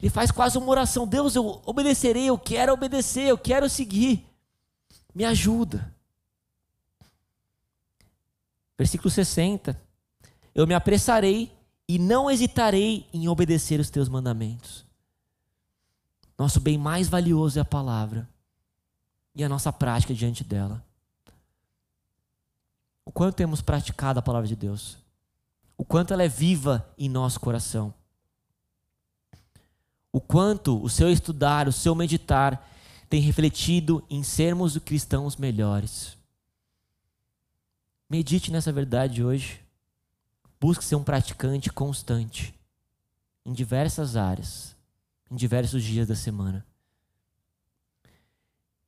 Ele 0.00 0.10
faz 0.10 0.30
quase 0.30 0.56
uma 0.56 0.68
oração: 0.68 1.06
Deus, 1.06 1.34
eu 1.34 1.60
obedecerei, 1.66 2.26
eu 2.26 2.38
quero 2.38 2.72
obedecer, 2.72 3.28
eu 3.28 3.38
quero 3.38 3.68
seguir. 3.68 4.24
Me 5.14 5.24
ajuda. 5.24 5.92
Versículo 8.76 9.10
60. 9.10 9.80
Eu 10.54 10.66
me 10.66 10.74
apressarei 10.74 11.52
e 11.88 11.98
não 11.98 12.30
hesitarei 12.30 13.06
em 13.12 13.28
obedecer 13.28 13.80
os 13.80 13.90
teus 13.90 14.08
mandamentos. 14.08 14.86
Nosso 16.36 16.60
bem 16.60 16.78
mais 16.78 17.08
valioso 17.08 17.58
é 17.58 17.62
a 17.62 17.64
palavra 17.64 18.28
e 19.34 19.42
a 19.42 19.48
nossa 19.48 19.72
prática 19.72 20.14
diante 20.14 20.44
dela 20.44 20.84
o 23.08 23.10
quanto 23.10 23.36
temos 23.36 23.62
praticado 23.62 24.18
a 24.18 24.22
palavra 24.22 24.46
de 24.46 24.54
Deus, 24.54 24.98
o 25.78 25.84
quanto 25.84 26.12
ela 26.12 26.22
é 26.22 26.28
viva 26.28 26.86
em 26.98 27.08
nosso 27.08 27.40
coração, 27.40 27.94
o 30.12 30.20
quanto 30.20 30.78
o 30.82 30.90
seu 30.90 31.10
estudar, 31.10 31.66
o 31.66 31.72
seu 31.72 31.94
meditar 31.94 32.68
tem 33.08 33.22
refletido 33.22 34.04
em 34.10 34.22
sermos 34.22 34.76
cristãos 34.76 35.36
melhores. 35.36 36.18
Medite 38.10 38.52
nessa 38.52 38.70
verdade 38.70 39.24
hoje. 39.24 39.58
Busque 40.60 40.84
ser 40.84 40.96
um 40.96 41.02
praticante 41.02 41.72
constante 41.72 42.54
em 43.42 43.54
diversas 43.54 44.16
áreas, 44.16 44.76
em 45.30 45.34
diversos 45.34 45.82
dias 45.82 46.08
da 46.08 46.14
semana. 46.14 46.62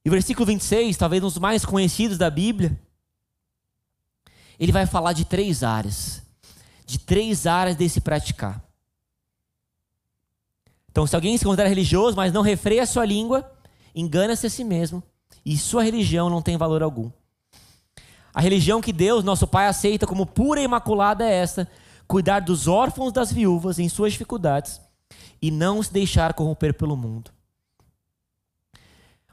E 0.04 0.10
o 0.10 0.12
versículo 0.12 0.44
26, 0.44 0.98
talvez 0.98 1.22
um 1.22 1.26
dos 1.26 1.38
mais 1.38 1.64
conhecidos 1.64 2.18
da 2.18 2.28
Bíblia, 2.28 2.78
ele 4.61 4.72
vai 4.72 4.84
falar 4.84 5.14
de 5.14 5.24
três 5.24 5.62
áreas. 5.62 6.22
De 6.84 6.98
três 6.98 7.46
áreas 7.46 7.76
desse 7.76 7.98
praticar. 7.98 8.62
Então, 10.90 11.06
se 11.06 11.16
alguém 11.16 11.38
se 11.38 11.44
considera 11.44 11.68
religioso, 11.68 12.14
mas 12.14 12.32
não 12.32 12.42
refreia 12.42 12.82
a 12.82 12.86
sua 12.86 13.06
língua, 13.06 13.50
engana-se 13.94 14.46
a 14.46 14.50
si 14.50 14.62
mesmo 14.62 15.02
e 15.46 15.56
sua 15.56 15.82
religião 15.82 16.28
não 16.28 16.42
tem 16.42 16.58
valor 16.58 16.82
algum. 16.82 17.11
A 18.34 18.40
religião 18.40 18.82
que 18.82 18.92
Deus, 18.92 19.24
nosso 19.24 19.46
Pai, 19.46 19.66
aceita 19.66 20.06
como 20.06 20.26
pura 20.26 20.61
e 20.61 20.64
imaculada 20.64 21.24
é 21.24 21.32
essa: 21.32 21.66
cuidar 22.06 22.40
dos 22.40 22.68
órfãos 22.68 23.12
das 23.12 23.32
viúvas 23.32 23.78
em 23.78 23.88
suas 23.88 24.12
dificuldades 24.12 24.78
e 25.40 25.50
não 25.50 25.82
se 25.82 25.92
deixar 25.92 26.34
corromper 26.34 26.74
pelo 26.74 26.96
mundo. 26.96 27.30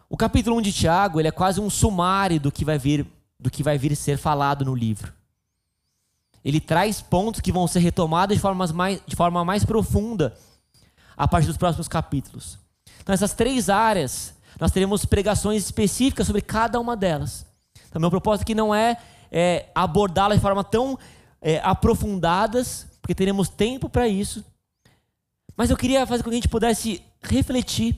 O 0.09 0.15
capítulo 0.15 0.55
1 0.57 0.61
de 0.61 0.71
Tiago 0.71 1.19
ele 1.19 1.27
é 1.27 1.31
quase 1.31 1.59
um 1.59 1.69
sumário 1.69 2.39
do 2.39 2.51
que 2.51 2.63
vai 2.63 2.77
vir 2.77 3.05
do 3.39 3.51
que 3.51 3.61
vai 3.61 3.77
vir 3.77 3.95
ser 3.95 4.17
falado 4.17 4.63
no 4.63 4.73
livro 4.73 5.16
ele 6.43 6.59
traz 6.59 7.01
pontos 7.01 7.41
que 7.41 7.51
vão 7.51 7.67
ser 7.67 7.79
retomados 7.79 8.35
de, 8.35 8.41
formas 8.41 8.71
mais, 8.71 9.01
de 9.05 9.15
forma 9.15 9.43
mais 9.43 9.65
profunda 9.65 10.37
a 11.15 11.27
partir 11.27 11.47
dos 11.47 11.57
próximos 11.57 11.87
capítulos. 11.87 12.59
Então, 13.01 13.13
essas 13.13 13.33
três 13.33 13.69
áreas, 13.69 14.33
nós 14.59 14.71
teremos 14.71 15.05
pregações 15.05 15.63
específicas 15.63 16.27
sobre 16.27 16.41
cada 16.41 16.79
uma 16.79 16.95
delas. 16.95 17.45
Então, 17.89 17.99
meu 17.99 18.09
propósito 18.09 18.43
aqui 18.43 18.55
não 18.55 18.73
é, 18.73 18.97
é 19.31 19.67
abordá-las 19.73 20.37
de 20.37 20.41
forma 20.41 20.63
tão 20.63 20.97
é, 21.41 21.59
aprofundadas, 21.59 22.87
porque 23.01 23.15
teremos 23.15 23.49
tempo 23.49 23.89
para 23.89 24.07
isso. 24.07 24.43
Mas 25.55 25.69
eu 25.69 25.77
queria 25.77 26.05
fazer 26.05 26.23
com 26.23 26.29
que 26.29 26.35
a 26.35 26.37
gente 26.39 26.49
pudesse 26.49 27.01
refletir. 27.21 27.97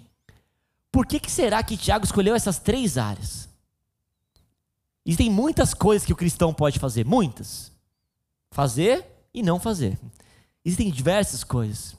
Por 0.91 1.05
que, 1.05 1.19
que 1.19 1.29
será 1.29 1.61
que 1.61 1.77
Tiago 1.77 2.05
escolheu 2.05 2.35
essas 2.35 2.57
três 2.57 2.97
áreas? 2.97 3.49
Existem 5.05 5.29
muitas 5.29 5.73
coisas 5.73 6.05
que 6.05 6.13
o 6.13 6.15
cristão 6.15 6.53
pode 6.53 6.79
fazer, 6.79 7.05
muitas. 7.05 7.71
Fazer 8.51 9.05
e 9.33 9.41
não 9.43 9.59
fazer. 9.59 9.97
Existem 10.63 10.91
diversas 10.91 11.43
coisas. 11.43 11.95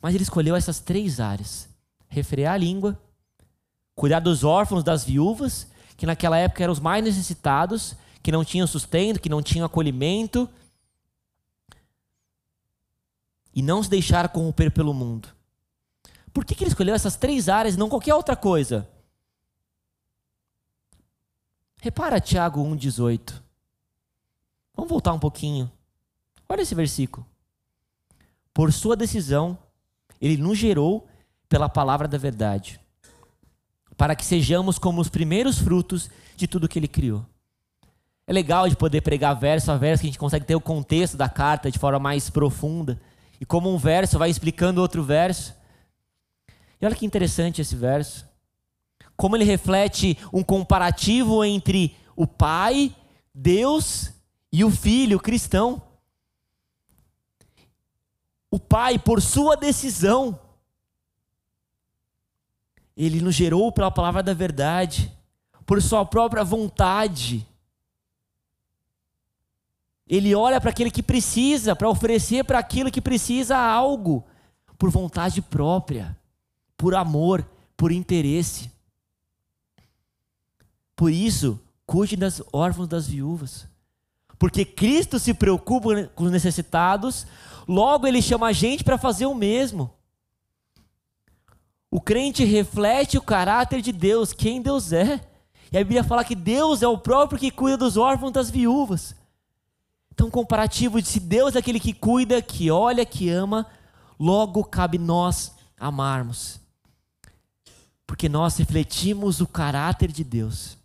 Mas 0.00 0.14
ele 0.14 0.24
escolheu 0.24 0.56
essas 0.56 0.80
três 0.80 1.20
áreas: 1.20 1.68
refrear 2.08 2.54
a 2.54 2.58
língua, 2.58 2.98
cuidar 3.94 4.20
dos 4.20 4.44
órfãos, 4.44 4.82
das 4.82 5.04
viúvas, 5.04 5.66
que 5.96 6.06
naquela 6.06 6.38
época 6.38 6.62
eram 6.62 6.72
os 6.72 6.80
mais 6.80 7.04
necessitados, 7.04 7.94
que 8.22 8.32
não 8.32 8.44
tinham 8.44 8.66
sustento, 8.66 9.20
que 9.20 9.28
não 9.28 9.42
tinham 9.42 9.66
acolhimento, 9.66 10.48
e 13.54 13.62
não 13.62 13.82
se 13.82 13.90
deixar 13.90 14.28
corromper 14.28 14.70
pelo 14.70 14.94
mundo. 14.94 15.28
Por 16.32 16.44
que, 16.44 16.54
que 16.54 16.64
ele 16.64 16.70
escolheu 16.70 16.94
essas 16.94 17.16
três 17.16 17.48
áreas 17.48 17.74
e 17.74 17.78
não 17.78 17.88
qualquer 17.88 18.14
outra 18.14 18.34
coisa? 18.34 18.88
Repara 21.80 22.20
Tiago 22.20 22.62
1,18. 22.62 23.41
Vamos 24.74 24.90
voltar 24.90 25.12
um 25.12 25.18
pouquinho. 25.18 25.70
Olha 26.48 26.62
esse 26.62 26.74
versículo. 26.74 27.26
Por 28.52 28.72
sua 28.72 28.94
decisão, 28.96 29.58
ele 30.20 30.36
nos 30.36 30.58
gerou 30.58 31.08
pela 31.48 31.68
palavra 31.68 32.06
da 32.06 32.18
verdade, 32.18 32.80
para 33.96 34.14
que 34.14 34.24
sejamos 34.24 34.78
como 34.78 35.00
os 35.00 35.08
primeiros 35.08 35.58
frutos 35.58 36.10
de 36.36 36.46
tudo 36.46 36.68
que 36.68 36.78
ele 36.78 36.88
criou. 36.88 37.24
É 38.26 38.32
legal 38.32 38.68
de 38.68 38.76
poder 38.76 39.00
pregar 39.00 39.34
verso 39.34 39.70
a 39.70 39.76
verso, 39.76 40.00
que 40.00 40.06
a 40.06 40.10
gente 40.10 40.18
consegue 40.18 40.46
ter 40.46 40.54
o 40.54 40.60
contexto 40.60 41.16
da 41.16 41.28
carta 41.28 41.70
de 41.70 41.78
forma 41.78 41.98
mais 41.98 42.30
profunda. 42.30 43.00
E 43.40 43.44
como 43.44 43.72
um 43.72 43.76
verso 43.76 44.18
vai 44.18 44.30
explicando 44.30 44.80
outro 44.80 45.02
verso. 45.02 45.54
E 46.80 46.86
olha 46.86 46.94
que 46.94 47.04
interessante 47.04 47.60
esse 47.60 47.74
verso. 47.74 48.26
Como 49.16 49.36
ele 49.36 49.44
reflete 49.44 50.16
um 50.32 50.42
comparativo 50.42 51.44
entre 51.44 51.96
o 52.14 52.26
Pai, 52.26 52.94
Deus 53.34 54.12
e 54.52 54.62
o 54.62 54.70
filho 54.70 55.18
cristão. 55.18 55.82
O 58.50 58.58
pai, 58.58 58.98
por 58.98 59.22
sua 59.22 59.56
decisão, 59.56 60.38
ele 62.94 63.22
nos 63.22 63.34
gerou 63.34 63.72
pela 63.72 63.90
palavra 63.90 64.22
da 64.22 64.34
verdade, 64.34 65.10
por 65.64 65.80
sua 65.80 66.04
própria 66.04 66.44
vontade. 66.44 67.46
Ele 70.06 70.34
olha 70.34 70.60
para 70.60 70.68
aquele 70.68 70.90
que 70.90 71.02
precisa, 71.02 71.74
para 71.74 71.88
oferecer 71.88 72.44
para 72.44 72.58
aquilo 72.58 72.90
que 72.90 73.00
precisa 73.00 73.56
algo, 73.56 74.22
por 74.76 74.90
vontade 74.90 75.40
própria, 75.40 76.14
por 76.76 76.94
amor, 76.94 77.48
por 77.74 77.90
interesse. 77.90 78.70
Por 80.94 81.10
isso, 81.10 81.58
cuide 81.86 82.16
das 82.16 82.42
órfãos 82.52 82.86
das 82.86 83.06
viúvas. 83.06 83.71
Porque 84.42 84.64
Cristo 84.64 85.20
se 85.20 85.32
preocupa 85.32 86.10
com 86.16 86.24
os 86.24 86.32
necessitados, 86.32 87.24
logo 87.68 88.08
ele 88.08 88.20
chama 88.20 88.48
a 88.48 88.52
gente 88.52 88.82
para 88.82 88.98
fazer 88.98 89.24
o 89.26 89.36
mesmo. 89.36 89.94
O 91.88 92.00
crente 92.00 92.42
reflete 92.42 93.16
o 93.16 93.22
caráter 93.22 93.80
de 93.80 93.92
Deus, 93.92 94.32
quem 94.32 94.60
Deus 94.60 94.92
é. 94.92 95.20
E 95.70 95.78
a 95.78 95.80
Bíblia 95.80 96.02
fala 96.02 96.24
que 96.24 96.34
Deus 96.34 96.82
é 96.82 96.88
o 96.88 96.98
próprio 96.98 97.38
que 97.38 97.52
cuida 97.52 97.76
dos 97.76 97.96
órfãos 97.96 98.32
das 98.32 98.50
viúvas. 98.50 99.14
Então, 100.12 100.28
comparativo 100.28 101.00
de 101.00 101.06
se 101.06 101.20
Deus 101.20 101.54
é 101.54 101.60
aquele 101.60 101.78
que 101.78 101.92
cuida, 101.92 102.42
que 102.42 102.68
olha, 102.68 103.06
que 103.06 103.30
ama, 103.30 103.68
logo 104.18 104.64
cabe 104.64 104.98
nós 104.98 105.54
amarmos. 105.78 106.58
Porque 108.04 108.28
nós 108.28 108.56
refletimos 108.56 109.40
o 109.40 109.46
caráter 109.46 110.10
de 110.10 110.24
Deus. 110.24 110.81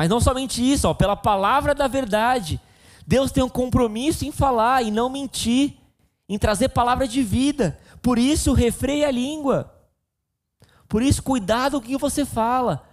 Mas 0.00 0.08
não 0.08 0.18
somente 0.18 0.62
isso, 0.62 0.88
ó, 0.88 0.94
pela 0.94 1.14
palavra 1.14 1.74
da 1.74 1.86
verdade. 1.86 2.58
Deus 3.06 3.30
tem 3.30 3.44
um 3.44 3.50
compromisso 3.50 4.24
em 4.24 4.32
falar 4.32 4.82
e 4.82 4.90
não 4.90 5.10
mentir, 5.10 5.74
em 6.26 6.38
trazer 6.38 6.70
palavra 6.70 7.06
de 7.06 7.22
vida. 7.22 7.78
Por 8.00 8.18
isso, 8.18 8.54
refreia 8.54 9.08
a 9.08 9.10
língua. 9.10 9.70
Por 10.88 11.02
isso, 11.02 11.22
cuidado 11.22 11.78
com 11.78 11.86
o 11.86 11.90
que 11.90 11.98
você 11.98 12.24
fala. 12.24 12.88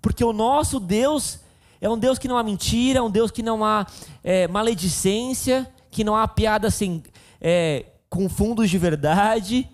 Porque 0.00 0.22
o 0.22 0.32
nosso 0.32 0.78
Deus 0.78 1.40
é 1.80 1.90
um 1.90 1.98
Deus 1.98 2.16
que 2.16 2.28
não 2.28 2.38
há 2.38 2.44
mentira, 2.44 3.00
é 3.00 3.02
um 3.02 3.10
Deus 3.10 3.32
que 3.32 3.42
não 3.42 3.64
há 3.64 3.84
é, 4.22 4.46
maledicência, 4.46 5.68
que 5.90 6.04
não 6.04 6.14
há 6.14 6.28
piada 6.28 6.70
sem, 6.70 7.02
é, 7.40 7.86
com 8.08 8.28
fundos 8.28 8.70
de 8.70 8.78
verdade, 8.78 9.68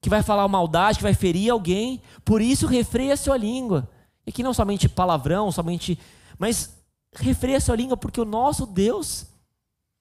que 0.00 0.08
vai 0.08 0.22
falar 0.22 0.48
maldade, 0.48 0.96
que 0.96 1.04
vai 1.04 1.12
ferir 1.12 1.50
alguém. 1.50 2.00
Por 2.24 2.40
isso, 2.40 2.66
refreia 2.66 3.12
a 3.12 3.18
sua 3.18 3.36
língua. 3.36 3.90
E 4.26 4.30
aqui 4.30 4.42
não 4.42 4.54
somente 4.54 4.88
palavrão, 4.88 5.50
somente. 5.52 5.98
Mas 6.38 6.76
refreia 7.12 7.58
a 7.58 7.60
sua 7.60 7.76
língua, 7.76 7.96
porque 7.96 8.20
o 8.20 8.24
nosso 8.24 8.66
Deus 8.66 9.26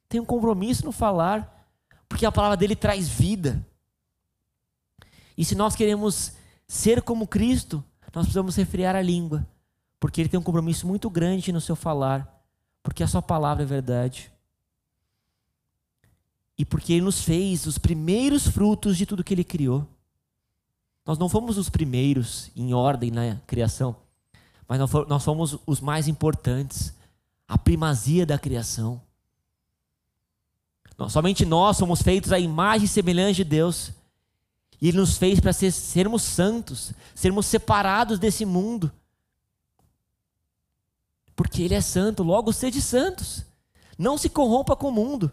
tem 0.08 0.20
um 0.20 0.26
compromisso 0.26 0.86
no 0.86 0.92
falar, 0.92 1.68
porque 2.08 2.26
a 2.26 2.32
palavra 2.32 2.58
dele 2.58 2.76
traz 2.76 3.08
vida. 3.08 3.66
E 5.38 5.44
se 5.44 5.56
nós 5.56 5.76
queremos 5.76 6.34
ser 6.68 7.02
como 7.02 7.28
Cristo, 7.28 7.84
nós 8.14 8.26
precisamos 8.26 8.56
refrear 8.56 8.96
a 8.96 9.02
língua 9.02 9.46
porque 10.04 10.20
ele 10.20 10.28
tem 10.28 10.38
um 10.38 10.44
compromisso 10.44 10.86
muito 10.86 11.10
grande 11.10 11.54
no 11.54 11.62
seu 11.62 11.78
falar, 11.78 12.46
porque 12.84 13.04
a 13.04 13.08
sua 13.08 13.22
palavra 13.22 13.64
é 13.64 13.66
verdade. 13.66 14.30
E 16.58 16.66
porque 16.66 16.92
ele 16.92 17.06
nos 17.06 17.24
fez 17.24 17.66
os 17.66 17.78
primeiros 17.78 18.46
frutos 18.46 18.98
de 18.98 19.06
tudo 19.06 19.24
que 19.24 19.34
ele 19.34 19.46
criou. 19.46 19.88
Nós 21.06 21.18
não 21.18 21.30
fomos 21.30 21.58
os 21.58 21.70
primeiros 21.70 22.52
em 22.54 22.74
ordem 22.74 23.12
na 23.12 23.38
criação, 23.48 23.96
mas 24.78 25.08
nós 25.08 25.24
fomos 25.24 25.58
os 25.68 25.80
mais 25.80 26.08
importantes, 26.08 26.94
a 27.48 27.58
primazia 27.58 28.26
da 28.26 28.40
criação. 28.40 29.02
somente 31.10 31.46
nós 31.46 31.78
somos 31.78 32.02
feitos 32.02 32.32
à 32.32 32.40
imagem 32.40 32.86
e 32.86 32.88
semelhança 32.88 33.34
de 33.34 33.44
Deus. 33.44 33.92
E 34.82 34.88
Ele 34.88 34.98
nos 34.98 35.18
fez 35.18 35.40
para 35.40 35.54
ser, 35.54 35.72
sermos 35.72 36.24
santos, 36.24 36.92
sermos 37.14 37.46
separados 37.46 38.18
desse 38.18 38.46
mundo 38.46 38.92
porque 41.36 41.64
Ele 41.64 41.74
é 41.74 41.82
santo, 41.82 42.24
logo 42.24 42.52
sede 42.54 42.82
santos. 42.82 43.44
Não 43.98 44.18
se 44.18 44.30
corrompa 44.30 44.76
com 44.76 44.90
o 44.90 44.92
mundo, 44.92 45.32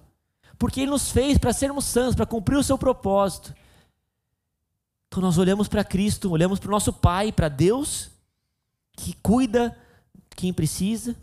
porque 0.59 0.81
Ele 0.81 0.91
nos 0.91 1.11
fez 1.11 1.39
para 1.39 1.53
sermos 1.53 1.85
santos, 1.85 2.15
para 2.15 2.27
cumprir 2.27 2.57
o 2.57 2.63
seu 2.65 2.77
propósito. 2.77 3.55
Então 5.09 5.23
nós 5.23 5.39
olhamos 5.39 5.67
para 5.67 5.85
Cristo, 5.85 6.31
olhamos 6.31 6.59
para 6.59 6.69
o 6.69 6.71
nosso 6.71 6.93
Pai, 6.93 7.33
para 7.33 7.49
Deus, 7.49 8.11
que 9.01 9.15
cuida 9.15 9.77
quem 10.37 10.53
precisa, 10.53 11.17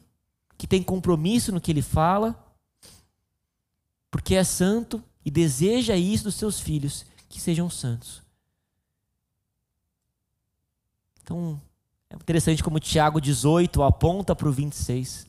que 0.57 0.65
tem 0.65 0.81
compromisso 0.81 1.51
no 1.51 1.61
que 1.61 1.71
Ele 1.71 1.83
fala, 1.83 2.35
porque 4.09 4.35
é 4.35 4.43
santo 4.43 5.03
e 5.23 5.29
deseja 5.29 5.95
isso 5.95 6.23
dos 6.23 6.35
seus 6.35 6.59
filhos, 6.59 7.05
que 7.29 7.39
sejam 7.39 7.69
santos. 7.69 8.23
Então, 11.21 11.61
é 12.09 12.15
interessante 12.15 12.63
como 12.63 12.79
Tiago 12.79 13.21
18 13.21 13.83
aponta 13.83 14.35
para 14.35 14.47
o 14.47 14.51
26. 14.51 15.27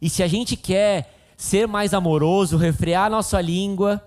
E 0.00 0.10
se 0.10 0.22
a 0.22 0.28
gente 0.28 0.56
quer 0.56 1.32
ser 1.36 1.66
mais 1.66 1.94
amoroso, 1.94 2.56
refrear 2.56 3.10
nossa 3.10 3.40
língua, 3.40 4.02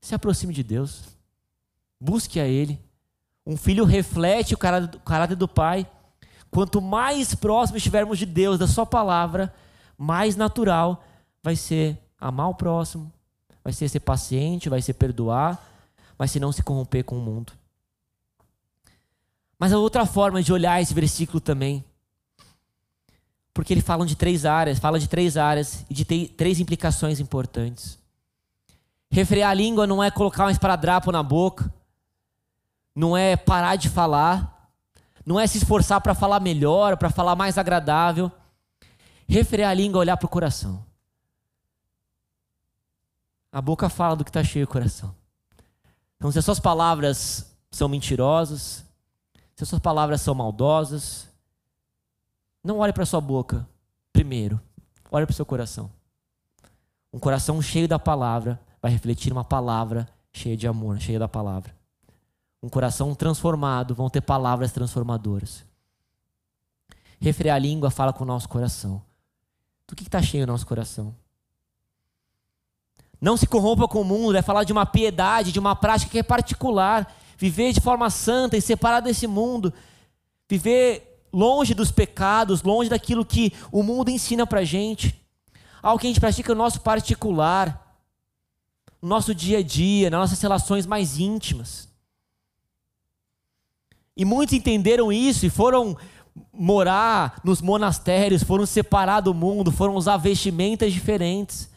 se 0.00 0.14
aproxime 0.14 0.54
de 0.54 0.62
Deus. 0.62 1.02
Busque 2.00 2.38
a 2.38 2.46
Ele. 2.46 2.78
Um 3.44 3.56
filho 3.56 3.84
reflete 3.84 4.54
o 4.54 4.58
caráter 4.58 5.34
do 5.34 5.48
pai. 5.48 5.90
Quanto 6.50 6.80
mais 6.80 7.34
próximo 7.34 7.76
estivermos 7.76 8.18
de 8.18 8.26
Deus, 8.26 8.58
da 8.58 8.66
Sua 8.66 8.86
palavra, 8.86 9.54
mais 9.96 10.36
natural 10.36 11.04
vai 11.42 11.56
ser 11.56 11.98
amar 12.20 12.48
o 12.48 12.54
próximo, 12.54 13.12
vai 13.62 13.72
ser 13.72 13.88
ser 13.88 14.00
paciente, 14.00 14.68
vai 14.68 14.80
ser 14.80 14.94
perdoar, 14.94 15.62
vai 16.16 16.26
ser 16.26 16.40
não 16.40 16.52
se 16.52 16.62
corromper 16.62 17.04
com 17.04 17.16
o 17.16 17.20
mundo. 17.20 17.52
Mas 19.58 19.72
há 19.72 19.78
outra 19.78 20.06
forma 20.06 20.42
de 20.42 20.52
olhar 20.52 20.80
esse 20.80 20.94
versículo 20.94 21.40
também. 21.40 21.84
Porque 23.52 23.72
ele 23.72 23.80
fala 23.80 24.06
de 24.06 24.14
três 24.14 24.44
áreas, 24.44 24.78
fala 24.78 25.00
de 25.00 25.08
três 25.08 25.36
áreas 25.36 25.84
e 25.90 25.94
de 25.94 26.04
três 26.04 26.60
implicações 26.60 27.18
importantes. 27.18 27.98
Refrear 29.10 29.50
a 29.50 29.54
língua 29.54 29.86
não 29.86 30.02
é 30.02 30.10
colocar 30.10 30.46
um 30.46 30.50
esparadrapo 30.50 31.10
na 31.10 31.22
boca, 31.22 31.72
não 32.94 33.16
é 33.16 33.36
parar 33.36 33.76
de 33.76 33.88
falar, 33.88 34.57
não 35.28 35.38
é 35.38 35.46
se 35.46 35.58
esforçar 35.58 36.00
para 36.00 36.14
falar 36.14 36.40
melhor, 36.40 36.96
para 36.96 37.10
falar 37.10 37.36
mais 37.36 37.58
agradável. 37.58 38.32
Refrear 39.28 39.70
a 39.70 39.74
língua 39.74 40.00
olhar 40.00 40.16
para 40.16 40.24
o 40.24 40.30
coração. 40.30 40.82
A 43.52 43.60
boca 43.60 43.90
fala 43.90 44.16
do 44.16 44.24
que 44.24 44.30
está 44.30 44.42
cheio 44.42 44.64
o 44.64 44.68
coração. 44.68 45.14
Então, 46.16 46.32
se 46.32 46.38
as 46.38 46.44
suas 46.46 46.58
palavras 46.58 47.54
são 47.70 47.90
mentirosas, 47.90 48.86
se 49.54 49.64
as 49.64 49.68
suas 49.68 49.82
palavras 49.82 50.22
são 50.22 50.34
maldosas, 50.34 51.28
não 52.64 52.78
olhe 52.78 52.94
para 52.94 53.04
sua 53.04 53.20
boca 53.20 53.68
primeiro, 54.10 54.58
olhe 55.10 55.26
para 55.26 55.32
o 55.32 55.36
seu 55.36 55.44
coração. 55.44 55.90
Um 57.12 57.18
coração 57.18 57.60
cheio 57.60 57.86
da 57.86 57.98
palavra 57.98 58.58
vai 58.80 58.90
refletir 58.90 59.30
uma 59.30 59.44
palavra 59.44 60.08
cheia 60.32 60.56
de 60.56 60.66
amor, 60.66 60.98
cheia 60.98 61.18
da 61.18 61.28
palavra. 61.28 61.77
Um 62.62 62.68
coração 62.68 63.14
transformado 63.14 63.94
vão 63.94 64.10
ter 64.10 64.20
palavras 64.20 64.72
transformadoras. 64.72 65.64
Refrear 67.20 67.56
a 67.56 67.58
língua 67.58 67.90
fala 67.90 68.12
com 68.12 68.24
o 68.24 68.26
nosso 68.26 68.48
coração. 68.48 69.02
Do 69.86 69.96
que 69.96 70.02
está 70.02 70.20
cheio 70.20 70.44
o 70.44 70.46
nosso 70.46 70.66
coração? 70.66 71.14
Não 73.20 73.36
se 73.36 73.46
corrompa 73.46 73.88
com 73.88 74.00
o 74.00 74.04
mundo, 74.04 74.36
é 74.36 74.42
falar 74.42 74.64
de 74.64 74.72
uma 74.72 74.86
piedade, 74.86 75.52
de 75.52 75.58
uma 75.58 75.74
prática 75.74 76.10
que 76.10 76.18
é 76.18 76.22
particular 76.22 77.12
viver 77.38 77.72
de 77.72 77.80
forma 77.80 78.10
santa 78.10 78.56
e 78.56 78.60
separado 78.60 79.06
desse 79.06 79.28
mundo, 79.28 79.72
viver 80.48 81.24
longe 81.32 81.72
dos 81.72 81.92
pecados, 81.92 82.62
longe 82.62 82.90
daquilo 82.90 83.24
que 83.24 83.52
o 83.70 83.82
mundo 83.82 84.10
ensina 84.10 84.44
para 84.44 84.64
gente, 84.64 85.14
algo 85.80 86.00
que 86.00 86.08
a 86.08 86.10
gente 86.10 86.20
pratica 86.20 86.52
no 86.52 86.62
nosso 86.62 86.80
particular, 86.80 87.96
no 89.00 89.08
nosso 89.08 89.32
dia 89.32 89.58
a 89.58 89.62
dia, 89.62 90.10
nas 90.10 90.18
nossas 90.18 90.42
relações 90.42 90.84
mais 90.84 91.18
íntimas. 91.18 91.88
E 94.18 94.24
muitos 94.24 94.52
entenderam 94.52 95.10
isso 95.10 95.46
e 95.46 95.50
foram 95.50 95.96
morar 96.52 97.40
nos 97.42 97.62
monastérios, 97.62 98.42
foram 98.42 98.66
separar 98.66 99.20
do 99.20 99.32
mundo, 99.32 99.72
foram 99.72 99.94
usar 99.94 100.18
vestimentas 100.18 100.92
diferentes 100.92 101.70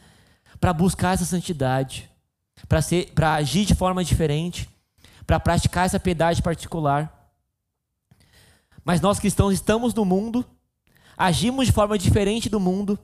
para 0.60 0.74
buscar 0.74 1.14
essa 1.14 1.24
santidade, 1.24 2.10
para 3.14 3.34
agir 3.34 3.64
de 3.64 3.74
forma 3.74 4.04
diferente 4.04 4.68
para 5.26 5.40
praticar 5.40 5.86
essa 5.86 6.00
piedade 6.00 6.42
particular. 6.42 7.30
Mas 8.84 9.00
nós 9.00 9.18
cristãos 9.18 9.54
estamos 9.54 9.94
no 9.94 10.04
mundo, 10.04 10.44
agimos 11.16 11.66
de 11.66 11.72
forma 11.72 11.96
diferente 11.96 12.48
do 12.48 12.58
mundo, 12.58 12.98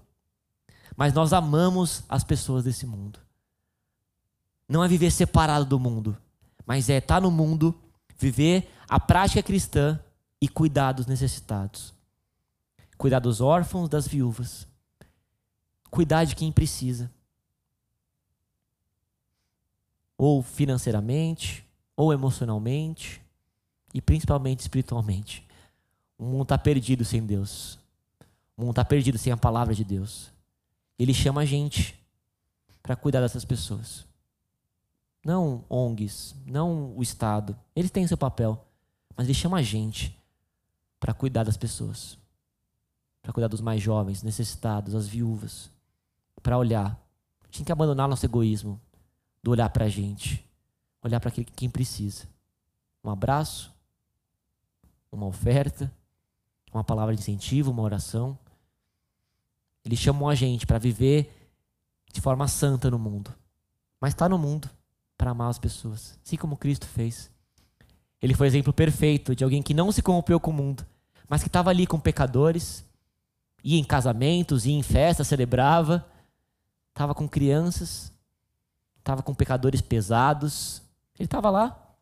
mas 0.97 1.12
nós 1.12 1.32
amamos 1.32 2.03
as 2.09 2.24
pessoas 2.24 2.64
desse 2.64 2.86
mundo. 2.86 3.20
Não 4.68 4.82
é 4.82 4.89
viver 4.89 5.11
separado 5.11 5.64
do 5.64 5.78
mundo, 5.78 6.16
mas 6.66 6.91
é 6.91 6.99
estar 6.99 7.20
no 7.20 7.30
mundo, 7.30 7.74
viver 8.18 8.70
a 8.89 8.99
prática 8.99 9.43
cristã 9.43 10.01
e 10.41 10.49
cuidar 10.49 10.93
dos 10.93 11.07
necessitados. 11.07 11.93
Cuidar 12.97 13.20
dos 13.20 13.41
órfãos, 13.41 13.89
das 13.89 14.07
viúvas. 14.07 14.66
Cuidar 15.91 16.24
de 16.24 16.34
quem 16.34 16.51
precisa. 16.51 17.11
Ou 20.16 20.43
financeiramente, 20.43 21.64
ou 21.97 22.12
emocionalmente 22.12 23.20
e 23.93 24.01
principalmente 24.01 24.61
espiritualmente. 24.61 25.47
O 26.18 26.24
mundo 26.24 26.43
está 26.43 26.59
perdido 26.59 27.05
sem 27.05 27.24
Deus. 27.24 27.78
O 28.57 28.62
mundo 28.62 28.70
está 28.70 28.84
perdido 28.84 29.18
sem 29.18 29.32
a 29.32 29.36
palavra 29.36 29.74
de 29.74 29.84
Deus. 29.84 30.32
Ele 30.99 31.14
chama 31.14 31.43
a 31.43 31.45
gente 31.45 31.95
para 32.82 32.97
cuidar 32.97 33.20
dessas 33.20 33.45
pessoas. 33.45 34.05
Não 35.24 35.64
ONGs, 35.68 36.34
não 36.47 36.97
o 36.97 37.03
Estado. 37.03 37.57
Eles 37.74 37.91
têm 37.91 38.07
seu 38.07 38.16
papel, 38.16 38.64
mas 39.19 39.27
ele 39.27 39.35
chama 39.35 39.57
a 39.59 39.62
gente 39.62 40.16
para 41.01 41.12
cuidar 41.12 41.43
das 41.43 41.57
pessoas. 41.57 42.16
Para 43.21 43.33
cuidar 43.33 43.49
dos 43.49 43.61
mais 43.61 43.83
jovens, 43.83 44.23
necessitados, 44.23 44.95
as 44.95 45.09
viúvas. 45.09 45.73
Para 46.41 46.57
olhar. 46.57 46.97
Tem 47.51 47.64
que 47.64 47.73
abandonar 47.73 48.07
nosso 48.09 48.25
egoísmo 48.25 48.81
do 49.43 49.51
olhar 49.51 49.69
para 49.71 49.87
a 49.87 49.89
gente 49.89 50.49
olhar 51.03 51.19
para 51.19 51.33
quem 51.33 51.69
precisa. 51.69 52.29
Um 53.03 53.11
abraço, 53.11 53.73
uma 55.11 55.27
oferta, 55.27 55.93
uma 56.73 56.85
palavra 56.85 57.14
de 57.14 57.21
incentivo, 57.21 57.73
uma 57.73 57.83
oração. 57.83 58.39
Ele 59.85 59.97
chamou 59.97 60.29
a 60.29 60.35
gente 60.37 60.64
para 60.64 60.79
viver 60.79 61.51
de 62.12 62.21
forma 62.21 62.47
santa 62.47 62.89
no 62.89 62.99
mundo. 63.01 63.35
Mas 64.01 64.14
está 64.14 64.29
no 64.29 64.39
mundo 64.39 64.71
para 65.16 65.33
amar 65.33 65.51
as 65.51 65.59
pessoas, 65.59 66.16
assim 66.25 66.37
como 66.37 66.57
Cristo 66.57 66.87
fez. 66.87 67.31
Ele 68.21 68.35
foi 68.35 68.47
exemplo 68.47 68.73
perfeito 68.73 69.35
de 69.35 69.45
alguém 69.45 69.62
que 69.62 69.75
não 69.75 69.93
se 69.93 70.03
corrompeu 70.03 70.41
com 70.41 70.51
o 70.51 70.55
mundo, 70.55 70.87
mas 71.29 71.43
que 71.43 71.49
estava 71.49 71.71
ali 71.71 71.87
com 71.87 72.01
pecadores, 72.01 72.85
ia 73.62 73.79
em 73.79 73.85
casamentos, 73.85 74.66
ia 74.66 74.75
em 74.75 74.83
festas, 74.83 75.29
celebrava, 75.29 76.07
estava 76.91 77.14
com 77.14 77.29
crianças, 77.29 78.12
estava 78.99 79.23
com 79.23 79.35
pecadores 79.35 79.81
pesados. 79.81 80.83
Ele 81.19 81.27
estava 81.27 81.49
lá. 81.51 81.97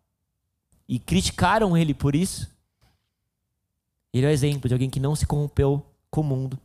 E 0.88 0.98
criticaram 0.98 1.76
ele 1.76 1.94
por 1.94 2.14
isso. 2.14 2.50
Ele 4.12 4.26
é 4.26 4.28
o 4.28 4.32
exemplo 4.32 4.68
de 4.68 4.74
alguém 4.74 4.88
que 4.88 5.00
não 5.00 5.14
se 5.14 5.26
corrompeu 5.26 5.84
com 6.10 6.22
o 6.22 6.24
mundo, 6.24 6.58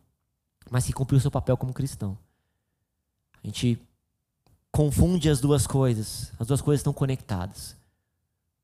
mas 0.69 0.85
que 0.85 0.93
cumpriu 0.93 1.19
seu 1.19 1.29
papel 1.29 1.57
como 1.57 1.73
cristão. 1.73 2.17
A 3.43 3.47
gente 3.47 3.79
confunde 4.71 5.29
as 5.29 5.41
duas 5.41 5.67
coisas. 5.67 6.31
As 6.39 6.47
duas 6.47 6.61
coisas 6.61 6.79
estão 6.79 6.93
conectadas. 6.93 7.75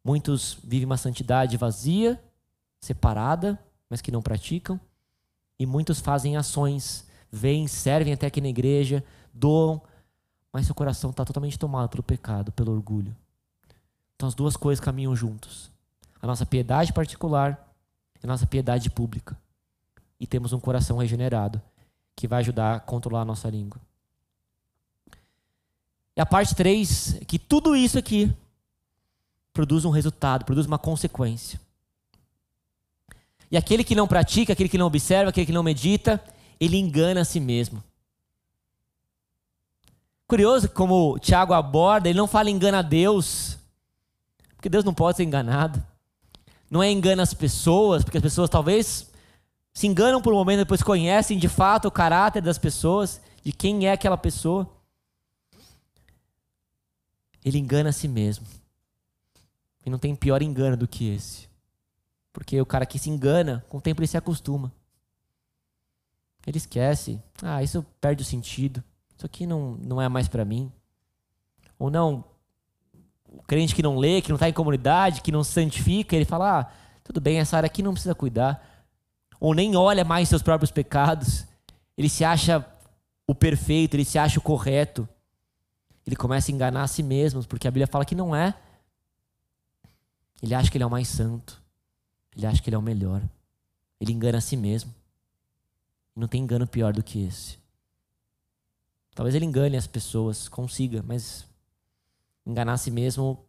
Muitos 0.08 0.58
vivem 0.64 0.86
uma 0.86 0.96
santidade 0.96 1.58
vazia, 1.58 2.18
separada, 2.80 3.60
mas 3.90 4.00
que 4.00 4.10
não 4.10 4.22
praticam. 4.22 4.80
E 5.60 5.66
muitos 5.66 6.00
fazem 6.00 6.38
ações, 6.38 7.06
vêm, 7.30 7.68
servem 7.68 8.14
até 8.14 8.28
aqui 8.28 8.40
na 8.40 8.48
igreja, 8.48 9.04
doam, 9.34 9.82
mas 10.54 10.66
seu 10.66 10.74
coração 10.74 11.10
está 11.10 11.26
totalmente 11.26 11.60
tomado 11.60 11.90
pelo 11.90 12.04
pecado, 12.04 12.54
pelo 12.54 12.72
orgulho. 12.72 13.14
Então 14.16 14.30
as 14.30 14.34
duas 14.34 14.56
coisas 14.56 14.82
caminham 14.82 15.14
juntos. 15.14 15.70
A 16.22 16.26
nossa 16.26 16.46
piedade 16.46 16.94
particular 16.94 17.70
e 18.24 18.26
a 18.26 18.28
nossa 18.28 18.48
piedade 18.48 18.90
pública. 18.90 19.38
E 20.18 20.26
temos 20.26 20.54
um 20.54 20.60
coração 20.62 21.00
regenerado 21.00 21.62
que 22.16 22.30
vai 22.30 22.40
ajudar 22.40 22.76
a 22.76 22.80
controlar 22.80 23.24
a 23.24 23.26
nossa 23.26 23.50
língua. 23.50 23.82
E 26.16 26.22
a 26.22 26.26
parte 26.26 26.56
3 26.56 27.16
é 27.16 27.26
que 27.26 27.38
tudo 27.38 27.76
isso 27.76 28.00
aqui 28.00 28.34
produz 29.58 29.86
um 29.86 29.90
resultado, 29.90 30.46
produz 30.46 30.68
uma 30.68 30.78
consequência. 30.78 31.60
E 33.50 33.58
aquele 33.58 33.84
que 33.84 33.96
não 33.96 34.08
pratica, 34.08 34.54
aquele 34.54 34.70
que 34.70 34.78
não 34.78 34.86
observa, 34.86 35.32
aquele 35.32 35.48
que 35.48 35.52
não 35.52 35.64
medita, 35.64 36.24
ele 36.60 36.78
engana 36.78 37.22
a 37.22 37.26
si 37.26 37.40
mesmo. 37.40 37.84
Curioso 40.28 40.70
como 40.70 41.14
o 41.14 41.18
Tiago 41.18 41.54
aborda, 41.54 42.08
ele 42.08 42.20
não 42.20 42.28
fala 42.28 42.52
engana 42.52 42.80
a 42.80 42.82
Deus, 42.84 43.58
porque 44.56 44.70
Deus 44.70 44.84
não 44.84 44.94
pode 44.94 45.18
ser 45.18 45.24
enganado. 45.24 45.84
Não 46.70 46.84
é 46.84 46.92
engana 46.92 47.24
as 47.24 47.34
pessoas, 47.34 48.04
porque 48.04 48.18
as 48.18 48.24
pessoas 48.24 48.52
talvez 48.52 49.10
se 49.74 49.88
enganam 49.88 50.22
por 50.22 50.34
um 50.34 50.38
momento, 50.38 50.60
depois 50.60 50.84
conhecem 50.84 51.40
de 51.40 51.50
fato 51.50 51.88
o 51.88 51.92
caráter 51.92 52.44
das 52.44 52.60
pessoas, 52.60 53.20
de 53.44 53.52
quem 53.52 53.88
é 53.88 53.92
aquela 53.92 54.18
pessoa 54.18 54.70
ele 57.44 57.58
engana 57.58 57.90
a 57.90 57.94
si 57.94 58.08
mesmo. 58.08 58.57
E 59.88 59.90
não 59.90 59.98
tem 59.98 60.14
pior 60.14 60.42
engano 60.42 60.76
do 60.76 60.86
que 60.86 61.08
esse. 61.08 61.48
Porque 62.34 62.60
o 62.60 62.66
cara 62.66 62.86
que 62.86 63.00
se 63.00 63.10
engana, 63.10 63.66
com 63.70 63.78
o 63.78 63.82
tempo 63.82 64.02
ele 64.02 64.08
se 64.08 64.18
acostuma. 64.18 64.70
Ele 66.46 66.58
esquece. 66.58 67.24
Ah, 67.42 67.64
isso 67.64 67.86
perde 68.02 68.22
o 68.22 68.26
sentido. 68.26 68.84
Isso 69.16 69.26
aqui 69.26 69.48
não, 69.48 69.78
não 69.82 70.02
é 70.02 70.10
mais 70.10 70.28
para 70.28 70.44
mim. 70.44 70.70
Ou 71.80 71.90
não, 71.90 72.26
o 73.30 73.42
crente 73.44 73.74
que 73.74 73.82
não 73.82 73.98
lê, 73.98 74.22
que 74.22 74.28
não 74.28 74.36
está 74.36 74.50
em 74.50 74.54
comunidade, 74.54 75.22
que 75.22 75.32
não 75.32 75.42
se 75.42 75.54
santifica, 75.54 76.18
ele 76.18 76.26
fala: 76.26 76.60
ah, 76.60 76.72
tudo 77.02 77.22
bem, 77.22 77.40
essa 77.40 77.56
área 77.56 77.68
aqui 77.68 77.82
não 77.82 77.94
precisa 77.94 78.14
cuidar. 78.14 78.86
Ou 79.40 79.54
nem 79.54 79.78
olha 79.78 80.04
mais 80.04 80.28
seus 80.28 80.42
próprios 80.42 80.70
pecados. 80.70 81.48
Ele 81.98 82.10
se 82.10 82.26
acha 82.26 82.66
o 83.26 83.34
perfeito, 83.34 83.96
ele 83.96 84.04
se 84.04 84.20
acha 84.20 84.38
o 84.38 84.44
correto 84.44 85.08
ele 86.08 86.16
começa 86.16 86.50
a 86.50 86.54
enganar 86.54 86.84
a 86.84 86.88
si 86.88 87.04
mesmo, 87.04 87.46
porque 87.46 87.68
a 87.68 87.72
Bíblia 87.72 87.86
fala 87.86 88.06
que 88.06 88.16
não 88.16 88.34
é. 88.34 88.56
Ele 90.42 90.54
acha 90.54 90.70
que 90.70 90.78
ele 90.78 90.84
é 90.84 90.88
o 90.88 90.92
mais 90.92 91.08
santo. 91.08 91.62
Ele 92.36 92.46
acha 92.46 92.62
que 92.62 92.70
ele 92.70 92.76
é 92.76 92.80
o 92.80 92.82
melhor. 92.82 93.22
Ele 94.00 94.14
engana 94.14 94.38
a 94.38 94.42
si 94.42 94.56
mesmo. 94.56 94.94
Não 96.16 96.28
tem 96.28 96.42
engano 96.42 96.68
pior 96.68 96.94
do 96.94 97.04
que 97.04 97.24
esse. 97.26 97.58
Talvez 99.14 99.34
ele 99.34 99.46
engane 99.46 99.76
as 99.76 99.88
pessoas, 99.88 100.48
consiga, 100.48 101.04
mas 101.06 101.46
enganar 102.46 102.74
a 102.74 102.78
si 102.78 102.92
mesmo 102.92 103.44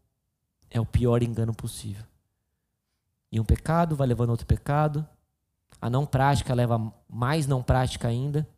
é 0.71 0.81
o 0.81 0.87
pior 0.87 1.23
engano 1.23 1.55
possível. 1.55 2.05
E 3.31 3.39
um 3.39 3.45
pecado 3.45 3.95
vai 3.95 4.07
levando 4.07 4.31
outro 4.31 4.47
pecado. 4.47 5.07
A 5.81 5.91
não 5.91 6.07
prática 6.07 6.55
leva 6.55 6.93
mais 7.09 7.47
não 7.47 7.63
prática 7.63 8.09
ainda. 8.09 8.49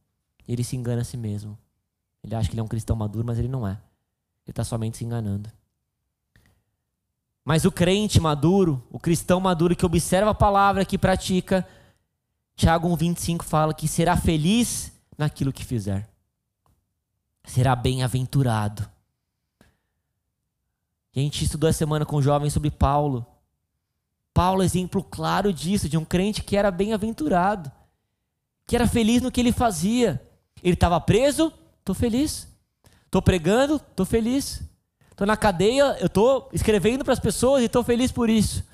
E 0.47 0.53
ele 0.53 0.64
se 0.64 0.76
engana 0.76 1.03
a 1.03 1.05
si 1.05 1.16
mesmo. 1.16 1.59
Ele 2.22 2.35
acha 2.35 2.49
que 2.49 2.55
ele 2.55 2.61
é 2.61 2.64
um 2.64 2.68
cristão 2.68 2.95
maduro, 2.95 3.26
mas 3.26 3.39
ele 3.39 3.49
não 3.49 3.66
é. 3.66 3.72
Ele 3.72 4.51
está 4.51 4.62
somente 4.62 4.97
se 4.97 5.05
enganando. 5.05 5.51
Mas 7.45 7.64
o 7.64 7.72
crente 7.72 8.20
maduro, 8.20 8.86
o 8.91 8.99
cristão 8.99 9.41
maduro 9.41 9.74
que 9.74 9.86
observa 9.86 10.30
a 10.30 10.34
palavra, 10.34 10.84
que 10.84 10.99
pratica, 10.99 11.66
Tiago 12.55 12.88
1,25 12.88 13.43
fala 13.43 13.72
que 13.72 13.88
será 13.88 14.16
feliz 14.16 14.93
naquilo 15.16 15.53
que 15.53 15.64
fizer. 15.64 16.09
Será 17.45 17.74
bem-aventurado. 17.74 18.88
a 21.16 21.18
gente 21.18 21.45
estudou 21.45 21.68
essa 21.70 21.78
semana 21.78 22.05
com 22.05 22.20
jovens 22.20 22.53
sobre 22.53 22.70
Paulo. 22.70 23.26
Paulo 24.32 24.62
é 24.62 24.64
exemplo 24.64 25.03
claro 25.03 25.53
disso, 25.53 25.88
de 25.88 25.97
um 25.97 26.05
crente 26.05 26.43
que 26.43 26.57
era 26.57 26.70
bem-aventurado, 26.70 27.72
que 28.66 28.76
era 28.76 28.86
feliz 28.86 29.22
no 29.22 29.32
que 29.32 29.41
ele 29.41 29.53
fazia. 29.53 30.22
Ele 30.62 30.74
estava 30.74 31.01
preso, 31.01 31.53
estou 31.78 31.95
feliz. 31.95 32.47
Estou 33.07 33.20
pregando, 33.20 33.76
estou 33.76 34.07
feliz. 34.07 34.62
Estou 35.21 35.27
na 35.27 35.37
cadeia, 35.37 35.99
eu 36.01 36.07
estou 36.07 36.49
escrevendo 36.51 37.05
para 37.05 37.12
as 37.12 37.21
pessoas 37.21 37.61
e 37.61 37.66
estou 37.66 37.85
feliz 37.85 38.11
por 38.11 38.31
isso. 38.31 38.64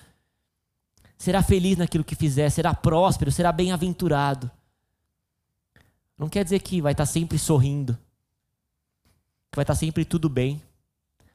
Será 1.19 1.43
feliz 1.43 1.77
naquilo 1.77 2.05
que 2.05 2.15
fizer, 2.15 2.49
será 2.51 2.73
próspero, 2.73 3.33
será 3.33 3.51
bem-aventurado. 3.51 4.49
Não 6.17 6.29
quer 6.29 6.45
dizer 6.45 6.61
que 6.61 6.81
vai 6.81 6.93
estar 6.93 7.05
sempre 7.05 7.37
sorrindo, 7.37 7.99
que 9.51 9.57
vai 9.57 9.65
estar 9.65 9.75
sempre 9.75 10.05
tudo 10.05 10.29
bem, 10.29 10.63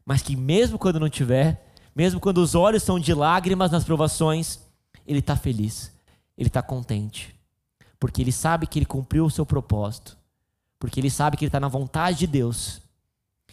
mas 0.05 0.21
que 0.21 0.33
mesmo 0.33 0.79
quando 0.79 0.97
não 0.97 1.09
tiver, 1.09 1.61
mesmo 1.93 2.21
quando 2.21 2.37
os 2.37 2.55
olhos 2.55 2.81
são 2.81 2.97
de 2.97 3.13
lágrimas 3.13 3.69
nas 3.69 3.83
provações, 3.83 4.61
ele 5.05 5.19
está 5.19 5.35
feliz, 5.35 5.91
ele 6.37 6.47
está 6.47 6.61
contente, 6.61 7.35
porque 7.99 8.21
ele 8.21 8.31
sabe 8.31 8.65
que 8.65 8.79
ele 8.79 8.85
cumpriu 8.85 9.25
o 9.25 9.29
seu 9.29 9.45
propósito, 9.45 10.17
porque 10.79 11.01
ele 11.01 11.09
sabe 11.09 11.35
que 11.35 11.43
ele 11.43 11.49
está 11.49 11.59
na 11.59 11.67
vontade 11.67 12.19
de 12.19 12.27
Deus 12.27 12.81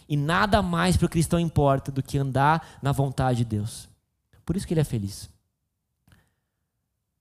e 0.09 0.17
nada 0.17 0.63
mais 0.63 0.97
para 0.97 1.07
o 1.07 1.11
cristão 1.11 1.39
importa 1.39 1.93
do 1.93 2.03
que 2.03 2.17
andar 2.17 2.79
na 2.81 2.93
vontade 2.93 3.39
de 3.39 3.45
Deus. 3.45 3.89
Por 4.45 4.57
isso 4.57 4.67
que 4.67 4.73
ele 4.73 4.81
é 4.81 4.85
feliz. 4.85 5.29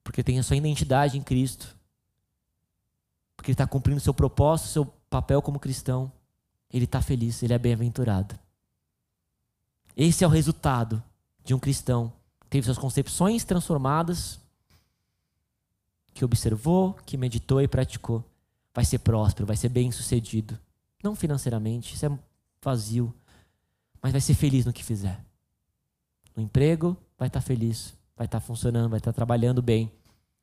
Porque 0.03 0.23
tem 0.23 0.39
a 0.39 0.43
sua 0.43 0.55
identidade 0.55 1.17
em 1.17 1.21
Cristo. 1.21 1.75
Porque 3.35 3.51
ele 3.51 3.55
está 3.55 3.67
cumprindo 3.67 3.99
seu 3.99 4.13
propósito, 4.13 4.69
seu 4.69 4.85
papel 5.09 5.41
como 5.41 5.59
cristão. 5.59 6.09
Ele 6.71 6.85
está 6.85 7.01
feliz, 7.01 7.43
ele 7.43 7.53
é 7.53 7.59
bem-aventurado. 7.59 8.39
Esse 9.95 10.23
é 10.23 10.27
o 10.27 10.29
resultado 10.29 11.03
de 11.43 11.53
um 11.53 11.59
cristão 11.59 12.13
que 12.41 12.47
teve 12.47 12.65
suas 12.65 12.77
concepções 12.77 13.43
transformadas, 13.43 14.39
que 16.13 16.23
observou, 16.23 16.93
que 17.05 17.17
meditou 17.17 17.61
e 17.61 17.67
praticou. 17.67 18.23
Vai 18.73 18.85
ser 18.85 18.99
próspero, 18.99 19.45
vai 19.45 19.57
ser 19.57 19.69
bem-sucedido. 19.69 20.57
Não 21.03 21.15
financeiramente, 21.15 21.95
isso 21.95 22.05
é 22.05 22.19
vazio, 22.67 23.13
mas 24.01 24.11
vai 24.11 24.19
ser 24.19 24.33
feliz 24.33 24.65
no 24.65 24.73
que 24.73 24.83
fizer. 24.83 25.23
No 26.35 26.43
emprego, 26.43 26.97
vai 27.17 27.27
estar 27.27 27.39
feliz, 27.39 27.95
vai 28.15 28.25
estar 28.25 28.41
funcionando, 28.41 28.89
vai 28.89 28.99
estar 28.99 29.13
trabalhando 29.13 29.61
bem. 29.61 29.89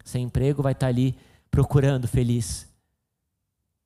Sem 0.03 0.25
emprego, 0.25 0.63
vai 0.63 0.73
estar 0.73 0.87
ali 0.87 1.15
procurando 1.51 2.09
feliz. 2.09 2.67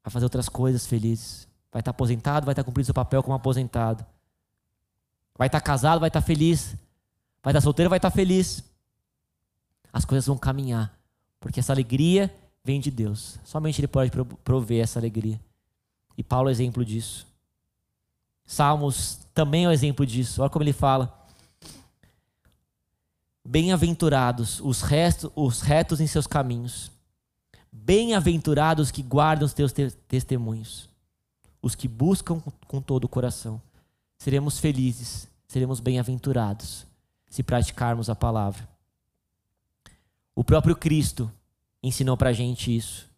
Vai 0.05 0.13
fazer 0.13 0.25
outras 0.25 0.49
coisas 0.49 0.87
felizes. 0.87 1.49
Vai 1.73 1.81
estar 1.81 1.91
aposentado, 1.91 2.47
vai 2.47 2.53
estar 2.53 2.65
cumprindo 2.65 2.87
seu 2.87 2.95
papel 2.95 3.23
como 3.23 3.35
aposentado. 3.35 4.07
Vai 5.37 5.49
estar 5.49 5.61
casado, 5.61 6.01
vai 6.01 6.09
estar 6.09 6.23
feliz. 6.23 6.77
Vai 7.43 7.53
estar 7.53 7.61
solteiro, 7.61 7.91
vai 7.91 7.99
estar 7.99 8.11
feliz. 8.11 8.65
As 9.93 10.05
coisas 10.05 10.27
vão 10.27 10.39
caminhar, 10.39 10.97
porque 11.41 11.61
essa 11.61 11.73
alegria 11.73 12.33
vem 12.65 12.81
de 12.81 12.91
Deus. 12.91 13.39
Somente 13.45 13.81
Ele 13.81 13.89
pode 13.89 14.11
prover 14.45 14.83
essa 14.83 14.99
alegria. 14.99 15.41
E 16.17 16.23
Paulo 16.23 16.49
é 16.49 16.53
exemplo 16.53 16.85
disso. 16.85 17.28
Salmos 18.49 19.19
também 19.35 19.67
é 19.67 19.69
um 19.69 19.73
exemplo 19.73 20.07
disso. 20.07 20.41
Olha 20.41 20.49
como 20.49 20.63
ele 20.63 20.73
fala. 20.73 21.15
Bem-aventurados 23.47 24.59
os, 24.61 24.83
os 25.37 25.61
retos 25.61 26.01
em 26.01 26.07
seus 26.07 26.27
caminhos. 26.27 26.91
Bem-aventurados 27.71 28.91
que 28.91 29.03
guardam 29.03 29.45
os 29.45 29.53
teus 29.53 29.71
te 29.71 29.91
testemunhos. 30.09 30.89
Os 31.61 31.75
que 31.75 31.87
buscam 31.87 32.43
com 32.67 32.81
todo 32.81 33.05
o 33.05 33.09
coração. 33.09 33.61
Seremos 34.17 34.59
felizes, 34.59 35.29
seremos 35.47 35.79
bem-aventurados 35.79 36.87
se 37.29 37.43
praticarmos 37.43 38.09
a 38.09 38.15
palavra. 38.15 38.67
O 40.35 40.43
próprio 40.43 40.75
Cristo 40.75 41.31
ensinou 41.83 42.17
para 42.17 42.31
a 42.31 42.33
gente 42.33 42.75
isso. 42.75 43.11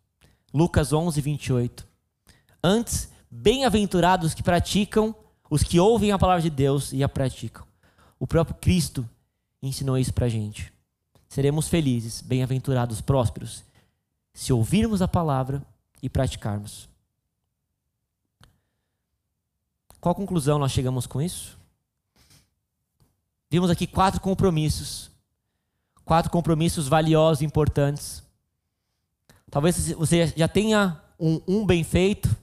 Lucas 0.52 0.92
11, 0.92 1.20
28. 1.20 1.86
Antes, 2.64 3.08
bem-aventurados 3.30 4.34
que 4.34 4.42
praticam, 4.42 5.14
os 5.48 5.62
que 5.62 5.78
ouvem 5.78 6.12
a 6.12 6.18
palavra 6.18 6.42
de 6.42 6.50
Deus 6.50 6.92
e 6.92 7.02
a 7.04 7.08
praticam. 7.08 7.66
O 8.18 8.26
próprio 8.26 8.56
Cristo 8.56 9.08
ensinou 9.62 9.96
isso 9.96 10.12
pra 10.12 10.28
gente. 10.28 10.72
Seremos 11.28 11.68
felizes, 11.68 12.20
bem-aventurados, 12.20 13.00
prósperos, 13.00 13.62
se 14.34 14.52
ouvirmos 14.52 15.00
a 15.00 15.08
palavra 15.08 15.62
e 16.02 16.08
praticarmos. 16.08 16.88
Qual 20.00 20.14
conclusão 20.14 20.58
nós 20.58 20.72
chegamos 20.72 21.06
com 21.06 21.20
isso? 21.20 21.58
Vimos 23.50 23.68
aqui 23.68 23.86
quatro 23.86 24.20
compromissos. 24.20 25.10
Quatro 26.04 26.30
compromissos 26.30 26.88
valiosos, 26.88 27.42
importantes. 27.42 28.22
Talvez 29.50 29.92
você 29.92 30.32
já 30.36 30.48
tenha 30.48 31.00
um, 31.18 31.40
um 31.46 31.66
bem 31.66 31.84
feito. 31.84 32.34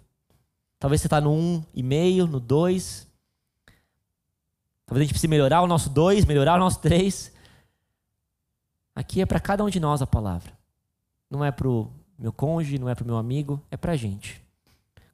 Talvez 0.80 1.02
você 1.02 1.08
está 1.08 1.20
no 1.20 1.32
um 1.32 1.64
e 1.74 1.82
meio, 1.82 2.28
no 2.28 2.40
dois. 2.40 3.08
Talvez 4.86 5.02
a 5.02 5.04
gente 5.04 5.14
precise 5.14 5.28
melhorar 5.28 5.62
o 5.62 5.68
nosso 5.68 5.90
dois, 5.90 6.24
melhorar 6.26 6.56
o 6.56 6.60
nosso 6.60 6.80
três. 6.80 7.32
Aqui 8.96 9.22
é 9.22 9.26
para 9.26 9.40
cada 9.40 9.64
um 9.64 9.70
de 9.70 9.80
nós 9.80 10.02
a 10.02 10.08
palavra. 10.08 10.58
Não 11.30 11.44
é 11.44 11.52
para 11.52 11.68
o 11.68 11.92
meu 12.18 12.32
cônjuge, 12.32 12.80
não 12.80 12.90
é 12.90 12.96
para 12.96 13.04
o 13.04 13.08
meu 13.08 13.18
amigo, 13.18 13.62
é 13.70 13.78
para 13.78 13.92
a 13.92 13.96
gente. 13.96 14.42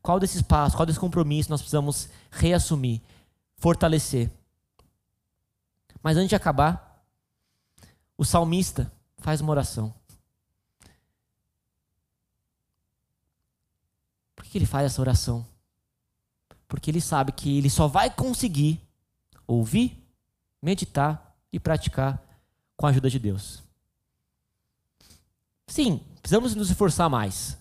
Qual 0.01 0.19
desses 0.19 0.41
passos, 0.41 0.75
qual 0.75 0.85
desses 0.85 0.99
compromissos 0.99 1.49
nós 1.49 1.61
precisamos 1.61 2.09
reassumir, 2.29 3.01
fortalecer? 3.57 4.29
Mas 6.01 6.17
antes 6.17 6.29
de 6.29 6.35
acabar, 6.35 7.05
o 8.17 8.25
salmista 8.25 8.91
faz 9.17 9.39
uma 9.39 9.51
oração. 9.51 9.93
Por 14.35 14.43
que 14.45 14.57
ele 14.57 14.65
faz 14.65 14.85
essa 14.85 15.01
oração? 15.01 15.52
Porque 16.73 16.89
ele 16.89 16.99
sabe 16.99 17.31
que 17.31 17.55
ele 17.55 17.69
só 17.69 17.87
vai 17.87 18.09
conseguir 18.09 18.81
ouvir, 19.45 19.95
meditar 20.59 21.37
e 21.51 21.59
praticar 21.59 22.19
com 22.75 22.87
a 22.87 22.89
ajuda 22.89 23.11
de 23.11 23.19
Deus. 23.19 23.61
Sim, 25.67 26.01
precisamos 26.19 26.55
nos 26.55 26.71
esforçar 26.71 27.07
mais, 27.11 27.55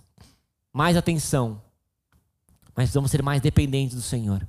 mais 0.73 0.97
atenção, 0.97 1.61
mas 2.69 2.85
precisamos 2.85 3.11
ser 3.11 3.23
mais 3.23 3.43
dependentes 3.43 3.95
do 3.95 4.01
Senhor. 4.01 4.49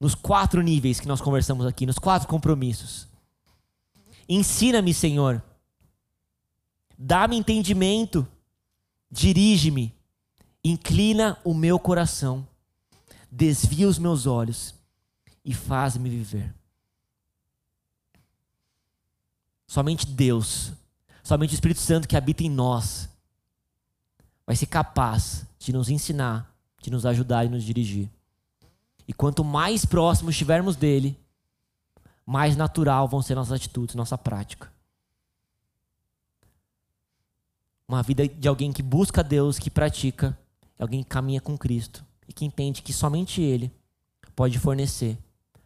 Nos 0.00 0.14
quatro 0.14 0.62
níveis 0.62 0.98
que 0.98 1.06
nós 1.06 1.20
conversamos 1.20 1.66
aqui, 1.66 1.84
nos 1.84 1.98
quatro 1.98 2.26
compromissos. 2.26 3.06
Ensina-me, 4.26 4.94
Senhor. 4.94 5.42
Dá-me 6.96 7.36
entendimento. 7.36 8.26
Dirige-me. 9.10 9.94
Inclina 10.64 11.38
o 11.44 11.52
meu 11.52 11.78
coração. 11.78 12.48
Desvia 13.36 13.88
os 13.88 13.98
meus 13.98 14.26
olhos 14.26 14.72
e 15.44 15.52
faz-me 15.52 16.08
viver. 16.08 16.54
Somente 19.66 20.06
Deus, 20.06 20.72
somente 21.20 21.50
o 21.50 21.54
Espírito 21.56 21.80
Santo 21.80 22.06
que 22.06 22.16
habita 22.16 22.44
em 22.44 22.48
nós, 22.48 23.08
vai 24.46 24.54
ser 24.54 24.66
capaz 24.66 25.44
de 25.58 25.72
nos 25.72 25.88
ensinar 25.88 26.48
de 26.80 26.90
nos 26.90 27.06
ajudar 27.06 27.46
e 27.46 27.48
nos 27.48 27.64
dirigir. 27.64 28.10
E 29.08 29.12
quanto 29.14 29.42
mais 29.42 29.86
próximos 29.86 30.34
estivermos 30.34 30.76
dele, 30.76 31.18
mais 32.26 32.56
natural 32.56 33.08
vão 33.08 33.22
ser 33.22 33.34
nossas 33.34 33.52
atitudes, 33.52 33.94
nossa 33.94 34.18
prática. 34.18 34.70
Uma 37.88 38.02
vida 38.02 38.28
de 38.28 38.46
alguém 38.46 38.70
que 38.70 38.82
busca 38.82 39.24
Deus, 39.24 39.58
que 39.58 39.70
pratica, 39.70 40.38
é 40.78 40.82
alguém 40.82 41.02
que 41.02 41.08
caminha 41.08 41.40
com 41.40 41.56
Cristo 41.56 42.04
e 42.28 42.32
que 42.32 42.44
entende 42.44 42.82
que 42.82 42.92
somente 42.92 43.40
Ele 43.40 43.72
pode 44.34 44.58
fornecer, 44.58 45.18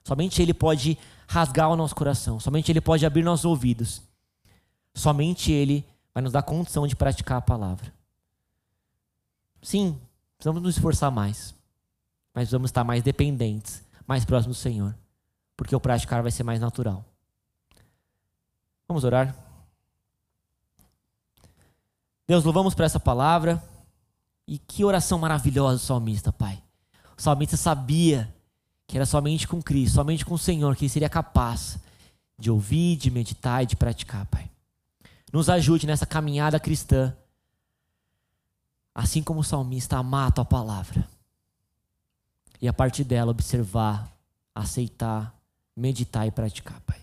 somente 0.05 0.41
Ele 0.43 0.55
pode 0.55 0.99
rasgar 1.27 1.71
o 1.71 1.77
nosso 1.77 1.95
coração, 1.95 2.41
somente 2.41 2.71
Ele 2.71 2.81
pode 2.81 3.05
abrir 3.05 3.23
nossos 3.23 3.45
ouvidos, 3.45 4.03
somente 4.95 5.53
Ele 5.53 5.85
vai 6.13 6.23
nos 6.23 6.33
dar 6.33 6.43
condição 6.43 6.87
de 6.87 6.97
praticar 6.97 7.39
a 7.39 7.43
palavra. 7.43 7.93
Sim, 9.63 9.99
Precisamos 10.39 10.63
nos 10.63 10.77
esforçar 10.77 11.11
mais. 11.11 11.53
Mas 12.33 12.45
precisamos 12.45 12.69
estar 12.69 12.85
mais 12.85 13.03
dependentes, 13.03 13.83
mais 14.07 14.25
próximos 14.25 14.57
do 14.57 14.61
Senhor. 14.61 14.95
Porque 15.57 15.75
o 15.75 15.81
praticar 15.81 16.23
vai 16.23 16.31
ser 16.31 16.45
mais 16.45 16.61
natural. 16.61 17.05
Vamos 18.87 19.03
orar? 19.03 19.35
Deus, 22.27 22.45
louvamos 22.45 22.73
por 22.73 22.85
essa 22.85 23.01
palavra. 23.01 23.61
E 24.49 24.59
que 24.59 24.83
oração 24.83 25.19
maravilhosa 25.19 25.77
o 25.77 25.87
salmista, 25.87 26.33
Pai. 26.33 26.61
O 27.17 27.21
salmista 27.21 27.57
sabia 27.57 28.35
que 28.87 28.97
era 28.97 29.05
somente 29.05 29.47
com 29.47 29.63
Cristo, 29.63 29.97
somente 29.97 30.25
com 30.25 30.35
o 30.35 30.39
Senhor 30.39 30.75
que 30.75 30.87
ele 30.87 30.89
seria 30.89 31.11
capaz 31.11 31.79
de 32.39 32.51
ouvir, 32.51 32.97
de 32.97 33.11
meditar 33.11 33.63
e 33.63 33.67
de 33.67 33.77
praticar, 33.77 34.25
Pai. 34.27 34.51
Nos 35.31 35.51
ajude 35.51 35.87
nessa 35.87 36.07
caminhada 36.07 36.59
cristã 36.59 37.15
assim 38.99 39.23
como 39.23 39.41
o 39.41 39.45
salmista, 39.45 39.97
amar 39.97 40.27
a 40.27 40.33
tua 40.33 40.45
palavra. 40.45 41.09
E 42.61 42.67
a 42.67 42.73
partir 42.73 43.05
dela 43.05 43.31
observar, 43.31 44.11
aceitar, 44.53 45.33
meditar 45.77 46.27
e 46.27 46.33
praticar, 46.33 46.81
Pai. 46.81 46.99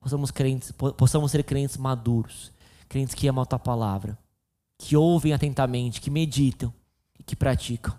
Possamos, 0.00 0.32
crentes, 0.32 0.72
possamos 0.72 1.30
ser 1.30 1.44
crentes 1.44 1.76
maduros, 1.76 2.50
crentes 2.88 3.14
que 3.14 3.28
amam 3.28 3.42
a 3.42 3.46
tua 3.46 3.60
palavra, 3.60 4.18
que 4.82 4.96
ouvem 4.96 5.34
atentamente, 5.34 6.00
que 6.00 6.10
meditam 6.10 6.72
e 7.18 7.22
que 7.22 7.36
praticam. 7.36 7.94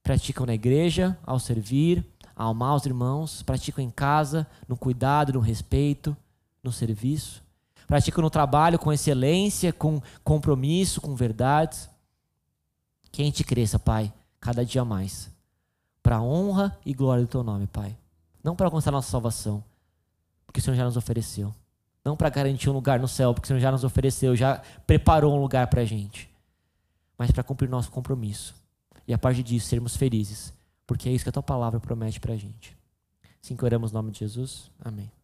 Praticam 0.00 0.46
na 0.46 0.54
igreja, 0.54 1.18
ao 1.26 1.40
servir, 1.40 2.06
ao 2.36 2.50
amar 2.50 2.76
os 2.76 2.86
irmãos, 2.86 3.42
praticam 3.42 3.82
em 3.82 3.90
casa, 3.90 4.46
no 4.68 4.76
cuidado, 4.76 5.32
no 5.32 5.40
respeito, 5.40 6.16
no 6.62 6.70
serviço. 6.70 7.42
Praticam 7.84 8.22
no 8.22 8.30
trabalho 8.30 8.78
com 8.78 8.92
excelência, 8.92 9.72
com 9.72 10.00
compromisso, 10.22 11.00
com 11.00 11.16
verdades 11.16 11.90
que 13.10 13.20
a 13.20 13.24
gente 13.24 13.42
cresça, 13.42 13.76
Pai, 13.76 14.12
cada 14.38 14.64
dia 14.64 14.84
mais. 14.84 15.28
Para 16.00 16.18
a 16.18 16.22
honra 16.22 16.78
e 16.86 16.94
glória 16.94 17.24
do 17.24 17.28
Teu 17.28 17.42
nome, 17.42 17.66
Pai. 17.66 17.98
Não 18.44 18.54
para 18.54 18.68
alcançar 18.68 18.92
nossa 18.92 19.10
salvação, 19.10 19.64
porque 20.46 20.60
o 20.60 20.62
Senhor 20.62 20.76
já 20.76 20.84
nos 20.84 20.96
ofereceu. 20.96 21.52
Não 22.04 22.16
para 22.16 22.30
garantir 22.30 22.70
um 22.70 22.72
lugar 22.72 22.98
no 22.98 23.08
céu, 23.08 23.34
porque 23.34 23.46
o 23.46 23.48
Senhor 23.48 23.60
já 23.60 23.70
nos 23.70 23.84
ofereceu, 23.84 24.34
já 24.34 24.62
preparou 24.86 25.36
um 25.36 25.40
lugar 25.40 25.66
para 25.66 25.82
a 25.82 25.84
gente. 25.84 26.30
Mas 27.16 27.30
para 27.30 27.42
cumprir 27.42 27.68
nosso 27.68 27.90
compromisso. 27.90 28.54
E 29.06 29.12
a 29.12 29.18
partir 29.18 29.42
disso, 29.42 29.66
sermos 29.66 29.96
felizes. 29.96 30.52
Porque 30.86 31.08
é 31.08 31.12
isso 31.12 31.24
que 31.24 31.28
a 31.28 31.32
Tua 31.32 31.42
palavra 31.42 31.80
promete 31.80 32.20
para 32.20 32.34
a 32.34 32.36
gente. 32.36 32.76
Assim 33.42 33.56
que 33.56 33.64
oramos 33.64 33.92
no 33.92 33.98
nome 33.98 34.10
de 34.12 34.20
Jesus. 34.20 34.70
Amém. 34.80 35.17